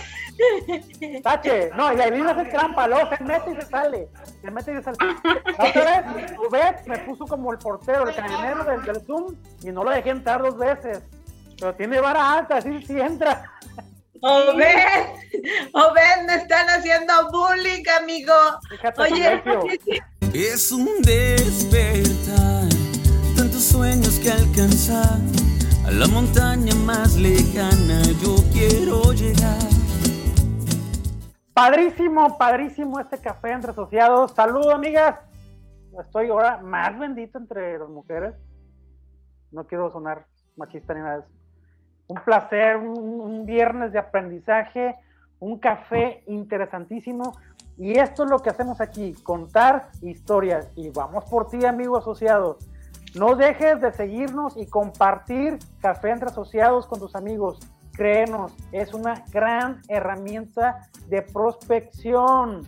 Tache, 1.22 1.70
no, 1.76 1.92
y 1.92 2.00
ahí 2.00 2.20
hace 2.20 2.44
trampa, 2.46 2.88
luego 2.88 3.08
se 3.16 3.24
mete 3.24 3.52
y 3.52 3.54
se 3.56 3.62
sale. 3.62 4.08
Se 4.40 4.50
mete 4.50 4.72
y 4.72 4.76
se 4.76 4.82
sale. 4.82 4.96
otra 5.58 6.02
vez, 6.02 6.32
Ubed 6.38 6.86
me 6.86 6.98
puso 6.98 7.26
como 7.26 7.52
el 7.52 7.58
portero, 7.58 8.08
el 8.08 8.14
cañonero 8.14 8.64
del, 8.64 8.82
del, 8.82 9.00
Zoom, 9.06 9.36
y 9.62 9.70
no 9.70 9.84
lo 9.84 9.90
dejé 9.90 10.10
entrar 10.10 10.42
dos 10.42 10.56
veces. 10.58 11.02
Pero 11.58 11.74
tiene 11.74 12.00
vara 12.00 12.32
alta, 12.32 12.56
así 12.56 12.82
sí 12.86 13.00
entra. 13.00 13.50
Obed, 14.20 15.06
Obed, 15.72 16.26
me 16.26 16.36
están 16.36 16.68
haciendo 16.68 17.12
bullying, 17.30 17.84
amigo. 18.00 18.32
Oye, 18.96 19.42
es 20.32 20.72
un 20.72 20.88
despertar, 21.02 22.68
tantos 23.36 23.62
sueños 23.62 24.18
que 24.20 24.30
alcanzar. 24.30 25.18
A 25.86 25.90
la 25.90 26.06
montaña 26.06 26.74
más 26.76 27.14
lejana 27.16 28.02
yo 28.22 28.36
quiero 28.52 29.12
llegar. 29.12 29.73
Padrísimo, 31.54 32.36
padrísimo 32.36 32.98
este 32.98 33.18
café 33.18 33.52
entre 33.52 33.70
asociados. 33.70 34.32
Saludos, 34.32 34.74
amigas. 34.74 35.20
Estoy 36.00 36.28
ahora 36.28 36.58
más 36.58 36.98
bendito 36.98 37.38
entre 37.38 37.78
las 37.78 37.88
mujeres. 37.88 38.34
No 39.52 39.64
quiero 39.64 39.88
sonar 39.92 40.26
machista 40.56 40.94
ni 40.94 41.00
nada 41.00 41.18
de 41.18 41.20
eso. 41.20 41.30
Un 42.08 42.16
placer, 42.24 42.76
un, 42.76 43.46
viernes 43.46 43.92
de 43.92 44.00
aprendizaje, 44.00 44.96
un 45.38 45.60
café 45.60 46.24
interesantísimo. 46.26 47.38
Y 47.78 48.00
esto 48.00 48.24
es 48.24 48.30
lo 48.30 48.40
que 48.40 48.50
hacemos 48.50 48.80
aquí, 48.80 49.14
contar 49.22 49.90
historias. 50.02 50.72
Y 50.74 50.90
vamos 50.90 51.24
por 51.26 51.46
ti, 51.46 51.64
amigo 51.64 51.96
asociado. 51.96 52.58
No 53.14 53.36
dejes 53.36 53.80
de 53.80 53.92
seguirnos 53.92 54.56
y 54.56 54.66
compartir 54.66 55.60
Café 55.80 56.10
entre 56.10 56.30
Asociados 56.30 56.88
con 56.88 56.98
tus 56.98 57.14
amigos 57.14 57.60
créenos, 57.94 58.52
es 58.72 58.92
una 58.92 59.24
gran 59.30 59.80
herramienta 59.88 60.88
de 61.08 61.22
prospección. 61.22 62.62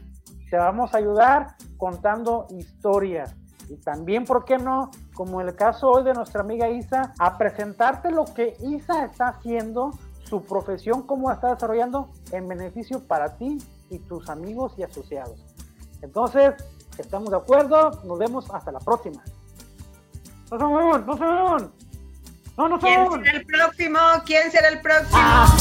Te 0.50 0.56
vamos 0.56 0.94
a 0.94 0.98
ayudar 0.98 1.56
contando 1.76 2.46
historias. 2.50 3.34
Y 3.68 3.76
también, 3.76 4.24
¿por 4.24 4.44
qué 4.44 4.58
no? 4.58 4.90
Como 5.14 5.40
el 5.40 5.54
caso 5.56 5.90
hoy 5.90 6.04
de 6.04 6.14
nuestra 6.14 6.40
amiga 6.40 6.68
Isa, 6.68 7.12
a 7.18 7.36
presentarte 7.36 8.10
lo 8.10 8.24
que 8.24 8.56
Isa 8.60 9.04
está 9.04 9.28
haciendo, 9.28 9.90
su 10.22 10.42
profesión, 10.42 11.02
cómo 11.02 11.28
la 11.28 11.34
está 11.34 11.54
desarrollando 11.54 12.10
en 12.32 12.46
beneficio 12.48 13.06
para 13.06 13.36
ti 13.36 13.58
y 13.90 13.98
tus 13.98 14.28
amigos 14.28 14.74
y 14.76 14.84
asociados. 14.84 15.44
Entonces, 16.02 16.54
estamos 16.98 17.30
de 17.30 17.36
acuerdo, 17.36 17.90
nos 18.04 18.18
vemos 18.18 18.48
hasta 18.52 18.70
la 18.70 18.78
próxima. 18.78 19.22
No 20.50 20.58
se 20.58 20.98
no 21.00 21.16
se 21.16 21.70
no, 22.56 22.68
no 22.68 22.78
¿Quién 22.78 23.10
será 23.10 23.30
el 23.32 23.46
próximo? 23.46 23.98
¿Quién 24.24 24.50
será 24.50 24.68
el 24.68 24.80
próximo? 24.80 25.18
Ah, 25.18 25.56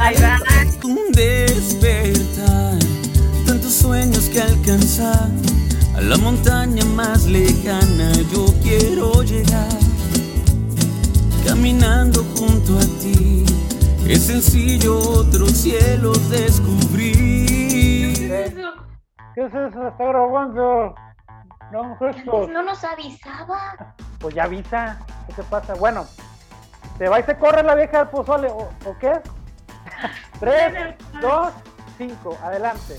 Ahí 0.00 0.16
va. 0.22 0.38
Un 0.84 1.12
despertar, 1.12 2.78
tantos 3.46 3.72
sueños 3.72 4.28
que 4.28 4.40
alcanzar. 4.40 5.28
A 5.96 6.00
la 6.00 6.16
montaña 6.18 6.84
más 6.84 7.24
lejana 7.24 8.12
yo 8.32 8.46
quiero 8.62 9.22
llegar. 9.22 9.66
Caminando 11.46 12.22
junto 12.36 12.76
a 12.78 12.82
ti, 13.00 13.44
es 14.06 14.24
sencillo 14.26 14.98
otro 14.98 15.46
cielo 15.48 16.12
descubrir. 16.30 18.14
¿Qué 18.14 18.44
es 18.44 18.52
eso? 18.52 18.72
¿Qué 19.34 19.40
es 19.42 19.54
eso? 19.54 19.88
Está 19.88 20.04
grabando. 20.04 20.94
No, 21.72 21.96
pues 21.98 22.16
no 22.26 22.62
nos 22.62 22.84
avisaba. 22.84 23.94
Pues 24.20 24.34
ya 24.34 24.44
avisa. 24.44 24.98
¿Qué 25.26 25.32
te 25.34 25.42
pasa? 25.44 25.74
Bueno, 25.74 26.06
se 26.98 27.08
va 27.08 27.20
y 27.20 27.22
se 27.24 27.36
corre 27.36 27.62
la 27.62 27.74
vieja 27.74 27.98
del 27.98 28.08
pozole, 28.08 28.48
¿o, 28.48 28.96
qué? 29.00 29.12
Tres, 30.40 30.94
dos, 31.20 31.52
cinco, 31.98 32.38
adelante. 32.42 32.98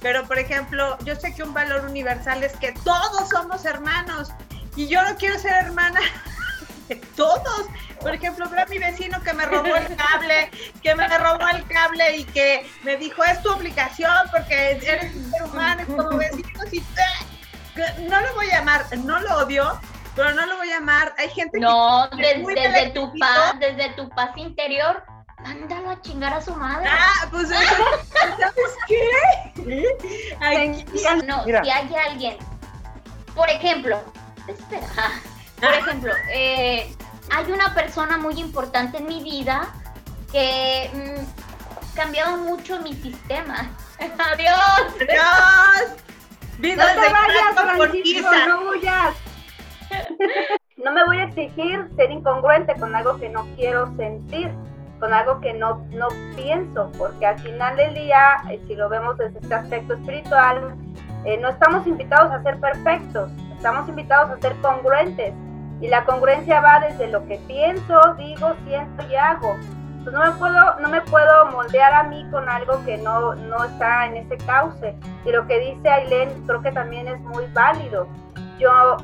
Pero, 0.00 0.24
por 0.24 0.38
ejemplo, 0.38 0.96
yo 1.04 1.16
sé 1.16 1.34
que 1.34 1.42
un 1.42 1.54
valor 1.54 1.84
universal 1.84 2.44
es 2.44 2.56
que 2.56 2.72
todos 2.84 3.28
somos 3.28 3.64
hermanos 3.64 4.30
y 4.76 4.86
yo 4.88 5.02
no 5.02 5.16
quiero 5.16 5.38
ser 5.38 5.52
hermana 5.64 6.00
de 6.88 6.96
todos. 7.16 7.66
Por 8.00 8.14
ejemplo, 8.14 8.48
veo 8.48 8.62
a 8.62 8.66
mi 8.66 8.78
vecino 8.78 9.20
que 9.22 9.32
me 9.32 9.46
robó 9.46 9.74
el 9.74 9.96
cable, 9.96 10.50
que 10.82 10.94
me 10.94 11.08
robó 11.08 11.48
el 11.48 11.66
cable 11.66 12.18
y 12.18 12.24
que 12.24 12.66
me 12.84 12.96
dijo, 12.96 13.24
es 13.24 13.42
tu 13.42 13.50
obligación 13.52 14.12
porque 14.30 14.72
eres 14.72 15.14
un 15.14 15.30
ser 15.30 15.42
humano, 15.44 15.82
como 15.86 16.18
vecinos 16.18 16.72
y 16.72 16.82
no 18.08 18.20
lo 18.20 18.34
voy 18.34 18.50
a 18.50 18.58
llamar, 18.58 18.86
no 18.98 19.20
lo 19.20 19.38
odio, 19.38 19.80
pero 20.16 20.32
no 20.32 20.46
lo 20.46 20.56
voy 20.56 20.70
a 20.70 20.80
llamar. 20.80 21.14
Hay 21.18 21.28
gente 21.28 21.60
no, 21.60 22.08
que. 22.16 22.38
No, 22.38 22.48
desde 22.48 22.90
tu 22.90 23.12
paz, 23.18 23.54
desde 23.60 23.90
tu 23.90 24.08
paz 24.08 24.30
interior, 24.36 25.04
mándalo 25.42 25.90
a 25.90 26.00
chingar 26.00 26.32
a 26.32 26.40
su 26.40 26.54
madre. 26.54 26.88
Ah, 26.90 27.28
pues 27.30 27.48
¿sabes 27.50 27.68
qué? 28.88 29.54
no, 31.26 31.44
si 31.44 31.70
hay 31.70 31.94
alguien, 32.08 32.38
por 33.34 33.48
ejemplo, 33.50 34.02
espera, 34.48 34.86
por 35.60 35.74
ejemplo, 35.74 36.12
eh, 36.32 36.96
hay 37.30 37.52
una 37.52 37.74
persona 37.74 38.16
muy 38.16 38.40
importante 38.40 38.96
en 38.96 39.06
mi 39.06 39.22
vida 39.22 39.68
que 40.32 40.90
mm, 40.94 41.94
cambiaba 41.94 42.36
mucho 42.38 42.80
mi 42.80 42.94
sistema. 42.94 43.70
Adiós. 43.98 44.94
Adiós. 44.94 45.90
no 46.58 46.68
te 46.68 46.76
vayas, 46.76 47.76
Francisco, 47.76 48.30
no 48.48 48.70
huyas. 48.70 49.25
No 50.84 50.92
me 50.92 51.04
voy 51.04 51.18
a 51.18 51.24
exigir 51.24 51.88
ser 51.96 52.10
incongruente 52.10 52.74
con 52.78 52.94
algo 52.94 53.16
que 53.18 53.28
no 53.28 53.44
quiero 53.56 53.86
sentir, 53.96 54.52
con 55.00 55.12
algo 55.12 55.40
que 55.40 55.52
no, 55.52 55.84
no 55.90 56.08
pienso, 56.36 56.92
porque 56.96 57.26
al 57.26 57.38
final 57.40 57.76
del 57.76 57.94
día, 57.94 58.36
eh, 58.50 58.60
si 58.66 58.76
lo 58.76 58.88
vemos 58.88 59.16
desde 59.18 59.38
este 59.38 59.54
aspecto 59.54 59.94
espiritual, 59.94 60.76
eh, 61.24 61.38
no 61.38 61.48
estamos 61.48 61.86
invitados 61.86 62.32
a 62.32 62.42
ser 62.42 62.60
perfectos, 62.60 63.30
estamos 63.56 63.88
invitados 63.88 64.30
a 64.30 64.40
ser 64.40 64.54
congruentes. 64.60 65.34
Y 65.80 65.88
la 65.88 66.04
congruencia 66.04 66.60
va 66.60 66.80
desde 66.80 67.08
lo 67.08 67.26
que 67.26 67.38
pienso, 67.46 68.14
digo, 68.16 68.54
siento 68.64 69.04
y 69.10 69.14
hago. 69.16 69.56
Pues 70.04 70.14
no 70.14 70.24
me 70.24 70.30
puedo, 70.38 70.80
no 70.80 70.88
me 70.88 71.00
puedo 71.02 71.46
moldear 71.50 71.92
a 71.92 72.04
mí 72.04 72.24
con 72.30 72.48
algo 72.48 72.82
que 72.84 72.96
no, 72.96 73.34
no 73.34 73.64
está 73.64 74.06
en 74.06 74.18
ese 74.18 74.38
cauce. 74.46 74.94
Y 75.24 75.32
lo 75.32 75.46
que 75.46 75.58
dice 75.58 75.88
Ailén 75.90 76.46
creo 76.46 76.62
que 76.62 76.70
también 76.70 77.08
es 77.08 77.20
muy 77.20 77.44
válido. 77.52 78.06
Yo 78.58 78.96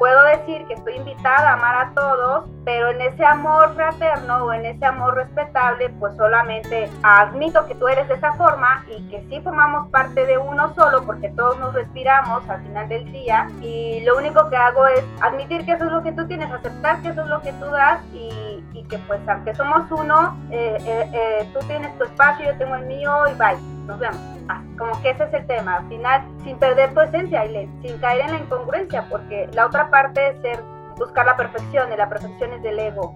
puedo 0.00 0.22
decir 0.22 0.66
que 0.66 0.72
estoy 0.72 0.96
invitada 0.96 1.50
a 1.50 1.52
amar 1.52 1.76
a 1.76 1.94
todos, 1.94 2.46
pero 2.64 2.88
en 2.88 3.02
ese 3.02 3.22
amor 3.22 3.74
fraterno 3.74 4.46
o 4.46 4.52
en 4.54 4.64
ese 4.64 4.86
amor 4.86 5.14
respetable, 5.14 5.90
pues 6.00 6.16
solamente 6.16 6.88
admito 7.02 7.66
que 7.66 7.74
tú 7.74 7.86
eres 7.86 8.08
de 8.08 8.14
esa 8.14 8.32
forma 8.32 8.82
y 8.88 9.06
que 9.10 9.22
sí 9.28 9.42
formamos 9.42 9.90
parte 9.90 10.24
de 10.24 10.38
uno 10.38 10.74
solo 10.74 11.04
porque 11.04 11.28
todos 11.36 11.58
nos 11.58 11.74
respiramos 11.74 12.48
al 12.48 12.62
final 12.62 12.88
del 12.88 13.12
día. 13.12 13.50
Y 13.60 14.00
lo 14.00 14.16
único 14.16 14.48
que 14.48 14.56
hago 14.56 14.86
es 14.86 15.04
admitir 15.20 15.66
que 15.66 15.72
eso 15.72 15.84
es 15.84 15.92
lo 15.92 16.02
que 16.02 16.12
tú 16.12 16.26
tienes, 16.26 16.50
aceptar 16.50 17.02
que 17.02 17.08
eso 17.08 17.20
es 17.20 17.28
lo 17.28 17.42
que 17.42 17.52
tú 17.52 17.66
das 17.66 18.00
y, 18.14 18.64
que 18.88 18.98
pues 19.06 19.20
aunque 19.28 19.54
somos 19.54 19.88
uno, 19.92 20.36
eh, 20.50 20.76
eh, 20.80 21.10
eh, 21.12 21.50
tú 21.52 21.60
tienes 21.68 21.96
tu 21.96 22.04
espacio, 22.04 22.46
yo 22.46 22.58
tengo 22.58 22.74
el 22.74 22.86
mío 22.86 23.24
y 23.28 23.34
bye, 23.34 23.56
nos 23.86 24.00
vemos. 24.00 24.18
Ah, 24.48 24.60
como 24.80 25.00
que 25.02 25.10
ese 25.10 25.24
es 25.24 25.34
el 25.34 25.46
tema, 25.46 25.76
al 25.76 25.88
final 25.88 26.22
sin 26.42 26.58
perder 26.58 26.94
tu 26.94 27.00
esencia, 27.00 27.44
sin 27.82 27.98
caer 27.98 28.22
en 28.22 28.32
la 28.32 28.38
incongruencia, 28.38 29.06
porque 29.10 29.48
la 29.52 29.66
otra 29.66 29.90
parte 29.90 30.30
es 30.30 30.40
ser 30.40 30.64
buscar 30.96 31.26
la 31.26 31.36
perfección 31.36 31.92
y 31.92 31.96
la 31.96 32.08
perfección 32.08 32.54
es 32.54 32.62
del 32.62 32.78
ego. 32.78 33.14